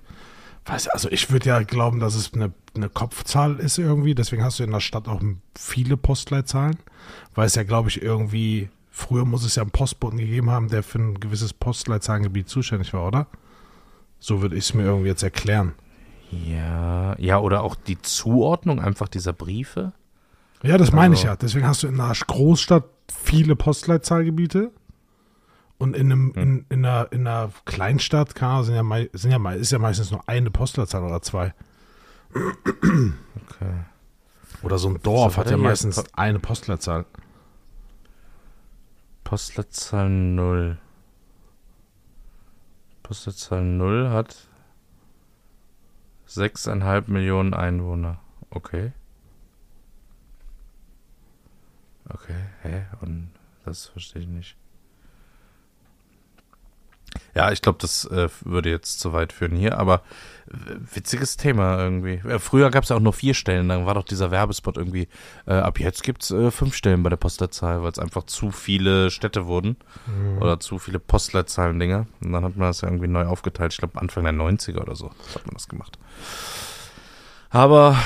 Weiß, 0.66 0.88
also 0.88 1.08
ich 1.10 1.30
würde 1.30 1.48
ja 1.48 1.62
glauben, 1.62 2.00
dass 2.00 2.14
es 2.14 2.34
eine, 2.34 2.52
eine 2.74 2.88
Kopfzahl 2.88 3.56
ist 3.60 3.78
irgendwie. 3.78 4.14
Deswegen 4.14 4.42
hast 4.42 4.58
du 4.58 4.64
in 4.64 4.72
der 4.72 4.80
Stadt 4.80 5.06
auch 5.08 5.22
viele 5.56 5.96
Postleitzahlen. 5.96 6.76
Weil 7.34 7.46
es 7.46 7.54
ja, 7.54 7.62
glaube 7.62 7.88
ich, 7.88 8.02
irgendwie, 8.02 8.68
früher 8.90 9.24
muss 9.24 9.44
es 9.44 9.54
ja 9.54 9.62
einen 9.62 9.70
Postboten 9.70 10.18
gegeben 10.18 10.50
haben, 10.50 10.68
der 10.68 10.82
für 10.82 10.98
ein 10.98 11.20
gewisses 11.20 11.52
Postleitzahlengebiet 11.52 12.48
zuständig 12.48 12.92
war, 12.92 13.06
oder? 13.06 13.28
So 14.18 14.42
würde 14.42 14.56
ich 14.56 14.64
es 14.64 14.74
mir 14.74 14.82
irgendwie 14.82 15.08
jetzt 15.08 15.22
erklären. 15.22 15.74
Ja, 16.30 17.16
ja, 17.18 17.38
oder 17.38 17.62
auch 17.62 17.74
die 17.74 18.00
Zuordnung 18.02 18.80
einfach 18.80 19.08
dieser 19.08 19.32
Briefe. 19.32 19.92
Ja, 20.62 20.76
das 20.78 20.92
meine 20.92 21.14
ich 21.14 21.20
Also- 21.20 21.28
ja. 21.28 21.36
Deswegen 21.36 21.66
hast 21.66 21.82
du 21.82 21.86
in 21.88 22.00
einer 22.00 22.12
Großstadt 22.14 22.84
viele 23.12 23.54
Postleitzahlgebiete. 23.56 24.72
Und 25.78 25.94
in, 25.94 26.10
einem, 26.10 26.32
in, 26.34 26.64
in, 26.70 26.84
einer, 26.86 27.12
in 27.12 27.26
einer 27.26 27.50
Kleinstadt 27.66 28.30
sind 28.64 28.74
ja, 28.74 28.82
mei- 28.82 29.10
sind 29.12 29.30
ja, 29.30 29.38
mei- 29.38 29.56
ist 29.56 29.72
ja 29.72 29.78
meistens 29.78 30.10
nur 30.10 30.26
eine 30.26 30.50
Postleitzahl 30.50 31.02
oder 31.04 31.20
zwei. 31.20 31.52
Okay. 32.34 33.74
Oder 34.62 34.78
so 34.78 34.88
ein 34.88 34.98
Dorf 35.02 35.34
So, 35.34 35.40
hat 35.40 35.50
ja 35.50 35.58
meistens 35.58 36.02
eine 36.14 36.38
Postleitzahl. 36.38 37.04
Postleitzahl 39.24 40.08
0. 40.08 40.78
Postleitzahl 43.02 43.62
0 43.62 44.08
hat 44.10 44.36
Sechseinhalb 46.26 47.08
Millionen 47.08 47.54
Einwohner. 47.54 48.20
Okay. 48.50 48.92
Okay, 52.08 52.46
hä? 52.62 52.86
Und 53.00 53.30
das 53.64 53.86
verstehe 53.86 54.22
ich 54.22 54.28
nicht. 54.28 54.56
Ja, 57.34 57.52
ich 57.52 57.62
glaube, 57.62 57.78
das 57.80 58.04
äh, 58.06 58.28
würde 58.44 58.70
jetzt 58.70 59.00
zu 59.00 59.12
weit 59.12 59.32
führen 59.32 59.56
hier, 59.56 59.78
aber 59.78 60.02
witziges 60.48 61.36
Thema 61.36 61.78
irgendwie. 61.78 62.20
Äh, 62.28 62.38
früher 62.38 62.70
gab 62.70 62.84
es 62.84 62.90
ja 62.90 62.96
auch 62.96 63.00
nur 63.00 63.12
vier 63.12 63.34
Stellen, 63.34 63.68
dann 63.68 63.86
war 63.86 63.94
doch 63.94 64.04
dieser 64.04 64.30
Werbespot 64.30 64.76
irgendwie, 64.76 65.08
äh, 65.46 65.54
ab 65.54 65.80
jetzt 65.80 66.02
gibt 66.02 66.22
es 66.22 66.30
äh, 66.30 66.50
fünf 66.50 66.74
Stellen 66.74 67.02
bei 67.02 67.10
der 67.10 67.16
Postleitzahl, 67.16 67.82
weil 67.82 67.92
es 67.92 67.98
einfach 67.98 68.24
zu 68.24 68.50
viele 68.50 69.10
Städte 69.10 69.46
wurden 69.46 69.76
mhm. 70.06 70.38
oder 70.40 70.60
zu 70.60 70.78
viele 70.78 70.98
Postleitzahlen-Dinger. 70.98 72.06
Und 72.22 72.32
dann 72.32 72.44
hat 72.44 72.56
man 72.56 72.68
das 72.68 72.82
ja 72.82 72.88
irgendwie 72.88 73.08
neu 73.08 73.26
aufgeteilt. 73.26 73.72
Ich 73.72 73.78
glaube, 73.78 74.00
Anfang 74.00 74.24
der 74.24 74.32
90er 74.32 74.80
oder 74.80 74.94
so 74.94 75.10
hat 75.34 75.46
man 75.46 75.54
das 75.54 75.68
gemacht. 75.68 75.98
Aber 77.50 77.96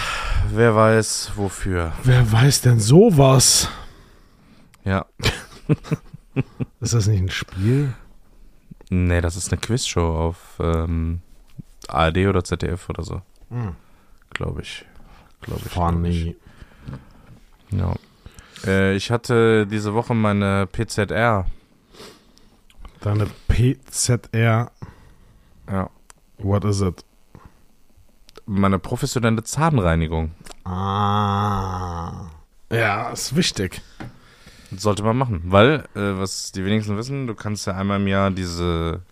wer 0.53 0.75
weiß 0.75 1.33
wofür. 1.37 1.93
Wer 2.05 2.31
weiß 2.31 2.63
denn 2.63 2.81
sowas? 2.81 3.69
Ja. 4.85 5.07
ist 6.81 6.95
das 6.95 7.07
nicht 7.07 7.23
ein 7.23 7.31
Spiel? 7.31 7.95
Nee, 8.91 9.21
das 9.21 9.37
ist 9.37 9.53
eine 9.53 9.61
Quizshow 9.61 10.01
auf 10.01 10.59
ähm, 10.59 11.21
ARD 11.89 12.19
oder 12.27 12.45
ZDF 12.45 12.89
oder 12.89 13.03
so. 13.05 13.23
Hm. 13.51 13.77
Glaube 14.31 14.63
ich. 14.63 14.85
Glaube 15.41 15.63
ich. 15.65 15.73
Funny. 15.73 16.37
Glaub 17.71 17.95
ich. 17.95 18.67
Ja. 18.67 18.71
Äh, 18.71 18.97
ich 18.97 19.11
hatte 19.11 19.67
diese 19.67 19.95
Woche 19.95 20.15
meine 20.15 20.67
PZR. 20.67 21.47
Deine 23.01 23.27
PZR. 23.49 24.71
Ja. 25.69 25.91
What 26.39 26.65
is 26.65 26.81
it? 26.81 27.05
Meine 28.47 28.79
professionelle 28.79 29.45
Zahnreinigung. 29.45 30.33
Ah. 30.65 32.27
Ja, 32.73 33.11
ist 33.11 33.37
wichtig. 33.37 33.81
Sollte 34.77 35.03
man 35.03 35.17
machen, 35.17 35.43
weil, 35.47 35.85
äh, 35.95 36.19
was 36.19 36.53
die 36.53 36.65
wenigsten 36.65 36.97
wissen, 36.97 37.27
du 37.27 37.35
kannst 37.35 37.67
ja 37.67 37.75
einmal 37.77 38.01
im 38.01 38.07
Jahr 38.07 38.31
diese 38.31 39.03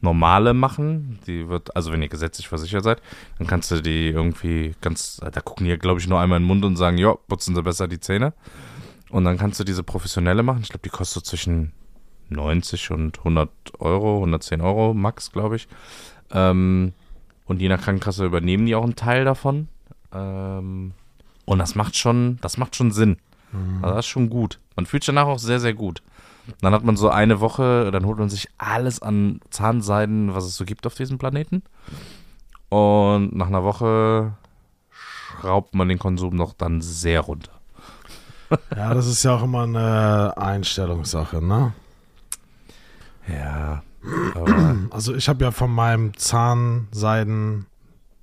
normale 0.00 0.54
machen. 0.54 1.18
Die 1.26 1.48
wird, 1.48 1.74
also 1.74 1.92
wenn 1.92 2.02
ihr 2.02 2.08
gesetzlich 2.08 2.48
versichert 2.48 2.84
seid, 2.84 3.02
dann 3.38 3.46
kannst 3.46 3.70
du 3.70 3.80
die 3.80 4.08
irgendwie 4.08 4.74
ganz, 4.80 5.20
da 5.20 5.40
gucken 5.40 5.66
die, 5.66 5.76
glaube 5.78 6.00
ich, 6.00 6.08
nur 6.08 6.20
einmal 6.20 6.36
in 6.36 6.42
den 6.42 6.48
Mund 6.48 6.64
und 6.64 6.76
sagen, 6.76 6.98
ja, 6.98 7.14
putzen 7.14 7.54
sie 7.54 7.62
besser 7.62 7.88
die 7.88 8.00
Zähne. 8.00 8.32
Und 9.10 9.24
dann 9.24 9.38
kannst 9.38 9.58
du 9.58 9.64
diese 9.64 9.82
professionelle 9.82 10.42
machen. 10.42 10.60
Ich 10.62 10.68
glaube, 10.68 10.82
die 10.84 10.90
kostet 10.90 11.24
zwischen 11.24 11.72
90 12.28 12.90
und 12.90 13.18
100 13.18 13.50
Euro, 13.78 14.16
110 14.16 14.60
Euro 14.60 14.92
max, 14.94 15.32
glaube 15.32 15.56
ich. 15.56 15.66
Ähm, 16.30 16.92
und 17.46 17.60
je 17.60 17.68
nach 17.68 17.80
Krankenkasse 17.80 18.26
übernehmen 18.26 18.66
die 18.66 18.74
auch 18.74 18.84
einen 18.84 18.96
Teil 18.96 19.24
davon. 19.24 19.68
Ähm, 20.12 20.92
und 21.46 21.58
das 21.58 21.74
macht 21.74 21.96
schon, 21.96 22.38
das 22.42 22.58
macht 22.58 22.76
schon 22.76 22.92
Sinn. 22.92 23.16
Mhm. 23.52 23.82
Also 23.82 23.96
das 23.96 24.06
ist 24.06 24.10
schon 24.10 24.30
gut. 24.30 24.60
Man 24.76 24.86
fühlt 24.86 25.02
sich 25.02 25.14
danach 25.14 25.26
auch 25.26 25.38
sehr, 25.38 25.60
sehr 25.60 25.74
gut. 25.74 26.02
Dann 26.60 26.72
hat 26.72 26.84
man 26.84 26.96
so 26.96 27.10
eine 27.10 27.40
Woche, 27.40 27.90
dann 27.90 28.06
holt 28.06 28.18
man 28.18 28.30
sich 28.30 28.48
alles 28.56 29.02
an 29.02 29.40
Zahnseiden, 29.50 30.34
was 30.34 30.44
es 30.44 30.56
so 30.56 30.64
gibt 30.64 30.86
auf 30.86 30.94
diesem 30.94 31.18
Planeten. 31.18 31.62
Und 32.70 33.34
nach 33.34 33.48
einer 33.48 33.64
Woche 33.64 34.32
schraubt 34.90 35.74
man 35.74 35.88
den 35.88 35.98
Konsum 35.98 36.36
noch 36.36 36.54
dann 36.54 36.80
sehr 36.80 37.20
runter. 37.20 37.52
Ja, 38.74 38.94
das 38.94 39.06
ist 39.06 39.22
ja 39.24 39.34
auch 39.34 39.42
immer 39.42 39.64
eine 39.64 40.34
Einstellungssache, 40.36 41.44
ne? 41.44 41.74
Ja. 43.26 43.82
also 44.90 45.14
ich 45.14 45.28
habe 45.28 45.44
ja 45.44 45.50
von 45.50 45.70
meinem 45.70 46.16
Zahnseiden, 46.16 47.66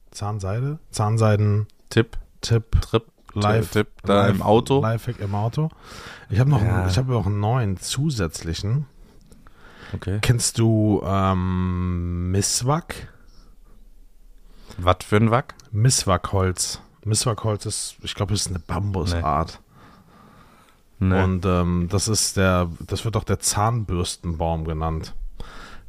Zahnseide? 0.10 0.80
Zahnseiden 0.90 1.68
Tipp. 1.90 2.18
Tipp. 2.42 2.82
Trip. 2.82 3.04
Live, 3.36 3.72
Tipp 3.72 3.88
da 4.04 4.28
live, 4.28 4.36
im 4.36 4.42
Auto. 4.42 4.82
Lifehack 4.82 5.20
im 5.20 5.36
Auto. 5.36 5.70
Ich 6.30 6.40
habe 6.40 6.50
noch, 6.50 6.62
ja. 6.62 6.82
einen, 6.82 6.90
ich 6.90 6.98
habe 6.98 7.16
auch 7.16 7.26
einen 7.26 7.40
neuen 7.40 7.78
zusätzlichen. 7.78 8.88
Okay. 9.94 10.20
Kennst 10.22 10.58
du 10.58 11.02
ähm, 11.06 12.32
Miswak? 12.32 13.14
Was 14.78 14.98
für 15.06 15.18
ein 15.18 15.32
Wack? 15.32 15.54
Miswakholz. 15.72 16.82
Miswakholz 17.04 17.66
ist, 17.66 17.98
ich 18.02 18.16
glaube, 18.16 18.34
ist 18.34 18.48
eine 18.48 18.60
Bambusart. 18.60 19.60
Nee. 21.00 21.08
Nee. 21.08 21.24
Und 21.24 21.46
ähm, 21.46 21.88
das 21.90 22.08
ist 22.08 22.38
der, 22.38 22.70
das 22.80 23.04
wird 23.04 23.18
auch 23.18 23.26
der 23.26 23.40
Zahnbürstenbaum 23.40 24.66
genannt. 24.66 25.14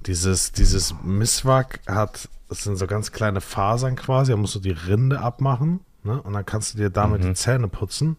Dieses, 0.06 0.52
dieses 0.52 0.94
Miswak 1.02 1.80
hat, 1.86 2.28
das 2.48 2.64
sind 2.64 2.76
so 2.76 2.86
ganz 2.86 3.12
kleine 3.12 3.40
Fasern 3.40 3.96
quasi, 3.96 4.32
da 4.32 4.36
musst 4.36 4.56
du 4.56 4.60
die 4.60 4.72
Rinde 4.72 5.20
abmachen 5.20 5.80
Ne? 6.06 6.22
Und 6.22 6.32
dann 6.32 6.46
kannst 6.46 6.74
du 6.74 6.78
dir 6.78 6.90
damit 6.90 7.22
mhm. 7.22 7.28
die 7.28 7.34
Zähne 7.34 7.68
putzen. 7.68 8.16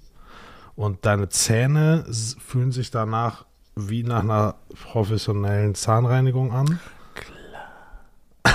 Und 0.76 1.06
deine 1.06 1.30
Zähne 1.30 2.06
fühlen 2.40 2.72
sich 2.72 2.92
danach 2.92 3.46
wie 3.76 4.04
nach 4.04 4.22
einer 4.22 4.56
professionellen 4.92 5.74
Zahnreinigung 5.74 6.52
an. 6.52 6.80
Klar. 7.16 8.54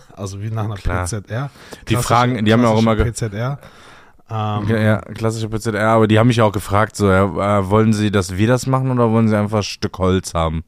also 0.16 0.42
wie 0.42 0.50
nach 0.50 0.64
einer 0.64 0.76
Klar. 0.76 1.04
PZR. 1.04 1.50
Die 1.88 1.96
Fragen, 1.96 2.44
die 2.44 2.52
haben 2.52 2.62
ja 2.62 2.68
auch 2.68 2.78
immer 2.78 2.96
PZR. 2.96 3.58
Ähm, 4.30 4.68
ja, 4.68 4.78
ja, 4.78 4.96
klassische 5.00 5.48
PZR, 5.48 5.88
aber 5.88 6.08
die 6.08 6.18
haben 6.18 6.28
mich 6.28 6.40
auch 6.40 6.52
gefragt, 6.52 6.96
so, 6.96 7.10
äh, 7.10 7.70
wollen 7.70 7.92
sie, 7.92 8.10
dass 8.10 8.36
wir 8.36 8.46
das 8.46 8.66
machen 8.66 8.90
oder 8.90 9.10
wollen 9.10 9.28
sie 9.28 9.36
einfach 9.36 9.58
ein 9.58 9.62
Stück 9.62 9.98
Holz 9.98 10.32
haben? 10.32 10.64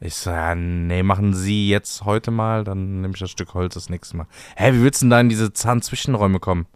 Ich 0.00 0.14
so, 0.14 0.30
ja, 0.30 0.54
nee, 0.54 1.02
machen 1.02 1.34
Sie 1.34 1.68
jetzt 1.68 2.04
heute 2.04 2.30
mal, 2.30 2.64
dann 2.64 3.00
nehme 3.00 3.14
ich 3.14 3.20
das 3.20 3.30
Stück 3.30 3.54
Holz 3.54 3.74
das 3.74 3.88
nächste 3.88 4.16
Mal. 4.16 4.26
Hä, 4.56 4.72
wie 4.72 4.82
willst 4.82 5.02
du 5.02 5.04
denn 5.04 5.10
da 5.10 5.20
in 5.20 5.28
diese 5.28 5.52
Zahnzwischenräume 5.52 6.38
kommen? 6.38 6.66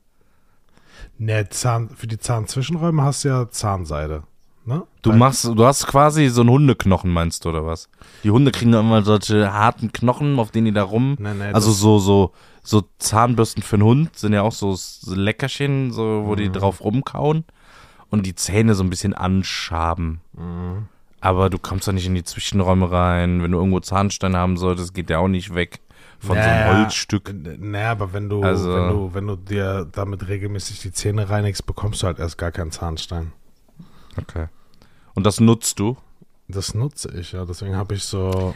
Ne, 1.19 1.49
Zahn, 1.49 1.91
für 1.91 2.07
die 2.07 2.19
Zahnzwischenräume 2.19 3.03
hast 3.03 3.25
du 3.25 3.29
ja 3.29 3.51
Zahnseide. 3.51 4.23
Ne? 4.67 4.83
Du 5.03 5.13
machst, 5.13 5.45
du 5.45 5.65
hast 5.65 5.87
quasi 5.87 6.29
so 6.29 6.43
einen 6.43 6.51
Hundeknochen, 6.51 7.11
meinst 7.11 7.45
du, 7.45 7.49
oder 7.49 7.65
was? 7.65 7.89
Die 8.25 8.31
Hunde 8.31 8.53
kriegen 8.53 8.73
immer 8.73 9.03
solche 9.03 9.53
harten 9.53 9.93
Knochen, 9.93 10.39
auf 10.39 10.51
denen 10.51 10.67
die 10.67 10.73
da 10.73 10.83
rum. 10.83 11.17
Nee, 11.19 11.35
nee, 11.35 11.53
also 11.53 11.73
so, 11.73 11.99
so, 11.99 12.33
so 12.63 12.85
Zahnbürsten 12.99 13.63
für 13.63 13.77
einen 13.77 13.85
Hund 13.85 14.17
sind 14.17 14.33
ja 14.33 14.43
auch 14.43 14.53
so 14.53 14.77
Leckerchen, 15.07 15.93
so, 15.93 16.25
wo 16.27 16.33
mhm. 16.33 16.37
die 16.37 16.53
drauf 16.53 16.85
rumkauen 16.85 17.45
und 18.11 18.27
die 18.27 18.35
Zähne 18.35 18.75
so 18.75 18.85
ein 18.85 18.91
bisschen 18.91 19.15
anschaben. 19.15 20.21
Mhm. 20.35 20.87
Aber 21.23 21.51
du 21.51 21.59
kommst 21.59 21.89
da 21.89 21.93
nicht 21.93 22.07
in 22.07 22.15
die 22.15 22.25
Zwischenräume 22.25 22.91
rein. 22.91 23.43
Wenn 23.43 23.53
du 23.53 23.59
irgendwo 23.59 23.81
Zahnstein 23.81 24.37
haben 24.37 24.57
solltest, 24.57 24.95
geht 24.95 25.11
der 25.11 25.21
auch 25.21 25.29
nicht 25.29 25.55
weg 25.55 25.81
von 26.21 26.37
naja, 26.37 26.65
so 26.65 26.71
einem 26.71 26.83
Holzstück. 26.83 27.35
Naja, 27.61 27.93
aber 27.93 28.13
wenn 28.13 28.29
du, 28.29 28.43
also, 28.43 28.75
wenn 28.75 28.89
du, 28.89 29.15
wenn 29.15 29.27
du 29.27 29.37
dir 29.37 29.89
damit 29.91 30.29
regelmäßig 30.29 30.81
die 30.81 30.93
Zähne 30.93 31.29
reinigst, 31.31 31.67
bekommst 31.67 32.03
du 32.03 32.07
halt 32.07 32.19
erst 32.19 32.39
gar 32.39 32.53
keinen 32.53 32.71
Zahnstein. 32.71 33.33
Okay. 34.17 34.47
Und 35.15 35.25
das 35.25 35.41
nutzt 35.41 35.79
du? 35.79 35.97
Das 36.49 36.75
nutze 36.75 37.11
ich, 37.19 37.33
ja. 37.33 37.45
Deswegen 37.45 37.77
habe 37.77 37.95
ich 37.95 38.05
so 38.05 38.55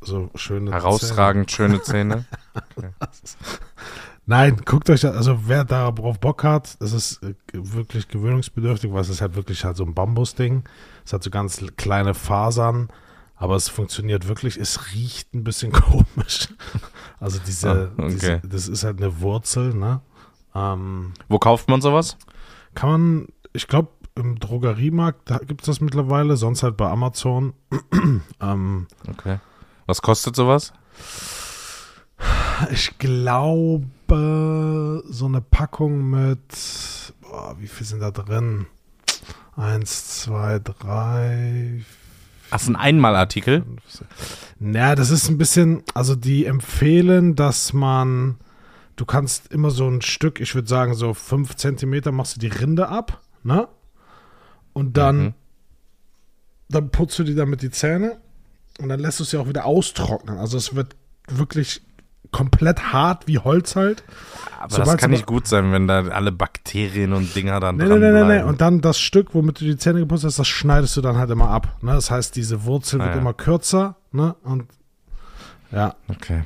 so 0.00 0.30
schöne 0.34 0.72
Herausragend 0.72 1.50
Zähne. 1.50 1.80
schöne 1.80 1.82
Zähne. 1.82 2.24
Okay. 2.76 2.90
Nein, 4.26 4.62
guckt 4.64 4.90
euch 4.90 5.02
das, 5.02 5.14
also 5.14 5.40
wer 5.46 5.64
darauf 5.64 6.18
Bock 6.18 6.42
hat, 6.42 6.80
das 6.80 6.92
ist 6.92 7.22
äh, 7.22 7.34
wirklich 7.52 8.08
gewöhnungsbedürftig, 8.08 8.92
weil 8.92 9.02
es 9.02 9.08
ist 9.08 9.20
halt 9.20 9.36
wirklich 9.36 9.64
halt 9.64 9.76
so 9.76 9.84
ein 9.84 9.94
Bambusding. 9.94 10.64
Es 11.04 11.12
hat 11.12 11.22
so 11.22 11.30
ganz 11.30 11.62
kleine 11.76 12.12
Fasern 12.14 12.88
aber 13.36 13.54
es 13.54 13.68
funktioniert 13.68 14.28
wirklich. 14.28 14.56
Es 14.56 14.94
riecht 14.94 15.34
ein 15.34 15.44
bisschen 15.44 15.72
komisch. 15.72 16.48
Also 17.20 17.38
diese, 17.46 17.92
ah, 17.96 18.02
okay. 18.02 18.10
diese 18.12 18.40
das 18.44 18.68
ist 18.68 18.84
halt 18.84 18.98
eine 18.98 19.20
Wurzel, 19.20 19.74
ne? 19.74 20.00
Ähm, 20.54 21.12
Wo 21.28 21.38
kauft 21.38 21.68
man 21.68 21.80
sowas? 21.80 22.16
Kann 22.74 22.90
man, 22.90 23.26
ich 23.52 23.68
glaube, 23.68 23.90
im 24.14 24.38
Drogeriemarkt 24.38 25.30
gibt 25.46 25.60
es 25.62 25.66
das 25.66 25.80
mittlerweile, 25.80 26.36
sonst 26.38 26.62
halt 26.62 26.78
bei 26.78 26.88
Amazon. 26.88 27.52
ähm, 28.40 28.86
okay. 29.08 29.38
Was 29.84 30.00
kostet 30.00 30.34
sowas? 30.34 30.72
Ich 32.70 32.96
glaube, 32.98 33.84
so 35.08 35.26
eine 35.26 35.42
Packung 35.42 36.08
mit, 36.08 37.12
boah, 37.20 37.54
wie 37.58 37.66
viel 37.66 37.86
sind 37.86 38.00
da 38.00 38.10
drin? 38.10 38.66
Eins, 39.54 40.22
zwei, 40.22 40.58
drei, 40.58 41.82
vier. 41.84 42.05
Ach, 42.50 42.60
ist 42.60 42.68
ein 42.68 42.76
Einmalartikel? 42.76 43.64
Naja, 44.58 44.94
das 44.94 45.10
ist 45.10 45.28
ein 45.28 45.38
bisschen, 45.38 45.82
also 45.94 46.14
die 46.14 46.46
empfehlen, 46.46 47.34
dass 47.34 47.72
man, 47.72 48.36
du 48.96 49.04
kannst 49.04 49.52
immer 49.52 49.70
so 49.70 49.88
ein 49.88 50.02
Stück, 50.02 50.40
ich 50.40 50.54
würde 50.54 50.68
sagen 50.68 50.94
so 50.94 51.14
fünf 51.14 51.56
Zentimeter 51.56 52.12
machst 52.12 52.36
du 52.36 52.40
die 52.40 52.46
Rinde 52.48 52.88
ab, 52.88 53.20
ne? 53.42 53.68
Und 54.72 54.96
dann, 54.96 55.18
mhm. 55.18 55.34
dann 56.68 56.90
putzt 56.90 57.18
du 57.18 57.24
dir 57.24 57.34
damit 57.34 57.62
die 57.62 57.70
Zähne 57.70 58.18
und 58.78 58.88
dann 58.88 59.00
lässt 59.00 59.20
du 59.20 59.24
es 59.24 59.32
ja 59.32 59.40
auch 59.40 59.48
wieder 59.48 59.64
austrocknen. 59.64 60.38
Also 60.38 60.56
es 60.56 60.74
wird 60.74 60.96
wirklich 61.28 61.82
komplett 62.32 62.92
hart 62.92 63.26
wie 63.26 63.38
Holz 63.38 63.76
halt. 63.76 64.04
Aber 64.58 64.70
Sobald 64.70 64.88
das 64.88 64.96
kann 64.96 65.10
nicht 65.10 65.26
gut 65.26 65.46
sein, 65.46 65.72
wenn 65.72 65.86
da 65.86 66.06
alle 66.08 66.32
Bakterien 66.32 67.12
und 67.12 67.34
Dinger 67.34 67.60
dann 67.60 67.76
nee, 67.76 67.84
dran 67.86 68.00
nee, 68.00 68.10
nee, 68.10 68.24
nee, 68.24 68.38
nee. 68.38 68.42
Und 68.42 68.60
dann 68.60 68.80
das 68.80 68.98
Stück, 68.98 69.34
womit 69.34 69.60
du 69.60 69.64
die 69.64 69.76
Zähne 69.76 70.00
geputzt 70.00 70.24
hast, 70.24 70.38
das 70.38 70.48
schneidest 70.48 70.96
du 70.96 71.02
dann 71.02 71.18
halt 71.18 71.30
immer 71.30 71.50
ab. 71.50 71.76
Ne? 71.82 71.92
Das 71.92 72.10
heißt, 72.10 72.34
diese 72.36 72.64
Wurzel 72.64 73.00
ah, 73.00 73.04
wird 73.04 73.14
ja. 73.14 73.20
immer 73.20 73.34
kürzer. 73.34 73.96
Ne? 74.12 74.34
Und 74.42 74.66
ja. 75.72 75.94
Okay. 76.08 76.44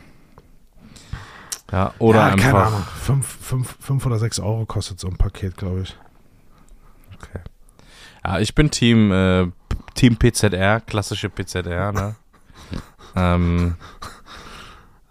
Ja, 1.73 1.95
oder 1.99 2.19
ja, 2.19 2.27
einfach. 2.27 2.51
keine 2.51 2.65
Ahnung. 2.65 2.83
Fünf, 3.01 3.27
fünf, 3.27 3.77
fünf 3.81 4.07
oder 4.07 4.19
sechs 4.19 4.41
Euro 4.41 4.67
kostet 4.67 4.99
so 4.99 5.09
ein 5.09 5.17
Paket, 5.17 5.57
glaube 5.57 5.83
ich. 5.83 5.97
Okay. 7.17 7.41
Ja, 8.25 8.41
ich 8.41 8.55
bin 8.55 8.71
Team, 8.71 9.13
äh, 9.13 9.47
Team 9.95 10.17
PZR, 10.17 10.81
klassische 10.81 11.31
PZR, 11.31 11.93
ne? 11.93 12.17
ähm, 13.17 13.77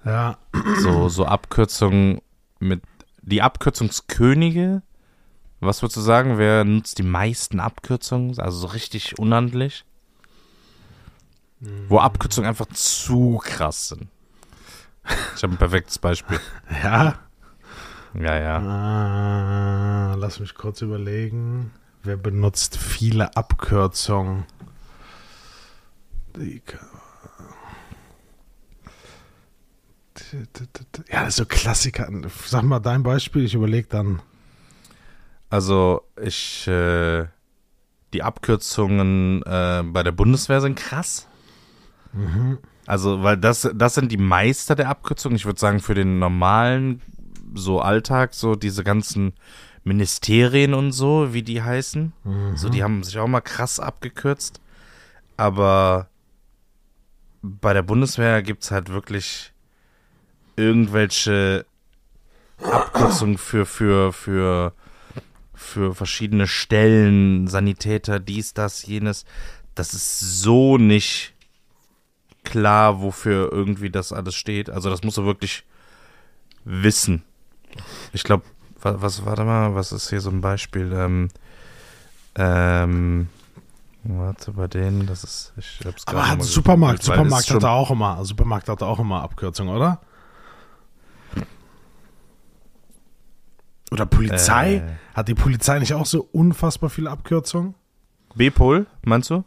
Ja, 0.10 0.38
so, 0.82 1.08
so 1.08 1.26
Abkürzungen 1.26 2.20
mit, 2.60 2.82
die 3.22 3.44
Abkürzungskönige, 3.44 4.82
was 5.60 5.84
würdest 5.84 5.98
du 5.98 6.02
sagen, 6.02 6.40
wer 6.40 6.64
nutzt 6.64 6.98
die 6.98 7.04
meisten 7.04 7.60
Abkürzungen, 7.60 8.40
also 8.40 8.58
so 8.58 8.68
richtig 8.68 9.20
unhandlich? 9.20 9.86
Wo 11.90 12.00
Abkürzungen 12.00 12.48
einfach 12.48 12.66
zu 12.68 13.40
krass 13.44 13.90
sind. 13.90 14.08
Ich 15.36 15.44
habe 15.44 15.54
ein 15.54 15.58
perfektes 15.58 16.00
Beispiel. 16.00 16.40
ja. 16.84 17.20
Ja, 18.16 18.40
ja. 18.40 20.14
Äh, 20.14 20.16
lass 20.18 20.40
mich 20.40 20.56
kurz 20.56 20.82
überlegen. 20.82 21.72
Wer 22.02 22.18
benutzt 22.18 22.78
viele 22.78 23.36
Abkürzungen? 23.36 24.46
Die- 26.36 26.64
Ja, 31.12 31.22
das 31.22 31.30
ist 31.30 31.36
so 31.38 31.46
Klassiker. 31.46 32.10
Sag 32.46 32.64
mal 32.64 32.80
dein 32.80 33.04
Beispiel, 33.04 33.46
ich 33.46 33.54
überlege 33.54 33.88
dann. 33.88 34.22
Also 35.50 36.02
ich, 36.22 36.68
äh, 36.68 37.26
die 38.14 38.24
Abkürzungen 38.24 39.42
äh, 39.44 39.84
bei 39.84 40.04
der 40.04 40.12
Bundeswehr 40.12 40.62
sind 40.62 40.78
krass. 40.78 41.28
Also, 42.86 43.24
weil 43.24 43.38
das, 43.38 43.70
das 43.76 43.96
sind 43.96 44.12
die 44.12 44.18
Meister 44.18 44.76
der 44.76 44.90
Abkürzungen. 44.90 45.36
Ich 45.36 45.46
würde 45.46 45.60
sagen, 45.60 45.80
für 45.80 45.94
den 45.94 46.20
normalen 46.20 47.02
so 47.54 47.82
Alltag, 47.82 48.34
so 48.34 48.56
diese 48.56 48.84
ganzen 48.84 49.34
Ministerien 49.84 50.74
und 50.74 50.92
so, 50.92 51.34
wie 51.34 51.44
die 51.44 51.62
heißen, 51.62 52.14
so 52.56 52.70
die 52.70 52.84
haben 52.84 53.04
sich 53.04 53.18
auch 53.18 53.28
mal 53.28 53.42
krass 53.42 53.80
abgekürzt. 53.80 54.60
Aber 55.38 56.10
bei 57.42 57.74
der 57.74 57.84
Bundeswehr 57.84 58.42
gibt 58.42 58.64
es 58.64 58.72
halt 58.72 58.90
wirklich 58.90 59.54
irgendwelche 60.60 61.66
Abkürzungen 62.62 63.38
für, 63.38 63.66
für, 63.66 64.12
für, 64.14 64.74
für 65.54 65.96
verschiedene 65.96 66.48
Stellen, 66.48 67.48
Sanitäter, 67.48 68.20
dies, 68.20 68.54
das, 68.54 68.86
jenes. 68.86 69.26
Das 69.76 69.94
ist 69.94 70.20
so 70.20 70.78
nicht 70.78 71.34
klar, 72.44 73.02
wofür 73.02 73.52
irgendwie 73.52 73.90
das 73.90 74.12
alles 74.12 74.36
steht. 74.36 74.70
Also 74.70 74.90
das 74.90 75.04
musst 75.04 75.18
du 75.18 75.26
wirklich 75.26 75.64
wissen. 76.66 77.24
Ich 78.14 78.24
glaube, 78.24 78.44
was, 78.82 79.02
was, 79.02 79.26
warte 79.26 79.44
mal, 79.46 79.76
was 79.76 79.92
ist 79.92 80.10
hier 80.10 80.22
so 80.22 80.30
ein 80.30 80.42
Beispiel? 80.42 80.92
Ähm, 80.94 81.30
ähm, 82.36 83.30
warte, 84.04 84.52
bei 84.52 84.68
denen, 84.68 85.06
das 85.06 85.24
ist, 85.24 85.54
ich 85.58 85.82
hab's 85.86 86.06
Aber 86.08 86.18
gerade 86.18 86.32
hat 86.32 86.38
mal 86.40 86.44
Supermarkt, 86.44 87.04
Supermarkt 87.04 87.50
hat 87.52 87.64
da 87.64 87.72
auch 87.72 87.92
immer, 87.92 88.24
Supermarkt 88.26 88.70
hat 88.70 88.82
da 88.82 88.86
auch 88.86 89.00
immer 89.00 89.22
Abkürzung, 89.22 89.70
oder? 89.70 90.02
Oder 93.92 94.06
Polizei? 94.06 94.76
Äh. 94.76 94.82
Hat 95.14 95.28
die 95.28 95.36
Polizei 95.36 95.80
nicht 95.80 95.94
auch 95.94 96.06
so 96.06 96.28
unfassbar 96.32 96.90
viele 96.90 97.10
Abkürzungen? 97.10 97.76
B-Pol, 98.36 98.86
meinst 99.04 99.30
du? 99.30 99.44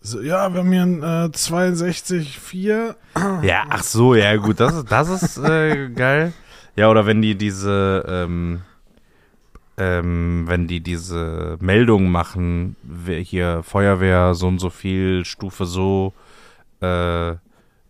So, 0.00 0.20
ja, 0.20 0.52
wir 0.52 0.60
haben 0.60 0.72
hier 0.72 0.82
ein 0.82 1.02
äh, 1.02 1.30
62,4. 1.32 2.94
Ja, 3.42 3.64
ach 3.68 3.82
so, 3.82 4.14
ja 4.14 4.36
gut, 4.36 4.60
das 4.60 4.74
ist, 4.74 4.90
das 4.90 5.08
ist 5.08 5.38
äh, 5.38 5.88
geil. 5.90 6.32
Ja, 6.76 6.90
oder 6.90 7.06
wenn 7.06 7.22
die 7.22 7.36
diese, 7.36 8.04
ähm, 8.06 8.60
ähm, 9.78 10.44
wenn 10.46 10.66
die 10.66 10.80
diese 10.80 11.56
Meldungen 11.60 12.10
machen, 12.10 12.76
hier 13.06 13.62
Feuerwehr 13.62 14.34
so 14.34 14.48
und 14.48 14.58
so 14.58 14.70
viel, 14.70 15.24
Stufe 15.24 15.64
so, 15.64 16.12
äh, 16.80 17.34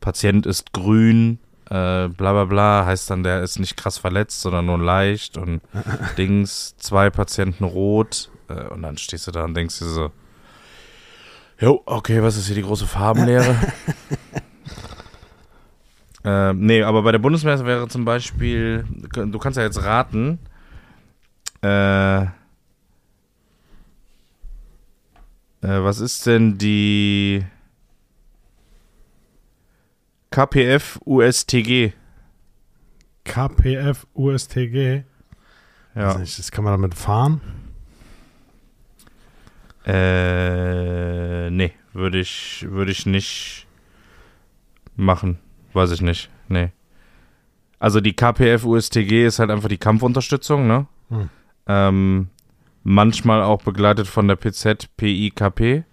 Patient 0.00 0.46
ist 0.46 0.72
grün, 0.72 1.38
äh, 1.66 2.09
bla 2.09 2.33
bla 2.33 2.44
bla, 2.44 2.87
heißt 2.87 3.11
dann, 3.11 3.22
der 3.22 3.42
ist 3.42 3.59
nicht 3.59 3.76
krass 3.76 3.98
verletzt, 3.98 4.40
sondern 4.40 4.66
nur 4.66 4.79
leicht 4.79 5.37
und 5.37 5.61
Dings, 6.18 6.76
zwei 6.79 7.11
Patienten 7.11 7.64
rot 7.64 8.31
äh, 8.48 8.68
und 8.68 8.83
dann 8.83 8.96
stehst 8.98 9.26
du 9.26 9.31
da 9.33 9.44
und 9.44 9.55
denkst 9.55 9.79
dir 9.79 9.87
so, 9.87 10.11
jo, 11.59 11.83
okay, 11.87 12.22
was 12.22 12.37
ist 12.37 12.46
hier 12.46 12.57
die 12.57 12.62
große 12.62 12.87
Farbenlehre? 12.87 13.57
Ähm, 16.29 16.66
nee, 16.66 16.83
aber 16.83 17.02
bei 17.02 17.12
der 17.12 17.20
Bundeswehr 17.20 17.64
wäre 17.64 17.87
zum 17.87 18.05
Beispiel, 18.05 18.85
du 19.14 19.38
kannst 19.38 19.57
ja 19.57 19.62
jetzt 19.62 19.81
raten, 19.85 20.40
äh, 21.62 22.22
äh, 22.22 22.29
was 25.61 26.00
ist 26.00 26.26
denn 26.26 26.59
die 26.59 27.44
KPF 30.37 30.99
USTG? 31.07 31.94
KPF 33.25 34.07
USTG. 34.14 35.05
Ja. 35.94 36.09
Weiß 36.09 36.18
nicht, 36.18 36.38
Das 36.38 36.51
kann 36.51 36.62
man 36.62 36.75
damit 36.75 36.94
fahren. 36.94 37.40
Äh, 39.87 41.49
nee, 41.49 41.72
würde 41.94 42.20
ich, 42.20 42.66
würde 42.68 42.90
ich 42.92 43.07
nicht 43.07 43.66
machen. 44.94 45.38
Weiß 45.72 45.90
ich 45.92 46.03
nicht. 46.03 46.29
Nee. 46.49 46.70
Also 47.79 48.03
die 48.03 48.12
KPF 48.12 48.62
USTG 48.66 49.25
ist 49.25 49.38
halt 49.38 49.51
einfach 49.51 49.70
die 49.70 49.79
Kampfunterstützung, 49.79 50.66
ne? 50.66 50.87
Hm. 51.09 51.31
Ähm, 51.66 52.29
manchmal 52.83 53.42
auch 53.42 53.62
begleitet 53.62 54.07
von 54.07 54.29
der 54.29 54.37
PZ 54.37 54.94
PIKP. 54.99 55.85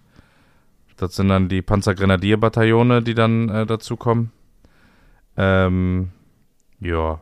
Das 0.98 1.16
sind 1.16 1.30
dann 1.30 1.50
die 1.50 1.62
Panzergrenadierbataillone, 1.62 3.02
die 3.02 3.14
dann 3.14 3.50
äh, 3.50 3.66
dazukommen. 3.66 4.32
Ähm, 5.38 6.12
ja. 6.80 7.20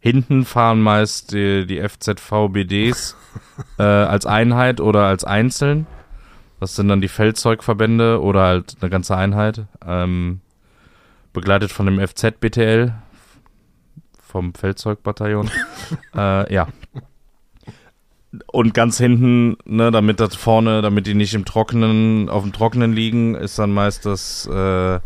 Hinten 0.00 0.44
fahren 0.44 0.80
meist 0.80 1.32
die, 1.32 1.66
die 1.66 1.80
FZVBDs 1.80 3.16
äh, 3.78 3.82
als 3.82 4.26
Einheit 4.26 4.80
oder 4.80 5.06
als 5.06 5.24
einzeln. 5.24 5.86
Das 6.60 6.74
sind 6.74 6.88
dann 6.88 7.00
die 7.00 7.08
Feldzeugverbände 7.08 8.20
oder 8.20 8.42
halt 8.42 8.76
eine 8.80 8.90
ganze 8.90 9.16
Einheit. 9.16 9.66
Ähm, 9.86 10.40
begleitet 11.32 11.70
von 11.70 11.86
dem 11.86 12.00
FZ-BTL, 12.06 12.92
vom 14.20 14.54
Feldzeugbataillon. 14.54 15.50
äh, 16.16 16.52
ja. 16.52 16.68
Und 18.46 18.74
ganz 18.74 18.98
hinten, 18.98 19.56
ne, 19.64 19.90
damit 19.90 20.20
das 20.20 20.36
vorne, 20.36 20.82
damit 20.82 21.06
die 21.06 21.14
nicht 21.14 21.32
im 21.32 21.46
Trockenen, 21.46 22.28
auf 22.28 22.42
dem 22.42 22.52
Trockenen 22.52 22.92
liegen, 22.92 23.34
ist 23.34 23.58
dann 23.58 23.72
meist 23.72 24.04
das 24.04 24.46
äh, 24.46 25.00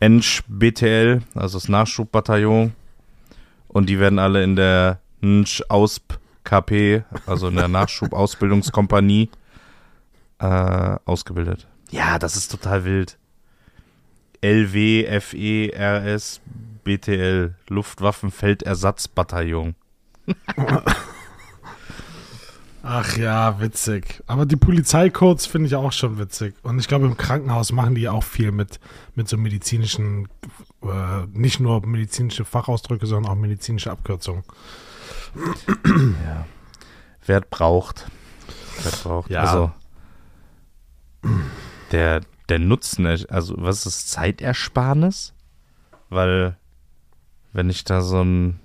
Ensch-BTL, 0.00 1.20
also 1.34 1.58
das 1.58 1.68
Nachschubbataillon. 1.68 2.72
Und 3.68 3.90
die 3.90 4.00
werden 4.00 4.18
alle 4.18 4.42
in 4.42 4.56
der 4.56 5.00
Nsch-Ausp-KP, 5.22 7.04
also 7.26 7.48
in 7.48 7.56
der 7.56 7.68
Nachschubausbildungskompanie, 7.68 9.28
äh, 10.38 10.96
ausgebildet. 11.04 11.66
Ja, 11.90 12.18
das 12.18 12.36
ist 12.36 12.50
total 12.50 12.84
wild. 12.84 13.18
LW, 14.40 15.20
FE, 15.20 15.70
RS, 15.76 16.40
BTL, 16.84 17.54
Luftwaffenfeldersatzbataillon. 17.68 19.74
Ach 23.08 23.16
ja, 23.16 23.60
witzig. 23.60 24.22
Aber 24.26 24.46
die 24.46 24.56
Polizeicodes 24.56 25.46
finde 25.46 25.68
ich 25.68 25.74
auch 25.74 25.92
schon 25.92 26.18
witzig. 26.18 26.54
Und 26.62 26.78
ich 26.78 26.88
glaube, 26.88 27.06
im 27.06 27.16
Krankenhaus 27.16 27.72
machen 27.72 27.94
die 27.94 28.08
auch 28.08 28.22
viel 28.22 28.52
mit, 28.52 28.80
mit 29.14 29.28
so 29.28 29.36
medizinischen, 29.36 30.28
äh, 30.82 31.26
nicht 31.32 31.60
nur 31.60 31.86
medizinische 31.86 32.44
Fachausdrücke, 32.44 33.06
sondern 33.06 33.32
auch 33.32 33.36
medizinische 33.36 33.90
Abkürzungen. 33.90 34.44
Ja. 35.74 36.46
Wer 37.26 37.40
es 37.40 37.46
braucht. 37.50 38.10
Wer 38.82 38.92
es 38.92 39.02
braucht. 39.02 39.30
Ja. 39.30 39.40
Also, 39.42 39.72
der, 41.92 42.22
der 42.48 42.58
Nutzen, 42.58 43.06
also 43.06 43.54
was 43.58 43.86
ist 43.86 44.10
Zeitersparnis? 44.10 45.34
Weil, 46.08 46.56
wenn 47.52 47.70
ich 47.70 47.84
da 47.84 48.00
so 48.00 48.22
ein, 48.22 48.60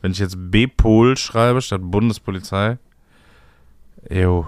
wenn 0.00 0.12
ich 0.12 0.18
jetzt 0.18 0.36
B-Pol 0.50 1.16
schreibe 1.16 1.60
statt 1.60 1.82
Bundespolizei, 1.84 2.78
jo, 4.08 4.46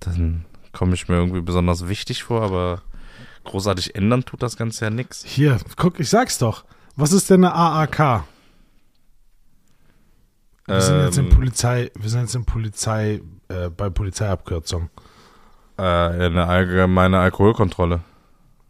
dann 0.00 0.44
komme 0.72 0.94
ich 0.94 1.08
mir 1.08 1.16
irgendwie 1.16 1.40
besonders 1.40 1.88
wichtig 1.88 2.22
vor, 2.24 2.42
aber 2.42 2.82
großartig 3.44 3.94
ändern 3.94 4.24
tut 4.24 4.42
das 4.42 4.56
Ganze 4.56 4.84
ja 4.86 4.90
nichts. 4.90 5.24
Hier, 5.24 5.58
guck, 5.76 5.98
ich 6.00 6.08
sag's 6.08 6.38
doch. 6.38 6.64
Was 6.96 7.12
ist 7.12 7.30
denn 7.30 7.44
eine 7.44 7.54
AAK? 7.54 8.24
Wir 10.66 10.80
sind 10.80 11.00
jetzt 11.04 11.18
in 11.18 11.24
Ähm, 11.26 11.30
Polizei, 11.30 11.90
wir 11.98 12.08
sind 12.08 12.20
jetzt 12.22 12.34
in 12.36 12.44
Polizei, 12.44 13.20
äh, 13.48 13.68
bei 13.68 13.90
Polizeiabkürzung. 13.90 14.90
Äh, 15.76 15.82
eine 15.82 16.46
allgemeine 16.46 17.18
Alkoholkontrolle. 17.18 18.00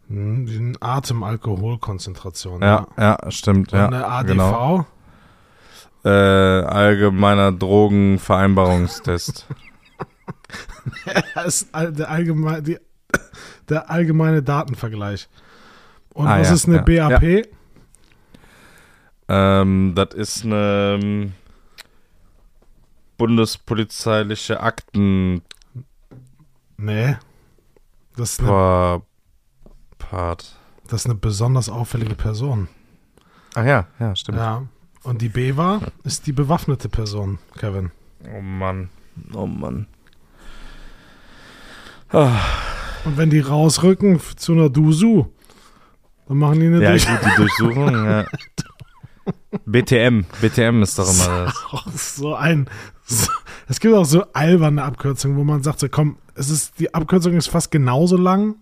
Hm, 0.09 0.47
Die 0.47 0.73
Atemalkoholkonzentration. 0.81 2.62
Ja, 2.62 2.87
ja, 2.97 3.18
stimmt. 3.31 3.73
Und 3.73 3.79
Ja, 3.79 3.87
eine 3.88 4.07
ADV. 4.07 4.27
genau. 4.29 4.87
Äh, 6.05 6.09
allgemeiner 6.09 7.53
Drogenvereinbarungstest. 7.53 9.47
Ist 11.47 11.69
der, 11.75 12.11
allgemein, 12.11 12.65
die, 12.65 12.79
der 13.69 13.91
allgemeine 13.91 14.43
Datenvergleich. 14.43 15.29
Und 16.15 16.27
Ah, 16.27 16.41
was 16.41 16.49
ja, 16.49 16.55
ist 16.55 16.69
eine 16.69 16.85
ja, 16.91 17.09
BAP? 17.09 17.49
ähm, 19.29 19.93
das 19.95 20.15
ist 20.15 20.45
eine 20.45 20.99
ähm, 21.03 21.33
bundespolizeiliche 23.17 24.61
Aktenpart. 24.61 25.43
Nee. 26.77 27.17
Das 28.17 28.33
ist, 28.33 28.41
eine, 28.41 29.03
das 30.88 31.01
ist 31.01 31.07
eine 31.07 31.15
besonders 31.15 31.69
auffällige 31.71 32.15
Person. 32.15 32.69
Ach 33.55 33.65
ja, 33.65 33.87
ja, 33.99 34.15
stimmt. 34.17 34.38
Ja. 34.38 34.67
Und 35.03 35.23
die 35.23 35.29
BEWA 35.29 35.81
ist 36.05 36.27
die 36.27 36.33
bewaffnete 36.33 36.88
Person, 36.88 37.38
Kevin. 37.57 37.91
Oh 38.37 38.41
Mann. 38.41 38.91
Oh 39.35 39.47
Mann. 39.47 39.87
Und 42.12 43.16
wenn 43.16 43.31
die 43.31 43.40
rausrücken 43.40 44.20
zu 44.37 44.53
einer 44.53 44.68
Dusu, 44.70 45.27
dann 46.29 46.38
machen 46.38 46.61
die 46.61 46.66
eine 46.66 46.83
Ja, 46.83 46.90
Durch 46.90 47.07
gut, 47.07 47.18
die 47.25 47.37
Durchsuchung, 47.37 47.94
ja. 48.07 48.25
BTM, 49.66 50.25
BTM 50.40 50.83
ist 50.83 50.98
doch 50.98 51.09
immer 51.12 51.44
das. 51.46 51.64
Auch 51.70 51.87
so 51.92 52.35
ein. 52.35 52.68
So, 53.05 53.31
es 53.68 53.81
gibt 53.81 53.94
auch 53.94 54.05
so 54.05 54.25
alberne 54.33 54.83
Abkürzungen, 54.83 55.37
wo 55.37 55.44
man 55.44 55.62
sagt, 55.62 55.81
so 55.81 55.88
komm, 55.88 56.16
es 56.35 56.48
ist, 56.51 56.79
die 56.79 56.94
Abkürzung 56.94 57.35
ist 57.35 57.48
fast 57.48 57.70
genauso 57.70 58.16
lang. 58.16 58.55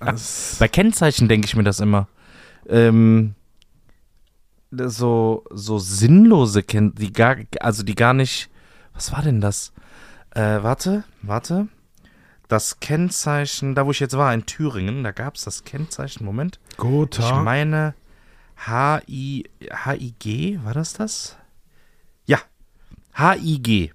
Das- 0.00 0.56
Bei 0.58 0.68
Kennzeichen 0.68 1.28
denke 1.28 1.46
ich 1.46 1.56
mir 1.56 1.62
das 1.64 1.80
immer. 1.80 2.08
Ähm, 2.68 3.34
so, 4.70 5.44
so 5.50 5.78
sinnlose 5.78 6.62
Ken 6.62 6.94
die 6.94 7.12
gar, 7.12 7.36
also 7.60 7.82
die 7.82 7.94
gar 7.94 8.14
nicht. 8.14 8.50
Was 8.92 9.12
war 9.12 9.22
denn 9.22 9.40
das? 9.40 9.72
Äh, 10.34 10.62
warte, 10.62 11.04
warte. 11.22 11.68
Das 12.48 12.80
Kennzeichen, 12.80 13.74
da 13.74 13.86
wo 13.86 13.92
ich 13.92 14.00
jetzt 14.00 14.16
war, 14.18 14.34
in 14.34 14.46
Thüringen, 14.46 15.02
da 15.02 15.12
gab 15.12 15.36
es 15.36 15.44
das 15.44 15.64
Kennzeichen, 15.64 16.24
Moment. 16.24 16.60
Ich 16.70 16.76
Gotha. 16.76 17.42
meine 17.42 17.94
HI, 18.66 19.48
HIG, 19.60 20.64
war 20.64 20.74
das 20.74 20.92
das? 20.92 21.36
Ja, 22.26 22.38
HIG. 23.14 23.94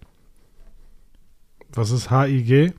Was 1.73 1.91
ist 1.91 2.09
HIG? 2.09 2.73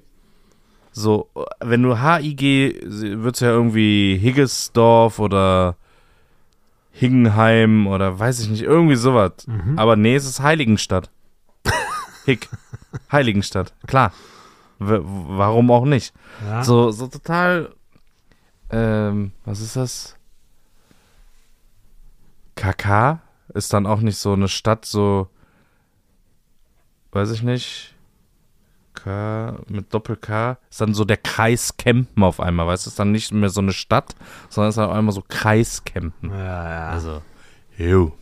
So, 0.92 1.30
wenn 1.60 1.82
du 1.82 1.96
HIG, 1.96 2.40
wird 2.82 3.34
es 3.36 3.40
ja 3.40 3.50
irgendwie 3.50 4.18
Higgesdorf 4.20 5.18
oder 5.20 5.76
Higgenheim 6.92 7.86
oder 7.86 8.18
weiß 8.18 8.40
ich 8.40 8.50
nicht, 8.50 8.62
irgendwie 8.62 8.96
sowas. 8.96 9.46
Aber 9.76 9.94
nee, 9.96 10.16
es 10.16 10.26
ist 10.26 10.40
Heiligenstadt. 10.40 11.10
Hick. 12.24 12.48
Heiligenstadt, 13.10 13.72
klar. 13.86 14.12
W 14.78 15.00
warum 15.02 15.70
auch 15.70 15.84
nicht? 15.84 16.14
Ja. 16.44 16.64
So, 16.64 16.90
so 16.90 17.06
total, 17.06 17.74
ähm, 18.70 19.32
was 19.44 19.60
ist 19.60 19.76
das? 19.76 20.16
KK 22.56 23.20
ist 23.54 23.72
dann 23.72 23.86
auch 23.86 24.00
nicht 24.00 24.16
so 24.16 24.32
eine 24.32 24.48
Stadt, 24.48 24.84
so, 24.84 25.28
weiß 27.12 27.30
ich 27.30 27.42
nicht. 27.42 27.94
K 28.94 29.56
mit 29.68 29.92
Doppel-K 29.94 30.58
ist 30.68 30.80
dann 30.80 30.94
so 30.94 31.04
der 31.04 31.16
Kreis 31.16 31.76
Kempen 31.76 32.22
auf 32.22 32.40
einmal, 32.40 32.66
weißt 32.66 32.86
du? 32.86 32.90
Ist 32.90 32.98
dann 32.98 33.12
nicht 33.12 33.32
mehr 33.32 33.48
so 33.48 33.60
eine 33.60 33.72
Stadt, 33.72 34.14
sondern 34.48 34.70
ist 34.70 34.76
dann 34.76 34.90
auf 34.90 34.96
einmal 34.96 35.14
so 35.14 35.24
Kreis 35.26 35.84
Kempen. 35.84 36.30
Ja, 36.30 36.70
ja. 36.70 36.88
Also, 36.88 37.22
jo. 37.78 38.12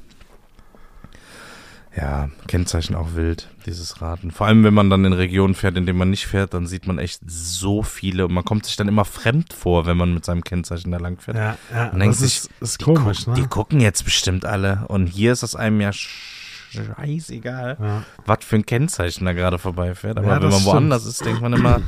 Ja, 2.00 2.28
Kennzeichen 2.46 2.94
auch 2.94 3.14
wild, 3.14 3.48
dieses 3.66 4.00
Raten. 4.00 4.30
Vor 4.30 4.46
allem, 4.46 4.62
wenn 4.62 4.74
man 4.74 4.88
dann 4.88 5.04
in 5.04 5.12
Regionen 5.12 5.54
fährt, 5.56 5.76
in 5.76 5.84
denen 5.84 5.98
man 5.98 6.10
nicht 6.10 6.26
fährt, 6.28 6.54
dann 6.54 6.66
sieht 6.68 6.86
man 6.86 6.98
echt 6.98 7.20
so 7.26 7.82
viele 7.82 8.24
und 8.26 8.32
man 8.34 8.44
kommt 8.44 8.66
sich 8.66 8.76
dann 8.76 8.86
immer 8.86 9.04
fremd 9.04 9.52
vor, 9.52 9.86
wenn 9.86 9.96
man 9.96 10.14
mit 10.14 10.24
seinem 10.24 10.44
Kennzeichen 10.44 10.92
da 10.92 10.98
lang 10.98 11.18
fährt. 11.18 11.36
ja, 11.36 11.56
ja. 11.74 11.88
Und 11.88 11.98
denkt 11.98 12.14
Das 12.14 12.20
sich, 12.20 12.36
ist, 12.38 12.50
ist 12.60 12.80
die 12.80 12.84
komisch, 12.84 13.24
Die 13.24 13.40
ne? 13.40 13.48
gucken 13.48 13.80
jetzt 13.80 14.04
bestimmt 14.04 14.44
alle 14.44 14.84
und 14.86 15.06
hier 15.08 15.32
ist 15.32 15.42
es 15.42 15.56
einem 15.56 15.80
ja 15.80 15.90
scheißegal, 15.92 17.76
Ja. 17.80 18.02
was 18.26 18.38
für 18.44 18.56
ein 18.56 18.66
Kennzeichen 18.66 19.24
da 19.24 19.32
gerade 19.32 19.58
vorbeifährt. 19.58 20.18
Aber 20.18 20.26
Ja, 20.28 20.34
wenn 20.36 20.42
man 20.50 20.52
stimmt. 20.52 20.66
woanders 20.66 21.04
ist, 21.06 21.24
denkt 21.24 21.40
man 21.42 21.52
immer, 21.52 21.80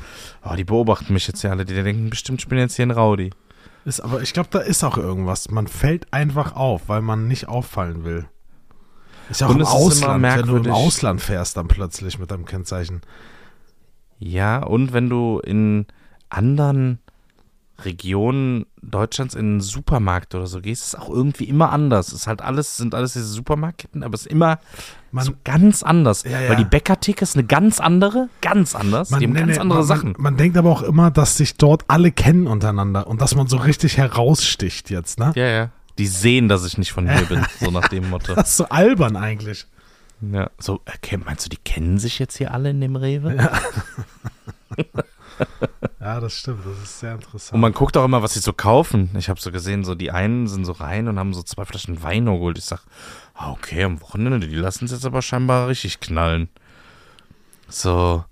oh, 0.45 0.55
die 0.57 0.65
beobachten 0.65 1.13
mich 1.13 1.27
jetzt 1.29 1.43
ja 1.43 1.51
alle, 1.51 1.65
die 1.65 1.75
denken 1.75 2.11
bestimmt, 2.11 2.41
ich 2.41 2.49
bin 2.49 2.59
jetzt 2.59 2.75
hier 2.77 2.87
ein 2.87 2.91
Rowdy. 2.91 3.31
Ist, 3.85 4.01
aber 4.01 4.23
ich 4.23 4.33
glaube, 4.33 4.49
da 4.51 4.59
ist 4.59 4.83
auch 4.85 4.99
irgendwas. 4.99 5.51
Man 5.51 5.67
fällt 5.67 6.13
einfach 6.13 6.55
auf, 6.55 6.89
weil 6.89 7.01
man 7.01 7.29
nicht 7.29 7.49
auffallen 7.49 8.05
will. 8.05 8.27
Ist 9.31 9.41
ja 9.41 9.47
auch 9.47 9.51
Und 9.51 9.57
im 9.57 9.63
es 9.63 9.69
Ausland, 9.69 10.23
wenn 10.23 10.47
du 10.47 10.57
im. 10.57 10.71
Ausland 10.71 11.21
fährst, 11.21 11.57
dann 11.57 11.69
plötzlich 11.69 12.19
mit 12.19 12.31
deinem 12.31 12.45
Kennzeichen. 12.45 13.01
Ja, 14.19 14.63
und 14.63 14.93
wenn 14.93 15.09
du 15.09 15.41
in 15.41 15.87
anderen 16.29 16.99
Regionen 17.85 18.67
Deutschlands 18.83 19.35
in 19.35 19.47
einen 19.47 19.61
Supermarkt 19.61 20.35
oder 20.35 20.47
so 20.47 20.61
gehst, 20.61 20.85
ist 20.85 20.99
auch 20.99 21.09
irgendwie 21.09 21.45
immer 21.45 21.71
anders. 21.71 22.13
Ist 22.13 22.27
halt 22.27 22.43
alles, 22.43 22.77
sind 22.77 22.95
alles 22.95 23.13
diese 23.15 23.27
Supermarktketten, 23.27 24.03
aber 24.03 24.15
es 24.15 24.23
ist 24.23 24.33
immer 24.33 24.59
Man, 25.13 25.25
so 25.25 25.33
ganz 25.45 25.83
anders. 25.83 26.25
Ja, 26.25 26.41
ja. 26.41 26.51
Weil 26.51 26.57
die 26.57 26.65
Bäckertheke 26.65 27.23
ist 27.23 27.37
eine 27.37 27.47
ganz 27.47 27.81
andere, 27.81 28.29
ganz 28.41 28.75
anders. 28.75 29.11
man, 29.11 29.21
die 29.21 29.27
haben 29.27 29.33
nee, 29.33 29.41
ganz 29.41 29.53
nee, 29.53 29.59
andere 29.59 29.79
man, 29.81 29.87
Sachen. 29.87 30.13
Man, 30.13 30.23
man 30.23 30.37
denkt 30.37 30.57
aber 30.57 30.71
auch 30.71 30.83
immer, 30.83 31.11
dass 31.11 31.37
sich 31.37 31.57
dort 31.57 31.85
alle 31.89 32.13
kennen 32.13 32.47
untereinander 32.47 33.07
und 33.07 33.21
dass 33.21 33.35
man 33.35 33.47
so 33.47 33.57
richtig 33.57 33.97
heraussticht 33.97 34.91
jetzt, 34.91 35.19
ne? 35.19 35.33
Ja, 35.35 35.47
ja. 35.47 35.71
Die 35.99 36.07
sehen, 36.07 36.49
dass 36.49 36.65
ich 36.65 36.79
nicht 36.79 36.93
von 36.93 37.11
hier 37.11 37.27
bin, 37.27 37.45
so 37.61 37.71
nach 37.71 37.89
dem 37.89 38.09
Motto. 38.11 38.35
Das 38.35 38.51
ist 38.51 38.57
so 38.57 38.65
albern 38.69 39.17
eigentlich. 39.17 39.67
Ja. 40.21 40.51
So, 40.59 40.81
äh, 40.85 40.93
kenn- 41.03 41.25
meinst 41.25 41.47
du, 41.47 41.49
die 41.51 41.57
kennen 41.57 41.99
sich 41.99 42.19
jetzt 42.19 42.37
hier 42.37 42.53
alle 42.53 42.71
in 42.71 42.81
dem 42.81 42.97
Rewe? 42.97 43.51
Ja, 45.99 46.21
das 46.21 46.35
stimmt. 46.35 46.67
Das 46.67 46.83
ist 46.83 47.01
sehr 47.01 47.15
interessant. 47.15 47.55
Und 47.55 47.61
man 47.61 47.73
guckt 47.73 47.97
auch 47.97 48.05
immer, 48.05 48.23
was 48.23 48.35
sie 48.35 48.41
so 48.41 48.53
kaufen. 48.53 49.11
Ich 49.17 49.29
habe 49.31 49.41
so 49.41 49.51
gesehen, 49.51 49.85
so 49.85 49.95
die 49.95 50.11
einen 50.11 50.49
sind 50.49 50.65
so 50.67 50.73
rein 50.73 51.09
und 51.09 51.19
haben 51.19 51.33
so 51.33 51.43
zwei 51.43 51.65
Flaschen 51.65 52.03
Wein 52.03 52.27
geholt. 52.27 52.59
Ich 52.59 52.65
sag, 52.65 52.81
ah, 53.35 53.51
okay, 53.53 53.85
am 53.85 54.01
Wochenende, 54.03 54.47
die 54.47 54.55
lassen 54.55 54.85
es 54.85 54.91
jetzt 54.91 55.07
aber 55.07 55.23
scheinbar 55.23 55.69
richtig 55.69 56.01
knallen. 56.01 56.49
So, 57.69 58.25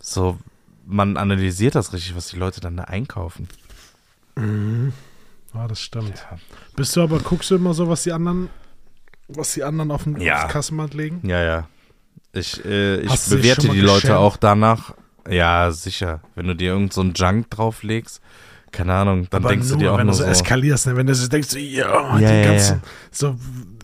so, 0.00 0.38
man 0.86 1.16
analysiert 1.16 1.74
das 1.76 1.92
richtig, 1.92 2.16
was 2.16 2.28
die 2.28 2.36
Leute 2.36 2.60
dann 2.60 2.76
da 2.76 2.84
einkaufen. 2.84 3.48
Ja, 5.54 5.68
das 5.68 5.80
stimmt. 5.80 6.26
Bist 6.76 6.96
du 6.96 7.02
aber, 7.02 7.18
guckst 7.20 7.50
du 7.50 7.56
immer 7.56 7.74
so, 7.74 7.88
was 7.88 8.02
die 8.02 8.12
anderen, 8.12 8.48
was 9.28 9.54
die 9.54 9.62
anderen 9.64 9.90
auf 9.90 10.04
dem 10.04 10.16
Ja. 10.20 10.46
Kassenband 10.48 10.94
legen? 10.94 11.20
Ja, 11.26 11.42
ja. 11.42 11.68
Ich, 12.32 12.64
äh, 12.64 13.00
ich 13.00 13.10
Hast 13.10 13.30
bewerte 13.30 13.68
die 13.68 13.80
Leute 13.80 14.02
geschämt? 14.02 14.18
auch 14.18 14.36
danach. 14.36 14.94
Ja, 15.28 15.70
sicher. 15.70 16.20
Wenn 16.34 16.46
du 16.48 16.54
dir 16.54 16.72
irgend 16.72 16.92
so 16.92 17.00
einen 17.00 17.14
Junk 17.14 17.48
drauflegst, 17.50 18.20
keine 18.72 18.92
Ahnung, 18.92 19.28
dann 19.30 19.42
Aber 19.44 19.50
denkst 19.50 19.68
nur, 19.68 19.78
du 19.78 19.84
dir 19.84 19.92
auch 19.92 19.98
wenn 19.98 20.06
nur 20.08 20.16
du 20.16 20.22
so 20.22 20.24
eskalierst, 20.24 20.88
ne? 20.88 20.96
wenn 20.96 21.06
du 21.06 21.14
so 21.14 21.28
denkst, 21.28 21.48
so, 21.48 21.58
ja, 21.58 22.18
Ja, 22.18 22.18
die 22.18 22.24
ja, 22.24 22.42
ganzen, 22.44 22.82
so, 23.12 23.36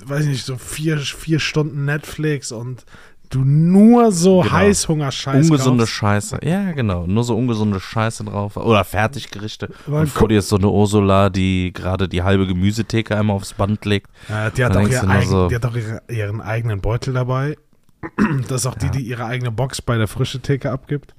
weiß 0.05 0.23
ich 0.23 0.31
nicht, 0.31 0.45
so 0.45 0.57
vier, 0.57 0.99
vier 0.99 1.39
Stunden 1.39 1.85
Netflix 1.85 2.51
und 2.51 2.85
du 3.31 3.45
nur 3.45 4.13
so 4.13 4.41
Genau. 4.41 4.53
Heißhunger-Scheiß 4.53 5.47
Ungesunde 5.51 5.85
kaufst. 5.85 5.95
Scheiße. 5.95 6.39
Ja, 6.43 6.73
genau. 6.73 7.07
Nur 7.07 7.25
so 7.25 7.37
ungesunde 7.37 7.81
Scheiße 7.81 8.25
drauf. 8.25 8.57
Oder 8.57 8.85
Fertiggerichte. 8.85 9.71
Man 9.87 10.03
Und 10.03 10.09
vor 10.09 10.29
dir 10.29 10.41
ist 10.41 10.49
so 10.49 10.57
eine 10.57 10.69
Ursula, 10.69 11.31
die 11.31 11.73
gerade 11.73 12.09
die 12.09 12.23
halbe 12.23 12.47
Gemüsetheke 12.47 13.17
einmal 13.17 13.37
aufs 13.37 13.55
Band 13.55 13.85
legt. 13.85 14.11
Ja, 14.29 14.51
die 14.51 14.65
hat 14.65 14.77
auch, 14.77 14.81
eigen, 15.09 15.29
so- 15.29 15.49
die 15.49 15.55
hat 15.55 15.65
auch 15.65 15.75
ihre, 15.77 16.03
ihren 16.09 16.41
eigenen 16.41 16.81
Beutel 16.81 17.15
dabei. 17.15 17.57
Das 18.49 18.63
ist 18.63 18.67
auch 18.67 18.75
die, 18.77 18.91
die 18.91 19.01
ihre 19.03 19.25
eigene 19.27 19.51
Box 19.51 19.81
bei 19.83 19.97
der 19.99 20.09
frische 20.09 20.41
Theke 20.41 20.71
abgibt. 20.71 21.15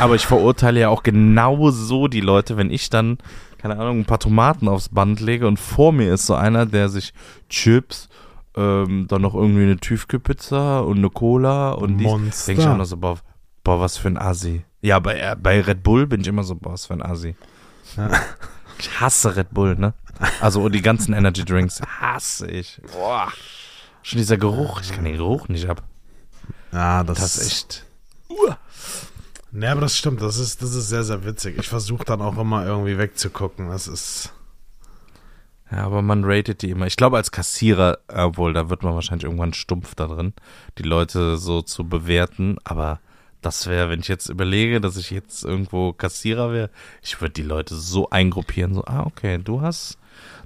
Aber 0.00 0.14
ich 0.16 0.26
verurteile 0.26 0.80
ja 0.80 0.88
auch 0.88 1.02
genau 1.04 1.70
so 1.70 2.08
die 2.08 2.20
Leute, 2.20 2.56
wenn 2.56 2.70
ich 2.70 2.90
dann, 2.90 3.18
keine 3.58 3.78
Ahnung, 3.78 4.00
ein 4.00 4.04
paar 4.06 4.18
Tomaten 4.18 4.66
aufs 4.66 4.88
Band 4.88 5.20
lege 5.20 5.46
und 5.46 5.58
vor 5.60 5.92
mir 5.92 6.12
ist 6.14 6.26
so 6.26 6.34
einer, 6.34 6.66
der 6.66 6.88
sich 6.88 7.12
Chips, 7.48 8.08
ähm, 8.58 9.06
dann 9.08 9.22
noch 9.22 9.34
irgendwie 9.34 9.62
eine 9.62 9.76
Tiefkühlpizza 9.76 10.80
und 10.80 10.98
eine 10.98 11.10
Cola 11.10 11.70
und. 11.72 12.00
Monster. 12.00 12.46
Denke 12.46 12.62
ich 12.62 12.74
immer 12.74 12.84
so, 12.84 12.96
boah, 12.96 13.18
boah, 13.64 13.80
was 13.80 13.96
für 13.96 14.08
ein 14.08 14.18
Assi. 14.18 14.64
Ja, 14.80 14.98
bei, 14.98 15.18
äh, 15.18 15.36
bei 15.40 15.60
Red 15.60 15.82
Bull 15.82 16.06
bin 16.06 16.20
ich 16.20 16.26
immer 16.26 16.42
so, 16.44 16.54
boah, 16.54 16.72
was 16.72 16.86
für 16.86 16.94
ein 16.94 17.02
Assi. 17.02 17.36
Ja. 17.96 18.10
Ich 18.80 19.00
hasse 19.00 19.34
Red 19.34 19.52
Bull, 19.52 19.74
ne? 19.74 19.92
Also 20.40 20.62
und 20.62 20.72
die 20.72 20.82
ganzen 20.82 21.12
Energy 21.12 21.44
Drinks 21.44 21.80
hasse 22.00 22.46
ich. 22.48 22.80
Boah. 22.92 23.26
Schon 24.02 24.18
dieser 24.18 24.36
Geruch, 24.36 24.80
ich 24.82 24.92
kann 24.92 25.04
den 25.04 25.16
Geruch 25.16 25.48
nicht 25.48 25.68
ab. 25.68 25.82
Ja, 26.72 27.02
das, 27.02 27.18
Das 27.18 27.36
ist 27.38 27.46
echt. 27.46 27.86
Ne, 29.50 29.70
aber 29.70 29.80
das 29.80 29.96
stimmt. 29.96 30.22
Das 30.22 30.38
ist, 30.38 30.62
das 30.62 30.74
ist 30.74 30.88
sehr, 30.88 31.04
sehr 31.04 31.24
witzig. 31.24 31.58
Ich 31.58 31.68
versuche 31.68 32.04
dann 32.04 32.20
auch 32.20 32.36
immer 32.38 32.64
irgendwie 32.66 32.98
wegzugucken. 32.98 33.68
Das 33.68 33.88
ist. 33.88 34.32
Ja, 35.70 35.84
aber 35.84 36.00
man 36.02 36.24
ratet 36.24 36.62
die 36.62 36.70
immer. 36.70 36.86
Ich 36.86 36.96
glaube, 36.96 37.16
als 37.18 37.30
Kassierer, 37.30 37.98
obwohl, 38.08 38.54
da 38.54 38.70
wird 38.70 38.82
man 38.82 38.94
wahrscheinlich 38.94 39.24
irgendwann 39.24 39.52
stumpf 39.52 39.94
da 39.94 40.06
drin, 40.06 40.32
die 40.78 40.82
Leute 40.82 41.36
so 41.36 41.60
zu 41.62 41.84
bewerten. 41.88 42.56
Aber 42.64 43.00
Das 43.40 43.66
wäre, 43.68 43.88
wenn 43.88 44.00
ich 44.00 44.08
jetzt 44.08 44.28
überlege, 44.30 44.80
dass 44.80 44.96
ich 44.96 45.10
jetzt 45.10 45.44
irgendwo 45.44 45.92
Kassierer 45.92 46.52
wäre, 46.52 46.70
ich 47.02 47.20
würde 47.20 47.34
die 47.34 47.42
Leute 47.44 47.76
so 47.76 48.10
eingruppieren, 48.10 48.74
so, 48.74 48.84
ah, 48.86 49.04
okay, 49.06 49.38
du 49.38 49.60
hast, 49.60 49.96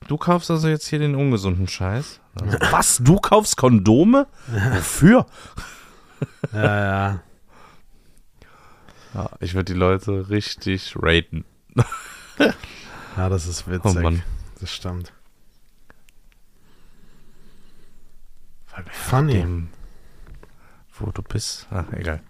du 0.09 0.19
kaufst 0.19 0.51
also 0.51 0.69
jetzt 0.69 0.89
hier 0.89 0.99
den 0.99 1.15
ungesunden 1.15 1.69
Scheiß. 1.69 2.21
Also, 2.35 2.59
was, 2.71 2.99
du 2.99 3.17
kaufst 3.17 3.57
Kondome? 3.57 4.27
Wofür? 4.73 5.27
Ja, 6.53 6.81
ja. 6.85 7.21
Ja, 9.15 9.29
ich 9.41 9.53
würde 9.53 9.75
die 9.75 9.79
Leute 9.79 10.31
richtig 10.31 10.95
raten. 10.97 11.45
Ja, 13.17 13.29
das 13.29 13.47
ist 13.47 13.69
witzig. 13.69 13.97
Oh 13.97 14.01
Mann. 14.01 14.23
Das 14.63 14.71
stimmt. 14.71 15.13
Funny. 18.93 19.33
dem, 19.33 19.69
wo 20.95 21.11
du 21.11 21.21
bist. 21.21 21.67
Ach, 21.73 21.93
egal. 21.93 22.23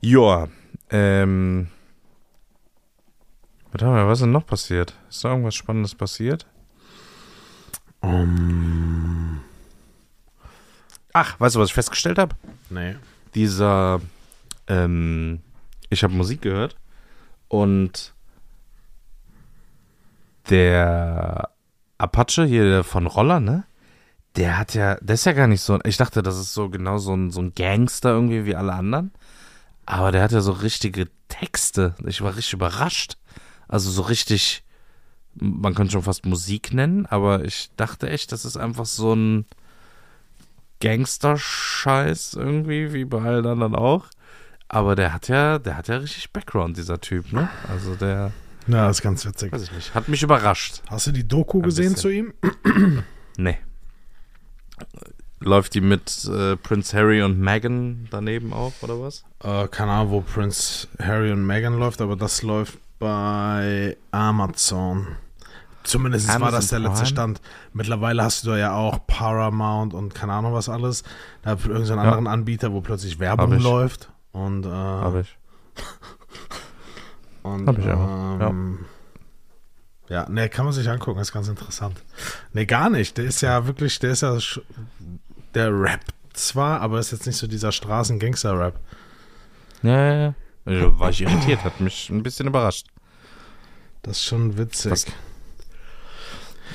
Joa, 0.00 0.48
ähm. 0.88 1.66
Wir, 3.72 4.06
was 4.06 4.18
ist 4.18 4.22
denn 4.22 4.30
noch 4.30 4.46
passiert? 4.46 4.94
Ist 5.08 5.24
da 5.24 5.30
irgendwas 5.30 5.56
Spannendes 5.56 5.96
passiert? 5.96 6.46
Um, 8.02 9.40
Ach, 11.12 11.40
weißt 11.40 11.56
du, 11.56 11.60
was 11.60 11.70
ich 11.70 11.74
festgestellt 11.74 12.18
habe? 12.18 12.36
nee. 12.70 12.94
Dieser, 13.34 14.00
ähm, 14.68 15.40
ich 15.90 16.04
habe 16.04 16.14
Musik 16.14 16.40
gehört 16.40 16.76
und 17.48 18.14
der 20.50 21.50
Apache 21.98 22.44
hier 22.44 22.84
von 22.84 23.06
Roller, 23.06 23.40
ne? 23.40 23.64
Der 24.36 24.58
hat 24.58 24.74
ja, 24.74 24.96
der 24.96 25.14
ist 25.14 25.26
ja 25.26 25.32
gar 25.32 25.46
nicht 25.48 25.62
so, 25.62 25.78
ich 25.84 25.96
dachte, 25.96 26.22
das 26.22 26.38
ist 26.38 26.54
so 26.54 26.68
genau 26.68 26.98
so 26.98 27.14
ein, 27.14 27.30
so 27.30 27.40
ein 27.40 27.54
Gangster 27.54 28.10
irgendwie 28.10 28.44
wie 28.44 28.54
alle 28.54 28.72
anderen. 28.72 29.12
Aber 29.84 30.12
der 30.12 30.22
hat 30.22 30.32
ja 30.32 30.40
so 30.40 30.52
richtige 30.52 31.08
Texte. 31.28 31.94
Ich 32.06 32.20
war 32.20 32.36
richtig 32.36 32.52
überrascht. 32.52 33.16
Also 33.68 33.90
so 33.90 34.02
richtig, 34.02 34.64
man 35.34 35.74
könnte 35.74 35.92
schon 35.92 36.02
fast 36.02 36.26
Musik 36.26 36.72
nennen, 36.72 37.06
aber 37.06 37.44
ich 37.44 37.70
dachte 37.76 38.08
echt, 38.08 38.32
das 38.32 38.44
ist 38.44 38.56
einfach 38.56 38.86
so 38.86 39.14
ein 39.14 39.46
Gangster-Scheiß 40.80 42.34
irgendwie, 42.34 42.92
wie 42.92 43.04
bei 43.04 43.20
allen 43.22 43.46
anderen 43.46 43.74
auch. 43.74 44.06
Aber 44.68 44.94
der 44.94 45.12
hat 45.12 45.28
ja, 45.28 45.58
der 45.58 45.76
hat 45.76 45.88
ja 45.88 45.96
richtig 45.96 46.32
Background, 46.32 46.76
dieser 46.76 47.00
Typ, 47.00 47.32
ne? 47.32 47.48
Also 47.68 47.94
der, 47.94 48.32
Ja, 48.68 48.86
das 48.86 48.98
ist 48.98 49.02
ganz 49.02 49.24
witzig. 49.26 49.52
weiß 49.52 49.62
ich 49.62 49.72
nicht, 49.72 49.94
hat 49.94 50.08
mich 50.08 50.22
überrascht. 50.22 50.82
Hast 50.90 51.06
du 51.06 51.12
die 51.12 51.26
Doku 51.26 51.58
Ein 51.58 51.62
gesehen 51.62 51.94
bisschen. 51.94 52.00
zu 52.00 52.08
ihm? 52.10 53.02
Nee. 53.40 53.56
Läuft 55.40 55.74
die 55.74 55.80
mit 55.80 56.24
äh, 56.24 56.56
Prince 56.56 56.96
Harry 56.96 57.22
und 57.22 57.38
Meghan 57.38 58.08
daneben 58.10 58.52
auch, 58.52 58.72
oder 58.82 59.00
was? 59.00 59.24
Äh, 59.44 59.68
keine 59.68 59.92
Ahnung, 59.92 60.10
wo 60.10 60.20
Prince 60.22 60.88
Harry 61.00 61.30
und 61.30 61.46
Meghan 61.46 61.78
läuft, 61.78 62.00
aber 62.00 62.16
das 62.16 62.42
läuft 62.42 62.78
bei 62.98 63.96
Amazon. 64.10 65.06
Zumindest 65.84 66.26
war 66.26 66.34
Amazon 66.36 66.54
das 66.56 66.66
der 66.68 66.78
letzte 66.80 66.94
Prime? 66.96 67.06
Stand. 67.06 67.40
Mittlerweile 67.72 68.24
hast 68.24 68.44
du 68.44 68.50
da 68.50 68.58
ja 68.58 68.74
auch 68.74 69.06
Paramount 69.06 69.94
und 69.94 70.12
keine 70.14 70.32
Ahnung 70.32 70.52
was 70.52 70.68
alles. 70.68 71.04
Da 71.42 71.52
irgendeinen 71.52 71.86
Ja. 71.86 72.02
anderen 72.02 72.26
Anbieter, 72.26 72.72
wo 72.72 72.80
plötzlich 72.80 73.20
Werbung 73.20 73.54
Hab 73.54 73.60
läuft. 73.62 74.10
Und, 74.32 74.66
äh, 74.66 74.68
Habe 74.68 75.20
ich. 75.20 75.38
und 77.54 77.66
hab 77.66 77.78
ich 77.78 77.88
auch, 77.88 78.40
ähm, 78.50 78.84
ja. 80.08 80.28
ne, 80.28 80.48
kann 80.48 80.64
man 80.64 80.72
sich 80.74 80.88
angucken, 80.88 81.20
ist 81.20 81.32
ganz 81.32 81.48
interessant. 81.48 82.02
Ne, 82.52 82.66
gar 82.66 82.88
nicht. 82.90 83.18
Der 83.18 83.24
ist 83.26 83.40
ja 83.42 83.66
wirklich, 83.66 83.98
der 83.98 84.10
ist 84.12 84.22
ja, 84.22 84.36
der 85.54 85.70
rappt 85.72 86.12
zwar, 86.32 86.80
aber 86.80 86.98
ist 86.98 87.10
jetzt 87.12 87.26
nicht 87.26 87.36
so 87.36 87.46
dieser 87.46 87.72
Straßen-Gangster-Rap. 87.72 88.78
Ja, 89.82 89.90
ja, 89.90 90.14
ja. 90.26 90.34
Also 90.64 90.98
war 90.98 91.10
ich 91.10 91.20
irritiert, 91.22 91.64
hat 91.64 91.80
mich 91.80 92.10
ein 92.10 92.22
bisschen 92.22 92.46
überrascht. 92.46 92.86
Das 94.02 94.18
ist 94.18 94.24
schon 94.24 94.56
witzig. 94.58 94.92
Was- 94.92 95.06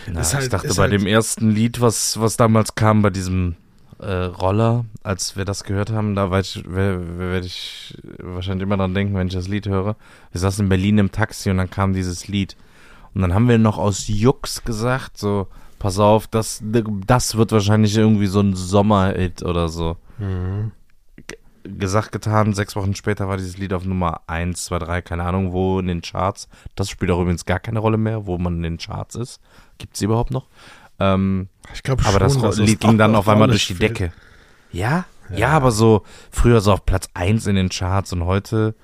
Na, 0.07 0.21
Ist 0.21 0.29
ich 0.29 0.35
halt- 0.35 0.53
dachte 0.53 0.67
bei 0.67 0.73
halt- 0.75 0.91
dem 0.93 1.05
ersten 1.07 1.49
Lied, 1.51 1.79
was, 1.79 2.19
was 2.19 2.35
damals 2.35 2.75
kam, 2.75 3.01
bei 3.01 3.09
diesem 3.09 3.55
äh, 4.03 4.25
Roller, 4.25 4.85
als 5.03 5.35
wir 5.35 5.45
das 5.45 5.63
gehört 5.63 5.91
haben, 5.91 6.15
da 6.15 6.29
werde 6.31 6.41
ich, 6.41 6.63
wer- 6.67 6.99
wer- 7.17 7.31
werd 7.31 7.45
ich 7.45 7.97
wahrscheinlich 8.19 8.63
immer 8.63 8.77
dran 8.77 8.93
denken, 8.93 9.15
wenn 9.15 9.27
ich 9.27 9.33
das 9.33 9.47
Lied 9.47 9.67
höre. 9.67 9.95
Wir 10.31 10.39
saßen 10.41 10.65
in 10.65 10.69
Berlin 10.69 10.97
im 10.97 11.11
Taxi 11.11 11.49
und 11.49 11.57
dann 11.57 11.69
kam 11.69 11.93
dieses 11.93 12.27
Lied. 12.27 12.55
Und 13.13 13.21
dann 13.21 13.33
haben 13.33 13.47
wir 13.47 13.57
noch 13.57 13.77
aus 13.77 14.07
Jux 14.07 14.63
gesagt, 14.63 15.17
so, 15.17 15.47
pass 15.79 15.99
auf, 15.99 16.27
das, 16.27 16.61
das 16.63 17.35
wird 17.37 17.51
wahrscheinlich 17.51 17.95
irgendwie 17.95 18.27
so 18.27 18.39
ein 18.39 18.55
Sommerhit 18.55 19.43
oder 19.43 19.69
so. 19.69 19.97
Mhm. 20.17 20.71
Gesagt, 21.65 22.11
getan, 22.11 22.53
sechs 22.53 22.75
Wochen 22.75 22.93
später 22.93 23.29
war 23.29 23.37
dieses 23.37 23.57
Lied 23.57 23.71
auf 23.71 23.85
Nummer 23.85 24.21
1, 24.27 24.65
2, 24.65 24.79
3, 24.79 25.01
keine 25.01 25.23
Ahnung 25.23 25.53
wo 25.53 25.79
in 25.79 25.87
den 25.87 26.01
Charts. 26.01 26.49
Das 26.75 26.89
spielt 26.89 27.09
auch 27.11 27.21
übrigens 27.21 27.45
gar 27.45 27.59
keine 27.59 27.79
Rolle 27.79 27.97
mehr, 27.97 28.25
wo 28.25 28.37
man 28.37 28.55
in 28.57 28.63
den 28.63 28.77
Charts 28.77 29.15
ist. 29.15 29.39
Gibt 29.77 29.95
es 29.95 30.01
überhaupt 30.01 30.31
noch? 30.31 30.47
Ähm, 30.99 31.47
Ich 31.73 31.83
glaube 31.83 32.03
aber 32.05 32.19
das 32.19 32.37
dass 32.39 32.57
Lied 32.57 32.79
ging 32.79 32.97
dann 32.97 33.15
auf 33.15 33.27
einmal 33.27 33.47
durch 33.47 33.67
die. 33.67 33.75
Decke. 33.75 34.11
Ja? 34.71 35.05
ja? 35.33 35.49
aber 35.49 35.71
so 35.71 36.03
früher 36.31 36.61
so 36.61 36.73
auf 36.73 36.85
Platz 36.85 37.07
1 37.13 37.47
in 37.47 37.55
den 37.55 37.69
Charts 37.69 38.13
und 38.13 38.25
heute 38.25 38.75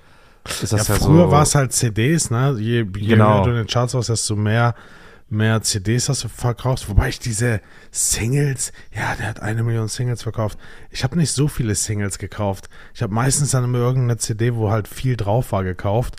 ist 0.46 0.72
Ja, 0.72 0.78
das 0.78 0.88
ja, 0.88 0.96
früher 0.96 1.26
so. 1.26 1.32
war 1.32 1.44
es 1.44 1.56
halt 1.56 1.74
CDs, 1.74 2.30
ne? 2.32 2.56
Je, 2.60 2.78
je 2.80 2.84
Genau. 2.84 3.36
mehr 3.36 3.44
du 3.44 3.50
in 3.52 3.56
den 3.58 3.68
Charts 3.68 3.94
warst, 3.94 4.10
desto 4.10 4.36
mehr, 4.36 4.74
mehr 5.30 5.62
CDs 5.62 6.10
hast 6.10 6.24
du 6.24 6.28
verkauft. 6.30 6.88
Wobei 6.90 7.10
ich 7.10 7.20
diese 7.20 7.62
Singles, 7.92 8.72
ja, 8.96 9.16
der 9.16 9.28
hat 9.28 9.42
eine 9.42 9.64
Million 9.64 9.88
Singles 9.88 10.24
verkauft. 10.24 10.58
Ich 10.90 11.04
habe 11.04 11.18
nicht 11.18 11.32
so 11.32 11.48
viele 11.48 11.76
Singles 11.76 12.18
gekauft. 12.18 12.70
Ich 12.94 13.02
habe 13.02 13.14
meistens 13.14 13.52
dann 13.52 13.64
immer 13.66 13.80
irgendeine 13.80 14.18
CD, 14.18 14.56
wo 14.56 14.72
halt 14.72 14.88
viel 14.88 15.18
drauf 15.18 15.52
war, 15.52 15.64
gekauft. 15.64 16.16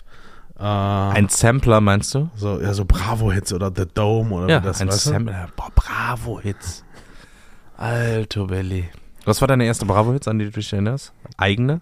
Äh, 0.61 1.17
ein 1.17 1.27
Sampler, 1.29 1.81
meinst 1.81 2.13
du? 2.13 2.29
so, 2.35 2.61
ja, 2.61 2.73
so 2.73 2.85
Bravo-Hits 2.85 3.51
oder 3.53 3.71
The 3.75 3.85
Dome 3.91 4.33
oder 4.35 4.47
Ja, 4.49 4.59
das, 4.59 4.79
ein 4.81 4.87
weißt 4.89 5.05
du? 5.07 5.09
Sampler. 5.11 5.47
Boah, 5.55 5.71
Bravo-Hits. 5.73 6.83
Alto 7.77 8.45
Belli. 8.45 8.87
Was 9.25 9.41
war 9.41 9.47
deine 9.47 9.65
erste 9.65 9.85
Bravo-Hits, 9.85 10.27
an 10.27 10.37
die 10.39 10.45
du 10.45 10.51
dich 10.51 10.71
erinnerst? 10.71 11.13
Eigene? 11.37 11.81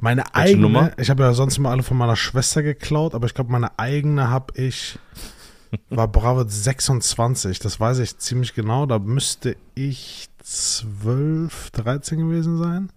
Meine 0.00 0.34
eigene, 0.34 0.62
Nummer? 0.62 0.90
ich 0.98 1.10
habe 1.10 1.22
ja 1.22 1.32
sonst 1.32 1.56
immer 1.58 1.70
alle 1.70 1.84
von 1.84 1.96
meiner 1.96 2.16
Schwester 2.16 2.62
geklaut, 2.64 3.14
aber 3.14 3.26
ich 3.26 3.34
glaube, 3.34 3.52
meine 3.52 3.78
eigene 3.78 4.28
habe 4.30 4.52
ich, 4.60 4.98
war 5.90 6.08
Bravo 6.08 6.44
26, 6.46 7.60
das 7.60 7.78
weiß 7.78 7.98
ich 8.00 8.18
ziemlich 8.18 8.54
genau, 8.54 8.86
da 8.86 8.98
müsste 8.98 9.56
ich 9.76 10.28
12, 10.42 11.70
13 11.70 12.18
gewesen 12.18 12.58
sein. 12.58 12.90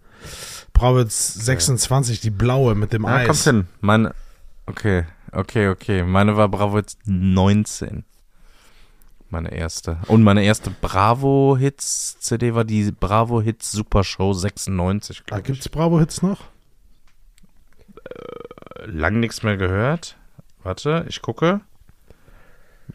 Bravo 0.73 1.04
26, 1.08 2.19
die 2.21 2.32
blaue 2.32 2.73
mit 2.73 2.91
dem 2.93 3.04
Ja, 3.04 3.15
Eis. 3.17 3.28
kommt 3.28 3.39
hin. 3.43 3.67
Meine. 3.82 4.13
Okay, 4.67 5.06
okay, 5.32 5.67
okay. 5.69 6.04
Meine 6.04 6.36
war 6.38 6.49
Bravo 6.49 6.78
Hits 6.78 6.97
19. 7.06 8.04
Meine 9.30 9.51
erste. 9.51 9.97
Und 10.08 10.23
meine 10.23 10.43
erste 10.43 10.69
Bravo 10.69 11.58
Hits 11.58 12.19
CD 12.19 12.54
war 12.54 12.63
die 12.63 12.91
Bravo 12.91 13.41
Hits 13.41 13.71
Super 13.71 14.04
Show 14.04 14.34
96, 14.34 15.17
Da 15.19 15.23
glaube 15.25 15.43
gibt 15.43 15.58
ich. 15.60 15.65
es 15.65 15.69
Bravo-Hits 15.69 16.21
noch? 16.21 16.39
Lang 18.86 19.19
nichts 19.19 19.41
mehr 19.43 19.58
gehört. 19.58 20.15
Warte, 20.63 21.06
ich 21.10 21.21
gucke. 21.21 21.62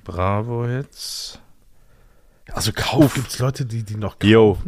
Bravo 0.05 0.67
Hits. 0.67 1.41
Also 2.53 2.73
kauf, 2.73 3.15
gibt 3.15 3.29
es 3.29 3.39
Leute, 3.39 3.65
die 3.67 3.83
die 3.83 3.97
noch 3.97 4.19
kaufen? 4.19 4.29
Jo. 4.29 4.59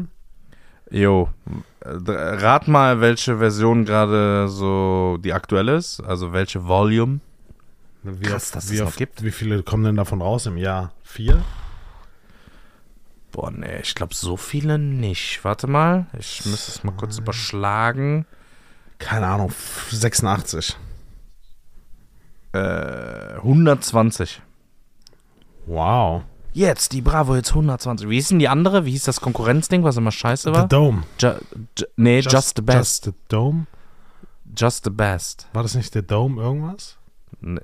Jo. 0.93 1.29
Rat 1.85 2.69
mal, 2.69 3.01
welche 3.01 3.39
Version 3.39 3.85
gerade 3.85 4.49
so 4.49 5.19
die 5.21 5.33
aktuelle 5.33 5.77
ist. 5.77 6.01
Also 6.01 6.33
welche 6.33 6.67
Volume. 6.67 7.21
Wie, 8.05 8.25
Krass, 8.25 8.47
oft, 8.49 8.57
dass 8.57 8.65
es 8.67 8.71
wie, 8.73 8.79
noch 8.81 8.89
oft, 8.89 8.99
gibt. 8.99 9.23
wie 9.25 9.31
viele 9.31 9.63
kommen 9.63 9.85
denn 9.85 9.97
davon 9.97 10.21
raus 10.23 10.47
im 10.47 10.57
Jahr? 10.59 10.93
Vier? 11.03 11.43
Boah, 13.33 13.51
nee, 13.51 13.81
ich 13.83 13.95
glaube 13.95 14.15
so 14.15 14.37
viele 14.37 14.79
nicht. 14.79 15.43
Warte 15.45 15.67
mal, 15.67 16.07
ich 16.19 16.45
müsste 16.45 16.71
es 16.73 16.85
mal 16.85 16.93
kurz 16.93 17.19
überschlagen. 17.19 18.27
Keine 18.99 19.27
Ahnung, 19.27 19.49
f- 19.49 19.89
86. 19.91 20.77
Äh, 22.53 23.37
120. 23.37 24.43
Wow. 25.67 26.25
Jetzt, 26.55 26.93
die 26.93 27.01
Bravo 27.01 27.35
Hits 27.35 27.51
120. 27.51 28.09
Wie 28.09 28.17
hieß 28.17 28.29
denn 28.29 28.39
die 28.39 28.49
andere? 28.49 28.85
Wie 28.85 28.91
hieß 28.91 29.05
das 29.05 29.21
Konkurrenzding, 29.21 29.85
was 29.85 29.97
immer 29.97 30.13
scheiße 30.13 30.51
The 30.51 30.55
war? 30.55 30.69
Dome. 30.69 31.03
Ju 31.19 31.31
ju 31.79 31.87
nee, 31.97 32.21
just, 32.21 32.57
the 32.57 32.63
Best. 32.63 32.79
Just 32.79 33.05
the 33.05 33.13
Dome? 33.29 33.67
Just 34.57 34.85
the 34.85 34.91
Best. 34.91 35.49
War 35.55 35.63
das 35.63 35.75
nicht 35.75 35.93
The 35.95 36.03
Dome 36.03 36.41
irgendwas? 36.43 36.99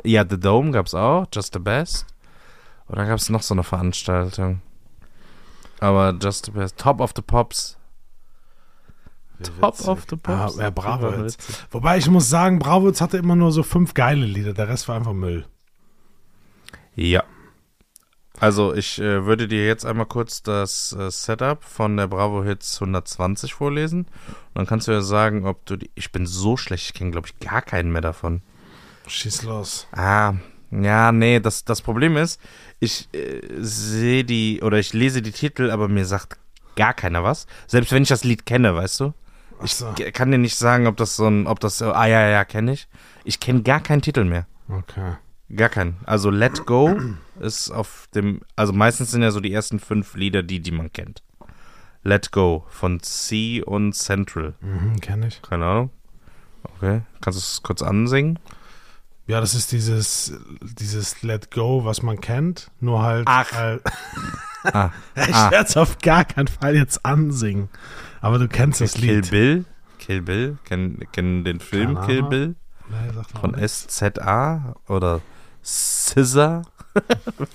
Ja, 0.05 0.25
The 0.29 0.41
Dome 0.41 0.71
gab's 0.71 0.95
auch. 0.95 1.27
Just 1.33 1.53
the 1.53 1.59
Best. 1.59 2.07
Und 2.87 2.97
dann 2.97 3.07
gab's 3.07 3.29
noch 3.29 3.43
so 3.43 3.55
eine 3.55 3.63
Veranstaltung. 3.63 4.63
Aber 5.81 6.15
Just 6.21 6.47
the 6.47 6.53
Best. 6.53 6.79
Top 6.79 7.01
of 7.01 7.13
the 7.15 7.23
Pops. 7.23 7.77
Top 9.43 9.87
of 9.87 10.07
the 10.09 10.17
Pops. 10.17 10.59
Ah, 10.59 10.63
ja, 10.63 10.71
Bravo 10.71 11.13
Hits. 11.13 11.39
witzig. 11.39 11.57
Wobei 11.71 11.99
ich 11.99 12.09
muss 12.09 12.29
sagen, 12.29 12.59
Bravo 12.59 12.87
Hits 12.87 13.01
hatte 13.01 13.19
immer 13.19 13.37
nur 13.37 13.53
so 13.53 13.63
fünf 13.63 13.95
geile 13.95 14.25
Lieder, 14.25 14.55
der 14.55 14.69
Rest 14.69 14.89
war 14.89 14.97
einfach 14.97 15.13
Müll. 15.13 15.47
Ja. 16.97 17.23
Also 18.41 18.75
ich 18.75 19.01
äh, 19.01 19.25
würde 19.25 19.49
dir 19.49 19.67
jetzt 19.67 19.85
einmal 19.85 20.07
kurz 20.07 20.43
das 20.43 20.93
äh, 20.93 21.11
Setup 21.11 21.63
von 21.65 21.97
der 21.97 22.07
Bravo 22.07 22.45
Hits 22.45 22.81
120 22.81 23.55
vorlesen. 23.55 24.01
Und 24.01 24.55
dann 24.55 24.67
kannst 24.67 24.87
du 24.89 24.93
ja 24.93 25.01
sagen, 25.01 25.45
ob 25.47 25.65
du 25.67 25.77
die. 25.77 25.91
Ich 25.95 26.13
bin 26.13 26.27
so 26.27 26.57
schlecht, 26.57 26.87
ich 26.87 26.95
kenne, 26.95 27.11
glaube 27.11 27.29
ich, 27.29 27.39
gar 27.41 27.63
keinen 27.63 27.91
mehr 27.91 28.03
davon. 28.03 28.43
Schieß 29.07 29.43
los. 29.43 29.87
Ah, 29.93 30.35
ja, 30.71 31.13
nee, 31.13 31.41
das, 31.41 31.65
das 31.65 31.83
Problem 31.83 32.17
ist, 32.17 32.41
ich 32.79 33.09
äh, 33.13 33.41
sehe 33.59 34.25
die 34.25 34.61
oder 34.63 34.79
ich 34.79 34.93
lese 34.93 35.23
die 35.23 35.33
Titel, 35.33 35.71
aber 35.71 35.89
mir 35.89 36.05
sagt 36.05 36.39
gar 36.77 36.95
keiner 36.95 37.25
was. 37.25 37.47
Selbst 37.67 37.91
wenn 37.93 38.03
ich 38.03 38.09
das 38.09 38.25
Lied 38.25 38.47
kenne, 38.47 38.75
weißt 38.75 39.01
du? 39.01 39.15
Ich 39.65 39.75
so. 39.75 39.93
kann 40.13 40.31
dir 40.31 40.39
nicht 40.39 40.57
sagen, 40.57 40.87
ob 40.87 40.97
das 40.97 41.17
so 41.17 41.27
ein, 41.27 41.49
ob 41.49 41.59
das, 41.59 41.83
ah 41.83 42.07
ja, 42.07 42.29
ja, 42.29 42.45
kenne 42.45 42.73
ich. 42.73 42.87
Ich 43.25 43.41
kenne 43.41 43.63
gar 43.63 43.81
keinen 43.81 44.03
Titel 44.03 44.25
mehr. 44.25 44.47
Okay. 44.69 45.17
Gar 45.57 45.71
keinen. 45.71 45.97
Also 46.05 46.31
Let 46.31 46.67
Go 46.67 46.97
ist 47.41 47.71
auf 47.71 48.09
dem, 48.15 48.41
also 48.57 48.73
meistens 48.73 49.11
sind 49.11 49.23
ja 49.23 49.31
so 49.31 49.41
die 49.41 49.53
ersten 49.53 49.79
fünf 49.79 50.15
Lieder 50.15 50.43
die, 50.43 50.61
die 50.61 50.71
man 50.73 50.93
kennt. 50.93 51.23
Let 52.03 52.33
Go 52.33 52.65
von 52.69 53.01
C 53.01 53.63
und 53.63 53.93
Central. 53.95 54.55
Mhm, 54.61 55.01
kenn 55.01 55.23
ich. 55.25 55.43
Keine 55.43 55.65
Ahnung. 55.67 55.91
Okay. 56.63 57.03
Kannst 57.21 57.39
du 57.39 57.41
es 57.43 57.63
kurz 57.63 57.83
ansingen? 57.83 58.39
Ja, 59.27 59.41
das 59.41 59.55
ist 59.55 59.73
dieses, 59.73 60.33
dieses 60.63 61.23
Let 61.23 61.51
Go, 61.51 61.85
was 61.85 62.03
man 62.03 62.21
kennt, 62.21 62.71
nur 62.81 63.03
halt. 63.03 63.25
Ach. 63.29 63.53
Äh, 63.53 63.79
Ah. 64.65 64.91
ich 65.15 65.33
Ah. 65.35 65.51
werde 65.53 65.69
es 65.69 65.77
auf 65.77 65.99
gar 65.99 66.25
keinen 66.25 66.49
Fall 66.49 66.75
jetzt 66.75 67.05
ansingen. 67.05 67.69
Aber 68.21 68.39
du 68.39 68.49
kennst 68.49 68.81
das 68.81 68.95
Kill 68.95 69.17
Lied. 69.21 69.31
Bill. 69.31 69.65
Kill 69.99 70.21
Bill. 70.21 70.59
Kennen 70.65 71.01
kennen 71.13 71.45
den 71.45 71.61
Film 71.61 71.99
Kill. 72.03 72.25
Bill 72.25 72.57
Nee, 72.91 72.97
sag 73.15 73.33
mal 73.35 73.41
von. 73.41 73.69
SZA 73.69 74.75
oder 74.89 75.21
Scissor. 75.63 76.63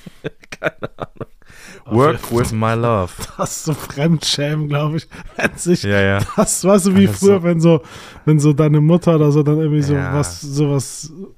Auf 1.85 1.93
Work 1.95 2.19
jeden 2.31 2.39
with 2.39 2.51
my 2.53 2.73
love. 2.73 3.11
Das 3.37 3.57
ist 3.57 3.65
so 3.65 3.73
Fremdschämen, 3.73 4.67
glaube 4.69 4.97
ich. 4.97 5.07
Wenn 5.37 5.55
sich 5.57 5.83
Ja, 5.83 5.99
ja. 6.01 6.19
das, 6.35 6.63
weißt 6.63 6.87
du, 6.87 6.95
wie 6.95 7.07
Alles 7.07 7.19
früher, 7.19 7.37
so- 7.39 7.43
wenn 7.43 7.59
so, 7.59 7.81
wenn 8.25 8.39
so 8.39 8.53
deine 8.53 8.79
Mutter 8.81 9.15
oder 9.15 9.31
so 9.31 9.43
dann 9.43 9.57
irgendwie 9.59 9.81
so 9.81 9.93
Ja. 9.95 10.13
was, 10.13 10.39
so 10.41 10.71
was 10.71 11.11
was, 11.11 11.29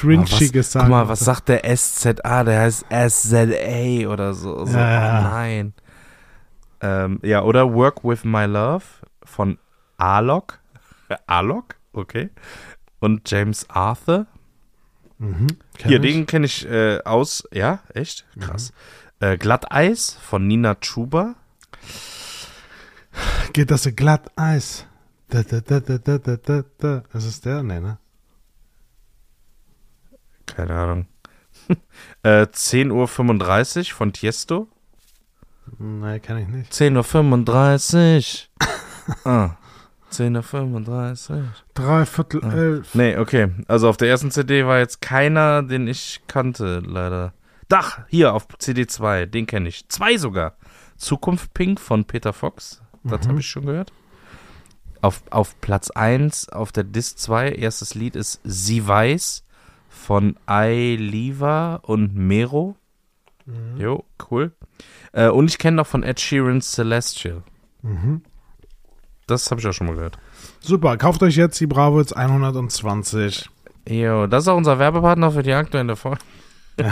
Cringiges 0.00 0.72
sagt. 0.72 0.86
guck 0.86 0.90
mal, 0.90 1.06
was 1.08 1.20
sagt 1.20 1.48
der 1.48 1.62
SZA? 1.76 2.42
Der 2.42 2.60
heißt 2.62 2.86
SZA 2.90 4.08
oder 4.08 4.34
so. 4.34 4.64
so. 4.64 4.76
Ja, 4.76 4.90
ja. 4.90 5.18
Oh 5.20 5.22
nein. 5.34 5.72
Ähm, 6.80 7.20
ja, 7.22 7.42
oder 7.42 7.72
Work 7.72 8.02
with 8.02 8.24
My 8.24 8.46
Love 8.46 8.84
von 9.22 9.58
Alok. 9.96 10.58
Alok, 11.28 11.76
okay. 11.92 12.30
Und 12.98 13.30
James 13.30 13.68
Arthur. 13.70 14.26
Mhm, 15.18 15.46
Hier, 15.78 16.02
ich. 16.02 16.12
den 16.12 16.26
kenne 16.26 16.46
ich 16.46 16.66
äh, 16.68 17.00
aus. 17.04 17.48
Ja, 17.52 17.80
echt? 17.94 18.26
Krass. 18.40 18.72
Äh, 19.20 19.38
Glatteis 19.38 20.18
von 20.20 20.46
Nina 20.46 20.74
Chuba. 20.76 21.36
Geht 23.52 23.70
das 23.70 23.84
so 23.84 23.92
glatt 23.92 24.30
Eis? 24.36 24.86
Da, 25.28 25.42
da, 25.42 25.60
da, 25.60 25.80
da, 25.80 25.98
da, 25.98 26.18
da, 26.18 26.36
da, 26.36 26.64
da. 26.78 27.02
Ist 27.14 27.44
der? 27.46 27.62
Nee, 27.62 27.80
ne? 27.80 27.98
Keine 30.46 30.74
Ahnung. 30.74 31.06
äh, 32.22 32.42
10.35 32.42 33.78
Uhr 33.78 33.84
von 33.96 34.12
Tiesto. 34.12 34.68
Nee, 35.78 36.18
kenn 36.20 36.38
ich 36.38 36.48
nicht. 36.48 36.72
10.35 36.72 38.48
Uhr. 39.24 39.24
ah, 39.32 39.56
10.35 40.14 41.30
Uhr. 41.30 41.44
Drei 41.74 42.06
Viertel 42.06 42.44
Ah. 42.44 42.52
elf. 42.52 42.94
Nee, 42.94 43.16
okay. 43.16 43.48
Also 43.68 43.88
auf 43.88 43.96
der 43.96 44.08
ersten 44.08 44.30
CD 44.30 44.66
war 44.66 44.78
jetzt 44.78 45.00
keiner, 45.00 45.62
den 45.62 45.86
ich 45.88 46.20
kannte, 46.26 46.80
leider. 46.84 47.32
Dach, 47.68 48.00
hier 48.08 48.34
auf 48.34 48.46
CD2, 48.58 49.26
den 49.26 49.46
kenne 49.46 49.68
ich. 49.68 49.88
Zwei 49.88 50.16
sogar. 50.16 50.56
Zukunft 50.96 51.54
Pink 51.54 51.80
von 51.80 52.04
Peter 52.04 52.32
Fox. 52.32 52.82
Das 53.02 53.24
Mhm. 53.24 53.28
habe 53.30 53.40
ich 53.40 53.46
schon 53.48 53.66
gehört. 53.66 53.92
Auf, 55.02 55.22
auf 55.30 55.60
Platz 55.60 55.90
1 55.90 56.48
auf 56.48 56.72
der 56.72 56.84
Disc 56.84 57.18
2, 57.18 57.50
erstes 57.52 57.94
Lied 57.94 58.16
ist 58.16 58.40
Sie 58.44 58.86
weiß 58.86 59.44
von 59.88 60.36
Ailiva 60.46 61.76
und 61.82 62.14
Mero. 62.16 62.76
Mhm. 63.46 63.78
Jo, 63.80 64.04
cool. 64.30 64.52
Äh, 65.12 65.28
und 65.28 65.50
ich 65.50 65.58
kenne 65.58 65.76
noch 65.76 65.86
von 65.86 66.02
Ed 66.02 66.20
Sheeran's 66.20 66.72
Celestial. 66.72 67.42
Mhm. 67.82 68.22
Das 69.26 69.50
habe 69.50 69.60
ich 69.60 69.66
auch 69.66 69.72
schon 69.72 69.86
mal 69.86 69.94
gehört. 69.96 70.18
Super, 70.60 70.96
kauft 70.96 71.22
euch 71.22 71.36
jetzt 71.36 71.58
die 71.60 71.66
Bravo 71.66 71.98
jetzt 72.00 72.16
120. 72.16 73.48
Jo, 73.88 74.26
das 74.26 74.44
ist 74.44 74.48
auch 74.48 74.56
unser 74.56 74.78
Werbepartner 74.78 75.30
für 75.30 75.42
die 75.42 75.52
aktuelle 75.52 75.96
Folge. 75.96 76.20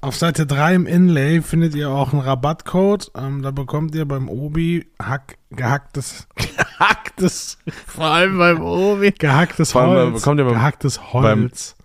Auf 0.00 0.16
Seite 0.16 0.46
3 0.46 0.74
im 0.74 0.86
Inlay 0.86 1.42
findet 1.42 1.76
ihr 1.76 1.88
auch 1.90 2.12
einen 2.12 2.22
Rabattcode. 2.22 3.12
Ähm, 3.16 3.42
da 3.42 3.52
bekommt 3.52 3.94
ihr 3.94 4.04
beim 4.06 4.28
Obi 4.28 4.86
hack, 5.00 5.36
gehacktes, 5.50 6.26
gehacktes, 6.36 7.58
Vor 7.86 8.06
allem 8.06 8.36
beim 8.38 8.60
Obi. 8.62 9.12
gehacktes 9.12 9.70
Vor 9.72 9.82
allem 9.82 10.12
Holz. 10.12 10.20
bekommt 10.22 10.40
ihr 10.40 10.44
beim- 10.44 10.54
gehacktes 10.54 11.12
Holz. 11.12 11.76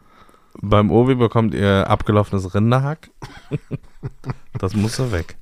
Beim 0.59 0.89
Obi 0.89 1.13
bekommt 1.13 1.53
ihr 1.53 1.87
abgelaufenes 1.87 2.55
Rinderhack. 2.55 3.11
das 4.57 4.73
muss 4.73 4.97
er 4.97 5.11
weg. 5.11 5.37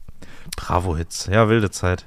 Bravo-Hits. 0.58 1.28
Ja, 1.32 1.48
wilde 1.48 1.72
Zeit. 1.72 2.06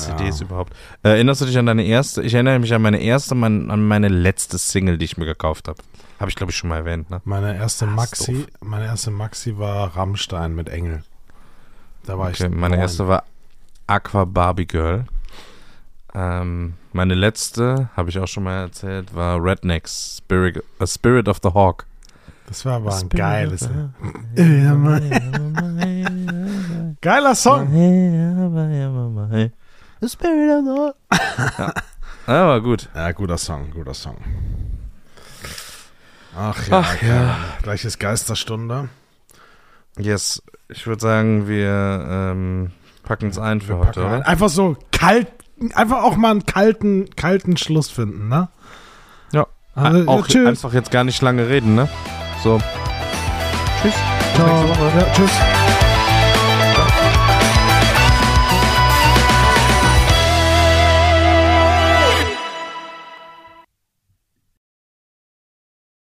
CDs 0.00 0.40
Ja. 0.40 0.46
überhaupt. 0.46 0.72
Äh, 1.02 1.10
erinnerst 1.10 1.40
du 1.40 1.46
dich 1.46 1.56
an 1.58 1.66
deine 1.66 1.84
erste? 1.84 2.22
Ich 2.22 2.34
erinnere 2.34 2.58
mich 2.58 2.72
an 2.74 2.82
meine 2.82 3.00
erste, 3.00 3.34
mein, 3.34 3.70
an 3.70 3.86
meine 3.86 4.08
letzte 4.08 4.58
Single, 4.58 4.98
die 4.98 5.04
ich 5.04 5.16
mir 5.16 5.26
gekauft 5.26 5.68
habe. 5.68 5.78
Habe 6.18 6.28
ich, 6.30 6.36
glaube 6.36 6.50
ich, 6.52 6.56
schon 6.58 6.68
mal 6.68 6.76
erwähnt, 6.76 7.08
ne? 7.10 7.20
meine 7.24 7.56
erste 7.56 7.86
Ah, 7.86 7.90
Maxi, 7.90 8.46
meine 8.60 8.84
erste 8.86 9.10
Maxi 9.10 9.56
war 9.58 9.96
Rammstein 9.96 10.54
mit 10.54 10.68
Engel. 10.68 11.02
Da 12.04 12.18
war 12.18 12.28
Okay, 12.28 12.44
ich 12.44 12.50
meine 12.50 12.74
neun. 12.74 12.80
erste 12.82 13.08
war 13.08 13.24
Aqua 13.86 14.24
Barbie 14.24 14.66
Girl. 14.66 15.04
Ähm, 16.14 16.74
meine 16.92 17.14
letzte, 17.14 17.88
habe 17.96 18.10
ich 18.10 18.18
auch 18.18 18.26
schon 18.26 18.42
mal 18.44 18.62
erzählt, 18.62 19.14
war 19.14 19.42
Rednecks, 19.42 20.16
Spirit, 20.18 20.62
A 20.80 20.86
Spirit 20.86 21.28
of 21.28 21.38
the 21.42 21.50
Hawk. 21.54 21.86
Das 22.46 22.64
war 22.64 22.74
aber 22.76 22.90
ein 22.92 22.98
Spirit 22.98 23.16
geiles. 23.16 23.68
Geiler 27.00 27.34
Song. 27.36 27.68
The 30.00 30.08
Spirit 30.08 30.50
of 30.50 30.64
the 30.64 31.18
ja. 32.26 32.48
war 32.48 32.60
gut. 32.60 32.88
Ja, 32.94 33.12
guter 33.12 33.36
Song, 33.36 33.70
guter 33.70 33.94
Song. 33.94 34.16
Ach 36.36 36.68
ja, 36.68 36.78
Ach 36.78 37.02
ja. 37.02 37.36
Gleich 37.62 37.84
ist 37.84 37.98
Geisterstunde. 37.98 38.88
Yes, 39.98 40.42
ich 40.68 40.86
würde 40.86 41.02
sagen, 41.02 41.48
wir 41.48 42.06
ähm, 42.08 42.70
packen 43.02 43.28
es 43.28 43.38
ein 43.38 43.60
für 43.60 43.78
Wir 43.78 43.86
heute, 43.86 44.06
ein. 44.06 44.22
Einfach 44.22 44.48
so 44.48 44.76
kalt, 44.92 45.28
einfach 45.74 46.02
auch 46.02 46.16
mal 46.16 46.30
einen 46.30 46.46
kalten, 46.46 47.10
kalten 47.16 47.56
Schluss 47.56 47.90
finden, 47.90 48.28
ne? 48.28 48.48
Ja. 49.32 49.46
Also, 49.74 50.08
auch 50.08 50.28
ja, 50.28 50.46
einfach 50.46 50.72
jetzt 50.72 50.90
gar 50.90 51.04
nicht 51.04 51.20
lange 51.20 51.48
reden, 51.48 51.74
ne? 51.74 51.88
So. 52.42 52.60
Tschüss. 53.82 53.94
Ciao. 54.34 54.66
Ja, 54.96 55.12
tschüss. 55.12 55.79